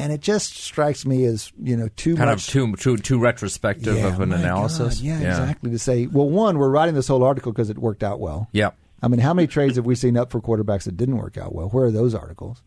and 0.00 0.12
it 0.12 0.20
just 0.20 0.56
strikes 0.56 1.04
me 1.04 1.24
as 1.24 1.52
you 1.62 1.76
know 1.76 1.88
too 1.96 2.16
kind 2.16 2.30
much 2.30 2.48
of 2.48 2.52
too 2.52 2.74
too 2.76 2.96
too 2.96 3.18
retrospective 3.18 3.96
yeah, 3.96 4.08
of 4.08 4.20
an 4.20 4.32
analysis. 4.32 4.96
God, 4.96 5.04
yeah, 5.04 5.18
exactly. 5.18 5.70
To 5.70 5.78
say, 5.78 6.06
well, 6.06 6.28
one, 6.28 6.58
we're 6.58 6.70
writing 6.70 6.94
this 6.94 7.06
whole 7.06 7.22
article 7.22 7.52
because 7.52 7.70
it 7.70 7.78
worked 7.78 8.02
out 8.02 8.18
well. 8.18 8.48
Yep. 8.52 8.76
I 9.02 9.08
mean, 9.08 9.20
how 9.20 9.34
many 9.34 9.46
trades 9.46 9.76
have 9.76 9.86
we 9.86 9.94
seen 9.94 10.16
up 10.16 10.30
for 10.30 10.40
quarterbacks 10.40 10.84
that 10.84 10.96
didn't 10.96 11.16
work 11.16 11.38
out 11.38 11.54
well? 11.54 11.68
Where 11.68 11.86
are 11.86 11.90
those 11.90 12.14
articles? 12.14 12.62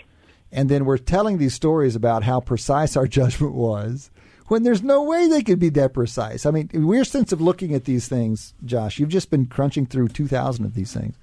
And 0.52 0.70
then 0.70 0.86
we're 0.86 0.98
telling 0.98 1.38
these 1.38 1.54
stories 1.54 1.96
about 1.96 2.24
how 2.24 2.40
precise 2.40 2.96
our 2.96 3.08
judgment 3.20 3.54
was 3.54 4.12
when 4.48 4.64
there's 4.64 4.84
no 4.84 5.04
way 5.04 5.28
they 5.28 5.42
could 5.42 5.60
be 5.60 5.70
that 5.70 5.94
precise. 5.94 6.46
I 6.46 6.52
mean, 6.52 6.70
we're 6.74 7.04
sense 7.04 7.32
of 7.32 7.42
looking 7.42 7.74
at 7.74 7.86
these 7.86 8.08
things, 8.08 8.54
Josh. 8.66 9.00
You've 9.00 9.10
just 9.10 9.30
been 9.30 9.46
crunching 9.46 9.86
through 9.86 10.10
2,000 10.10 10.66
of 10.66 10.74
these 10.74 10.94
things. 10.94 11.16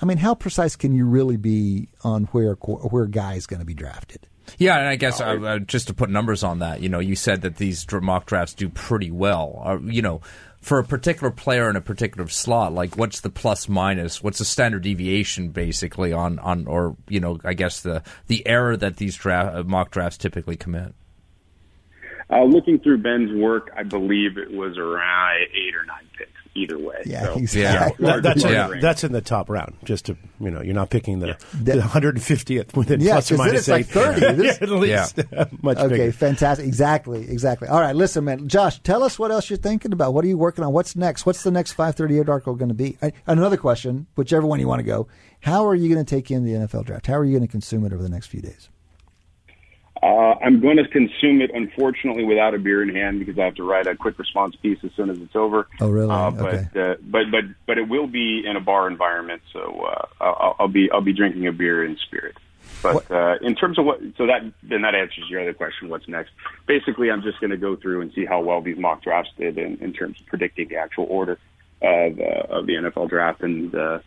I 0.00 0.04
mean, 0.06 0.18
how 0.18 0.34
precise 0.34 0.76
can 0.76 0.94
you 0.94 1.06
really 1.06 1.36
be 1.36 1.88
on 2.04 2.24
where 2.24 2.54
where 2.54 3.04
a 3.04 3.10
guy 3.10 3.34
is 3.34 3.46
going 3.46 3.60
to 3.60 3.66
be 3.66 3.74
drafted? 3.74 4.28
Yeah, 4.56 4.78
and 4.78 4.88
I 4.88 4.96
guess 4.96 5.20
uh, 5.20 5.24
uh, 5.24 5.58
just 5.58 5.88
to 5.88 5.94
put 5.94 6.08
numbers 6.08 6.42
on 6.42 6.60
that, 6.60 6.80
you 6.80 6.88
know, 6.88 7.00
you 7.00 7.16
said 7.16 7.42
that 7.42 7.56
these 7.56 7.84
mock 7.92 8.26
drafts 8.26 8.54
do 8.54 8.68
pretty 8.68 9.10
well. 9.10 9.60
Uh, 9.64 9.78
you 9.80 10.00
know, 10.00 10.20
for 10.60 10.78
a 10.78 10.84
particular 10.84 11.30
player 11.30 11.70
in 11.70 11.76
a 11.76 11.80
particular 11.80 12.28
slot, 12.28 12.72
like 12.72 12.96
what's 12.96 13.20
the 13.20 13.30
plus 13.30 13.68
minus? 13.68 14.22
What's 14.22 14.38
the 14.38 14.44
standard 14.44 14.82
deviation 14.82 15.50
basically 15.50 16.12
on 16.12 16.38
on 16.40 16.66
or 16.66 16.96
you 17.08 17.20
know, 17.20 17.38
I 17.44 17.54
guess 17.54 17.80
the 17.80 18.02
the 18.26 18.46
error 18.46 18.76
that 18.76 18.96
these 18.96 19.16
draft, 19.16 19.56
uh, 19.56 19.62
mock 19.64 19.90
drafts 19.90 20.18
typically 20.18 20.56
commit. 20.56 20.94
Uh, 22.30 22.44
looking 22.44 22.78
through 22.78 22.98
Ben's 22.98 23.32
work, 23.32 23.70
I 23.74 23.84
believe 23.84 24.36
it 24.36 24.50
was 24.50 24.76
around 24.76 25.46
eight 25.54 25.74
or 25.74 25.86
nine 25.86 26.06
picks 26.16 26.37
either 26.58 26.78
way. 26.78 27.02
Yeah, 27.06 27.24
so, 27.26 27.34
exactly. 27.36 28.06
That, 28.06 28.22
that's, 28.22 28.44
Yeah. 28.44 28.72
in, 28.72 28.80
that's 28.80 29.04
in 29.04 29.12
the 29.12 29.20
top 29.20 29.48
round. 29.48 29.74
Just 29.84 30.06
to 30.06 30.16
you 30.40 30.50
know, 30.50 30.60
you're 30.62 30.74
not 30.74 30.90
picking 30.90 31.20
the, 31.20 31.36
That- 31.62 31.76
the 31.76 31.80
150th 31.82 32.76
within 32.76 33.00
Yeah, 33.00 33.12
plus 33.14 33.32
or 33.32 33.36
then 33.36 33.46
minus 33.46 33.60
it's 33.60 33.68
like 33.68 33.80
eight. 33.86 34.20
30. 34.20 34.36
This- 34.42 34.62
at 34.62 34.68
least 34.70 35.18
much 35.62 35.78
Okay, 35.78 35.88
bigger. 35.88 36.12
fantastic. 36.12 36.66
Exactly, 36.66 37.28
exactly. 37.30 37.68
All 37.68 37.80
right, 37.80 37.94
listen, 37.96 38.24
man. 38.24 38.48
Josh, 38.48 38.80
tell 38.80 39.02
us 39.02 39.18
what 39.18 39.30
else 39.30 39.48
you're 39.50 39.56
thinking 39.56 39.92
about. 39.92 40.14
What 40.14 40.24
are 40.24 40.28
you 40.28 40.38
working 40.38 40.64
on? 40.64 40.72
What's 40.72 40.96
next? 40.96 41.24
What's 41.26 41.42
the 41.42 41.50
next 41.50 41.72
538 41.72 42.28
article 42.28 42.54
going 42.54 42.68
to 42.68 42.74
be? 42.74 42.96
Uh, 43.00 43.10
Another 43.26 43.56
question, 43.56 44.06
whichever 44.16 44.46
one 44.46 44.60
you 44.60 44.68
want 44.68 44.80
to 44.80 44.84
go. 44.84 45.08
How 45.40 45.66
are 45.66 45.74
you 45.74 45.92
going 45.92 46.04
to 46.04 46.08
take 46.08 46.30
in 46.30 46.44
the 46.44 46.52
NFL 46.52 46.84
draft? 46.86 47.06
How 47.06 47.14
are 47.14 47.24
you 47.24 47.32
going 47.32 47.46
to 47.46 47.50
consume 47.50 47.84
it 47.86 47.92
over 47.92 48.02
the 48.02 48.08
next 48.08 48.26
few 48.26 48.40
days? 48.40 48.68
Uh, 50.02 50.34
I'm 50.44 50.60
going 50.60 50.76
to 50.76 50.86
consume 50.86 51.40
it, 51.40 51.50
unfortunately, 51.52 52.24
without 52.24 52.54
a 52.54 52.58
beer 52.58 52.82
in 52.82 52.94
hand 52.94 53.18
because 53.18 53.38
I 53.38 53.44
have 53.44 53.56
to 53.56 53.64
write 53.64 53.86
a 53.86 53.96
quick 53.96 54.18
response 54.18 54.54
piece 54.56 54.78
as 54.84 54.90
soon 54.96 55.10
as 55.10 55.18
it's 55.18 55.34
over. 55.34 55.66
Oh, 55.80 55.88
really? 55.88 56.10
Uh, 56.10 56.30
but, 56.30 56.54
Okay. 56.54 56.80
uh, 56.80 56.94
but 57.02 57.30
but 57.30 57.44
but 57.66 57.78
it 57.78 57.88
will 57.88 58.06
be 58.06 58.44
in 58.46 58.56
a 58.56 58.60
bar 58.60 58.86
environment, 58.88 59.42
so 59.52 59.86
uh, 59.86 60.06
I'll, 60.20 60.56
I'll 60.60 60.68
be 60.68 60.90
I'll 60.90 61.00
be 61.00 61.12
drinking 61.12 61.46
a 61.48 61.52
beer 61.52 61.84
in 61.84 61.96
spirit. 61.96 62.36
But 62.82 63.10
uh, 63.10 63.36
in 63.42 63.56
terms 63.56 63.78
of 63.78 63.86
what, 63.86 64.00
so 64.16 64.26
that 64.26 64.52
then 64.62 64.82
that 64.82 64.94
answers 64.94 65.24
your 65.28 65.40
other 65.40 65.54
question. 65.54 65.88
What's 65.88 66.06
next? 66.06 66.30
Basically, 66.66 67.10
I'm 67.10 67.22
just 67.22 67.40
going 67.40 67.50
to 67.50 67.56
go 67.56 67.74
through 67.74 68.02
and 68.02 68.12
see 68.12 68.24
how 68.24 68.40
well 68.40 68.60
these 68.60 68.78
mock 68.78 69.02
drafts 69.02 69.32
did 69.36 69.58
in, 69.58 69.78
in 69.78 69.92
terms 69.92 70.20
of 70.20 70.26
predicting 70.26 70.68
the 70.68 70.76
actual 70.76 71.06
order 71.08 71.38
of 71.82 72.20
uh, 72.20 72.56
of 72.56 72.66
the 72.66 72.74
NFL 72.74 73.08
draft. 73.08 73.42
And 73.42 73.74
uh, 73.74 73.98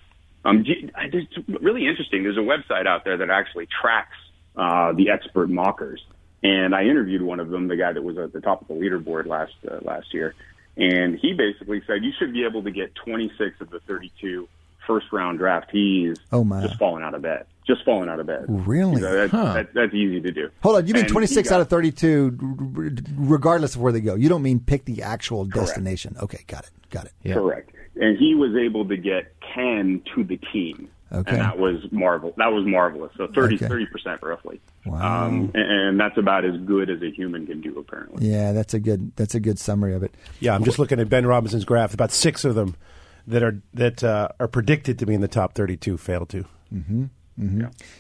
um, 0.45 0.63
it's 0.65 1.37
really 1.61 1.87
interesting. 1.87 2.23
There's 2.23 2.37
a 2.37 2.39
website 2.39 2.87
out 2.87 3.03
there 3.03 3.17
that 3.17 3.29
actually 3.29 3.67
tracks 3.81 4.15
uh, 4.55 4.93
the 4.93 5.09
expert 5.09 5.49
mockers. 5.49 6.01
And 6.43 6.73
I 6.73 6.83
interviewed 6.85 7.21
one 7.21 7.39
of 7.39 7.49
them, 7.49 7.67
the 7.67 7.75
guy 7.75 7.93
that 7.93 8.01
was 8.03 8.17
at 8.17 8.33
the 8.33 8.41
top 8.41 8.61
of 8.61 8.67
the 8.67 8.73
leaderboard 8.73 9.27
last 9.27 9.53
uh, 9.69 9.77
last 9.83 10.11
year, 10.13 10.33
and 10.75 11.19
he 11.19 11.33
basically 11.33 11.81
said 11.85 12.03
you 12.03 12.11
should 12.17 12.33
be 12.33 12.43
able 12.45 12.63
to 12.63 12.71
get 12.71 12.95
26 12.95 13.61
of 13.61 13.69
the 13.69 13.79
32 13.81 14.47
first 14.87 15.05
round 15.11 15.39
draftees 15.39 16.17
Oh, 16.31 16.43
my. 16.43 16.61
just 16.65 16.79
falling 16.79 17.03
out 17.03 17.13
of 17.13 17.21
bed, 17.21 17.45
just 17.67 17.85
falling 17.85 18.09
out 18.09 18.19
of 18.19 18.25
bed. 18.25 18.45
Really? 18.47 18.99
So 18.99 19.13
that's, 19.13 19.31
that, 19.31 19.73
that's 19.75 19.93
easy 19.93 20.19
to 20.21 20.31
do. 20.31 20.49
Hold 20.63 20.77
on, 20.77 20.87
you 20.87 20.95
mean 20.95 21.03
And 21.03 21.11
26 21.11 21.47
got- 21.49 21.55
out 21.57 21.61
of 21.61 21.69
32, 21.69 22.39
r- 22.41 22.83
r- 22.85 22.89
regardless 23.17 23.75
of 23.75 23.81
where 23.81 23.91
they 23.93 24.01
go. 24.01 24.15
You 24.15 24.27
don't 24.27 24.41
mean 24.41 24.59
pick 24.59 24.85
the 24.85 25.03
actual 25.03 25.45
destination. 25.45 26.15
Okay, 26.19 26.43
got 26.47 26.63
it, 26.63 26.71
got 26.89 27.05
it. 27.05 27.11
Yeah. 27.21 27.35
Correct. 27.35 27.69
And 27.97 28.17
he 28.17 28.33
was 28.33 28.55
able 28.55 28.87
to 28.87 28.97
get 28.97 29.35
10 29.53 30.01
to 30.15 30.23
the 30.23 30.37
team. 30.51 30.89
Okay. 31.13 31.31
And 31.31 31.41
that 31.41 31.57
was 31.59 31.83
marvel. 31.91 32.33
That 32.37 32.53
was 32.53 32.65
marvelous. 32.65 33.11
So 33.17 33.27
30 33.27 33.55
Okay. 33.55 33.85
percent 33.91 34.21
roughly. 34.23 34.61
Wow. 34.85 35.25
Um, 35.27 35.51
and, 35.53 35.71
and 35.71 35.99
that's 35.99 36.17
about 36.17 36.45
as 36.45 36.55
good 36.61 36.89
as 36.89 37.01
a 37.01 37.11
human 37.11 37.45
can 37.45 37.59
do, 37.61 37.77
apparently. 37.79 38.29
Yeah, 38.29 38.53
that's 38.53 38.73
a 38.73 38.79
good 38.79 39.15
that's 39.17 39.35
a 39.35 39.39
good 39.39 39.59
summary 39.59 39.93
of 39.93 40.03
it. 40.03 40.15
Yeah, 40.39 40.55
I'm 40.55 40.63
just 40.63 40.79
looking 40.79 40.99
at 40.99 41.09
Ben 41.09 41.25
Robinson's 41.25 41.65
graph. 41.65 41.93
About 41.93 42.11
six 42.11 42.45
of 42.45 42.55
them 42.55 42.75
that 43.27 43.43
are 43.43 43.61
that 43.73 44.03
uh, 44.03 44.29
are 44.39 44.47
predicted 44.47 44.99
to 44.99 45.05
be 45.05 45.13
in 45.13 45.21
the 45.21 45.27
top 45.27 45.53
32 45.53 45.97
failed 45.97 46.29
to. 46.29 46.45
Hmm. 46.69 47.05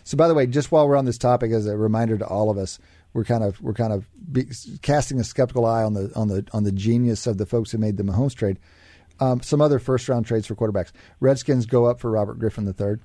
So, 0.03 0.17
by 0.17 0.27
the 0.27 0.33
way, 0.33 0.45
just 0.45 0.71
while 0.71 0.87
we're 0.87 0.95
on 0.97 1.05
this 1.05 1.17
topic, 1.17 1.51
as 1.51 1.65
a 1.65 1.75
reminder 1.75 2.17
to 2.17 2.25
all 2.25 2.49
of 2.49 2.57
us, 2.57 2.79
we're 3.13 3.23
kind 3.23 3.43
of 3.43 3.59
we're 3.61 3.73
kind 3.73 3.91
of 3.91 4.07
be, 4.31 4.45
casting 4.81 5.19
a 5.19 5.23
skeptical 5.23 5.65
eye 5.65 5.83
on 5.83 5.93
the 5.93 6.11
on 6.15 6.27
the 6.27 6.45
on 6.53 6.63
the 6.63 6.71
genius 6.71 7.27
of 7.27 7.37
the 7.37 7.45
folks 7.45 7.71
who 7.71 7.77
made 7.77 7.97
the 7.97 8.03
Mahomes 8.03 8.35
trade. 8.35 8.57
Um, 9.21 9.41
some 9.41 9.61
other 9.61 9.79
first 9.79 10.09
round 10.09 10.25
trades 10.25 10.47
for 10.47 10.55
quarterbacks: 10.55 10.91
Redskins 11.19 11.65
go 11.65 11.85
up 11.85 11.99
for 11.99 12.11
Robert 12.11 12.39
Griffin 12.39 12.67
III, 12.67 12.95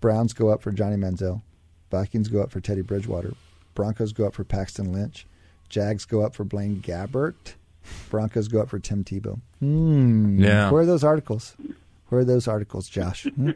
Browns 0.00 0.34
go 0.34 0.50
up 0.50 0.62
for 0.62 0.70
Johnny 0.70 0.96
Manziel, 0.96 1.42
Vikings 1.90 2.28
go 2.28 2.42
up 2.42 2.50
for 2.50 2.60
Teddy 2.60 2.82
Bridgewater, 2.82 3.34
Broncos 3.74 4.12
go 4.12 4.26
up 4.26 4.34
for 4.34 4.44
Paxton 4.44 4.92
Lynch, 4.92 5.26
Jags 5.68 6.04
go 6.04 6.20
up 6.22 6.34
for 6.34 6.44
Blaine 6.44 6.82
Gabbert, 6.82 7.54
Broncos 8.10 8.48
go 8.48 8.60
up 8.60 8.68
for 8.68 8.78
Tim 8.78 9.02
Tebow. 9.02 9.40
Hmm. 9.60 10.38
Yeah. 10.42 10.70
Where 10.70 10.82
are 10.82 10.86
those 10.86 11.04
articles? 11.04 11.56
Where 12.12 12.20
are 12.20 12.24
those 12.26 12.46
articles, 12.46 12.90
Josh? 12.90 13.26
Hmm? 13.42 13.50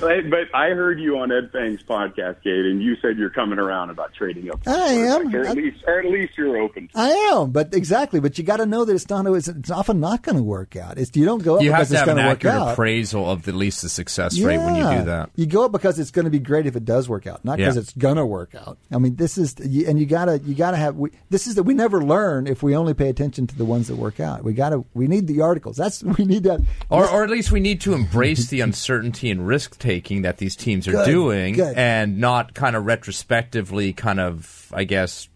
But, 0.00 0.30
but 0.30 0.54
I 0.54 0.70
heard 0.70 0.98
you 1.00 1.18
on 1.18 1.30
Ed 1.30 1.50
Feng's 1.52 1.82
podcast, 1.82 2.42
Cade, 2.42 2.64
and 2.66 2.82
you 2.82 2.96
said 3.02 3.18
you're 3.18 3.30
coming 3.30 3.58
around 3.58 3.90
about 3.90 4.14
trading 4.14 4.50
up. 4.50 4.62
for 4.64 4.70
I 4.70 4.86
am. 4.88 5.34
Or 5.34 5.40
at 5.42 5.48
I- 5.48 5.52
least, 5.52 5.84
or 5.86 5.98
at 6.00 6.06
least 6.06 6.32
you're 6.38 6.56
open. 6.58 6.88
to 6.88 6.98
I 6.98 7.08
am, 7.32 7.50
but 7.50 7.74
exactly. 7.74 8.18
But 8.20 8.38
you 8.38 8.44
got 8.44 8.56
to 8.58 8.66
know 8.66 8.84
that 8.84 8.94
it's 8.94 9.08
not. 9.08 9.26
It's, 9.26 9.48
it's 9.48 9.70
often 9.70 10.00
not 10.00 10.22
going 10.22 10.36
to 10.36 10.42
work 10.42 10.76
out. 10.76 10.98
It's 10.98 11.14
you 11.14 11.24
don't 11.26 11.42
go 11.42 11.56
up 11.56 11.62
You 11.62 11.72
have 11.72 11.80
because 11.80 11.88
to 11.88 11.94
it's 11.94 12.00
have 12.00 12.06
going 12.06 12.18
an 12.18 12.24
to 12.24 12.28
work 12.30 12.38
accurate 12.38 12.54
out. 12.56 12.72
appraisal 12.72 13.30
of 13.30 13.42
the, 13.42 13.50
at 13.52 13.56
least 13.56 13.82
the 13.82 13.88
success 13.88 14.38
rate 14.40 14.58
when 14.58 14.76
you 14.76 14.82
do 14.98 15.04
that. 15.04 15.30
You 15.36 15.46
go 15.46 15.64
up 15.66 15.72
because 15.72 15.98
it's 15.98 16.10
going 16.10 16.24
to 16.24 16.30
be 16.30 16.38
great 16.40 16.66
if 16.66 16.76
it 16.76 16.84
does 16.84 17.08
work 17.08 17.26
out, 17.26 17.44
not 17.44 17.58
because 17.58 17.76
Yeah. 17.76 17.82
it's 17.82 17.92
going 17.94 18.16
to 18.16 18.26
work 18.26 18.54
out. 18.54 18.78
I 18.90 18.98
mean, 18.98 19.16
this 19.16 19.36
is 19.38 19.54
and 19.60 19.98
you 19.98 20.06
gotta 20.06 20.38
you 20.38 20.54
gotta 20.54 20.76
have. 20.78 20.96
We, 20.96 21.10
this 21.28 21.46
is 21.46 21.54
that 21.56 21.64
we 21.64 21.74
never 21.74 22.02
learn 22.02 22.46
if 22.46 22.62
we 22.62 22.74
only 22.76 22.94
pay 22.94 23.08
attention 23.10 23.46
to 23.48 23.56
the 23.56 23.64
ones 23.64 23.88
that 23.88 23.96
work 23.96 24.20
out. 24.20 24.42
We 24.42 24.52
gotta 24.54 24.84
we 24.94 25.06
need 25.06 25.26
the 25.26 25.42
articles. 25.42 25.76
That's 25.76 25.99
Yes, 26.04 26.16
we 26.18 26.24
need 26.24 26.42
that. 26.44 26.60
Or, 26.88 27.08
or 27.08 27.24
at 27.24 27.30
least 27.30 27.50
we 27.52 27.60
need 27.60 27.80
to 27.82 27.92
embrace 27.94 28.48
the 28.48 28.60
uncertainty 28.60 29.30
and 29.30 29.46
risk 29.46 29.78
taking 29.78 30.22
that 30.22 30.38
these 30.38 30.56
teams 30.56 30.86
are 30.88 30.92
Good, 30.92 31.06
doing 31.06 31.54
good. 31.54 31.76
and 31.76 32.18
not 32.18 32.54
kind 32.54 32.76
of 32.76 32.84
retrospectively 32.86 33.92
kind 33.92 34.20
of, 34.20 34.70
I 34.74 34.84
guess, 34.84 35.28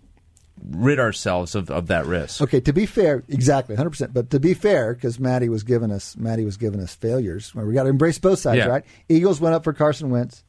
rid 0.70 0.98
ourselves 1.00 1.54
of, 1.54 1.70
of 1.70 1.88
that 1.88 2.06
risk. 2.06 2.40
Okay, 2.40 2.60
to 2.60 2.72
be 2.72 2.86
fair, 2.86 3.22
exactly, 3.28 3.74
hundred 3.76 3.90
percent. 3.90 4.14
But 4.14 4.30
to 4.30 4.40
be 4.40 4.54
fair, 4.54 4.94
because 4.94 5.18
Maddie 5.18 5.48
was 5.48 5.62
giving 5.64 5.90
us 5.90 6.16
Maddie 6.16 6.44
was 6.44 6.56
giving 6.56 6.80
us 6.80 6.94
failures. 6.94 7.54
Well, 7.54 7.66
we 7.66 7.74
got 7.74 7.82
to 7.82 7.88
embrace 7.90 8.18
both 8.18 8.38
sides, 8.38 8.58
Yeah. 8.58 8.66
right? 8.66 8.84
Eagles 9.08 9.40
went 9.40 9.54
up 9.54 9.64
for 9.64 9.72
Carson 9.72 10.10
Wentz. 10.10 10.44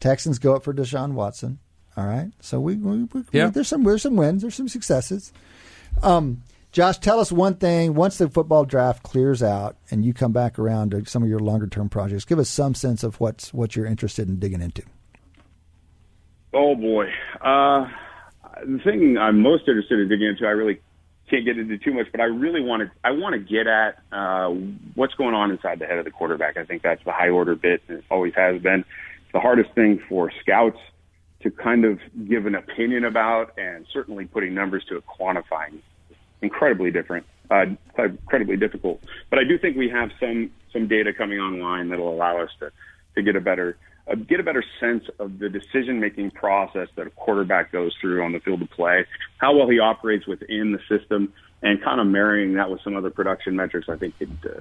Texans 0.00 0.38
go 0.38 0.56
up 0.56 0.64
for 0.64 0.74
Deshaun 0.74 1.12
Watson. 1.12 1.58
All 1.96 2.06
right, 2.06 2.30
so 2.40 2.58
we, 2.58 2.76
we, 2.76 3.04
we 3.04 3.22
Yeah. 3.32 3.50
there's 3.50 3.68
some 3.68 3.84
there's 3.84 4.02
some 4.02 4.16
wins, 4.16 4.40
there's 4.42 4.54
some 4.54 4.68
successes. 4.68 5.32
Um, 6.02 6.42
Josh, 6.72 6.96
tell 6.96 7.20
us 7.20 7.30
one 7.30 7.56
thing. 7.56 7.92
Once 7.92 8.16
the 8.16 8.30
football 8.30 8.64
draft 8.64 9.02
clears 9.02 9.42
out 9.42 9.76
and 9.90 10.06
you 10.06 10.14
come 10.14 10.32
back 10.32 10.58
around 10.58 10.92
to 10.92 11.04
some 11.04 11.22
of 11.22 11.28
your 11.28 11.38
longer 11.38 11.66
term 11.66 11.90
projects, 11.90 12.24
give 12.24 12.38
us 12.38 12.48
some 12.48 12.74
sense 12.74 13.02
of 13.02 13.20
what's 13.20 13.52
what 13.52 13.76
you're 13.76 13.84
interested 13.84 14.26
in 14.26 14.38
digging 14.38 14.62
into. 14.62 14.82
Oh 16.54 16.74
boy, 16.74 17.08
uh, 17.42 17.88
the 18.64 18.78
thing 18.82 19.18
I'm 19.18 19.40
most 19.42 19.68
interested 19.68 19.98
in 19.98 20.08
digging 20.08 20.28
into, 20.28 20.46
I 20.46 20.50
really 20.50 20.80
can't 21.28 21.44
get 21.44 21.58
into 21.58 21.76
too 21.76 21.92
much, 21.92 22.06
but 22.10 22.22
I 22.22 22.24
really 22.24 22.62
want 22.62 22.82
to. 22.82 22.90
I 23.04 23.10
want 23.10 23.34
to 23.34 23.38
get 23.38 23.66
at 23.66 23.98
uh, 24.10 24.48
what's 24.94 25.14
going 25.14 25.34
on 25.34 25.50
inside 25.50 25.78
the 25.78 25.86
head 25.86 25.98
of 25.98 26.06
the 26.06 26.10
quarterback. 26.10 26.56
I 26.56 26.64
think 26.64 26.80
that's 26.80 27.04
the 27.04 27.12
high 27.12 27.28
order 27.28 27.54
bit, 27.54 27.82
and 27.88 27.98
it 27.98 28.04
always 28.10 28.32
has 28.34 28.62
been. 28.62 28.80
It's 28.80 29.32
the 29.34 29.40
hardest 29.40 29.74
thing 29.74 30.02
for 30.08 30.32
scouts 30.40 30.78
to 31.42 31.50
kind 31.50 31.84
of 31.84 32.00
give 32.26 32.46
an 32.46 32.54
opinion 32.54 33.04
about, 33.04 33.58
and 33.58 33.86
certainly 33.92 34.24
putting 34.24 34.54
numbers 34.54 34.84
to 34.88 34.96
it, 34.96 35.04
quantifying. 35.06 35.80
Incredibly 36.42 36.90
different, 36.90 37.24
uh, 37.50 37.66
incredibly 37.96 38.56
difficult. 38.56 39.02
But 39.30 39.38
I 39.38 39.44
do 39.44 39.58
think 39.58 39.76
we 39.76 39.88
have 39.88 40.10
some 40.20 40.50
some 40.72 40.88
data 40.88 41.12
coming 41.12 41.38
online 41.38 41.88
that'll 41.88 42.12
allow 42.12 42.42
us 42.42 42.50
to 42.60 42.72
to 43.14 43.22
get 43.22 43.36
a 43.36 43.40
better 43.40 43.76
uh, 44.10 44.16
get 44.16 44.40
a 44.40 44.42
better 44.42 44.64
sense 44.80 45.04
of 45.18 45.38
the 45.38 45.48
decision 45.48 46.00
making 46.00 46.32
process 46.32 46.88
that 46.96 47.06
a 47.06 47.10
quarterback 47.10 47.70
goes 47.70 47.94
through 48.00 48.24
on 48.24 48.32
the 48.32 48.40
field 48.40 48.60
of 48.62 48.70
play, 48.70 49.06
how 49.38 49.56
well 49.56 49.68
he 49.68 49.78
operates 49.78 50.26
within 50.26 50.72
the 50.72 50.80
system, 50.88 51.32
and 51.62 51.82
kind 51.82 52.00
of 52.00 52.06
marrying 52.06 52.54
that 52.54 52.70
with 52.70 52.80
some 52.82 52.96
other 52.96 53.10
production 53.10 53.54
metrics. 53.54 53.88
I 53.88 53.96
think 53.96 54.14
it 54.18 54.28
uh, 54.44 54.60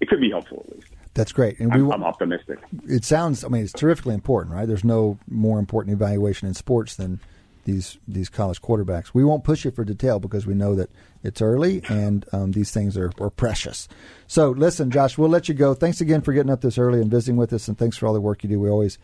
it 0.00 0.08
could 0.08 0.20
be 0.20 0.30
helpful 0.30 0.64
at 0.68 0.74
least. 0.74 0.88
That's 1.14 1.32
great, 1.32 1.60
and 1.60 1.72
we 1.72 1.80
I'm, 1.80 1.92
I'm 1.92 2.04
optimistic. 2.04 2.58
it 2.88 3.04
sounds. 3.04 3.44
I 3.44 3.48
mean, 3.48 3.62
it's 3.62 3.72
terrifically 3.72 4.14
important, 4.14 4.54
right? 4.54 4.66
There's 4.66 4.84
no 4.84 5.18
more 5.28 5.58
important 5.58 5.94
evaluation 5.94 6.48
in 6.48 6.54
sports 6.54 6.96
than 6.96 7.20
these 7.64 7.98
these 8.06 8.28
college 8.28 8.60
quarterbacks. 8.60 9.10
We 9.12 9.24
won't 9.24 9.44
push 9.44 9.64
you 9.64 9.70
for 9.70 9.84
detail 9.84 10.18
because 10.18 10.46
we 10.46 10.54
know 10.54 10.74
that 10.74 10.90
it's 11.22 11.40
early 11.40 11.82
and 11.88 12.24
um, 12.32 12.52
these 12.52 12.70
things 12.70 12.96
are, 12.96 13.12
are 13.20 13.30
precious. 13.30 13.88
So, 14.26 14.50
listen, 14.50 14.90
Josh, 14.90 15.16
we'll 15.16 15.28
let 15.28 15.48
you 15.48 15.54
go. 15.54 15.74
Thanks 15.74 16.00
again 16.00 16.20
for 16.20 16.32
getting 16.32 16.50
up 16.50 16.62
this 16.62 16.78
early 16.78 17.00
and 17.00 17.10
visiting 17.10 17.36
with 17.36 17.52
us, 17.52 17.68
and 17.68 17.78
thanks 17.78 17.96
for 17.96 18.06
all 18.06 18.14
the 18.14 18.20
work 18.20 18.42
you 18.42 18.48
do. 18.48 18.58
We 18.58 18.70
always 18.70 18.98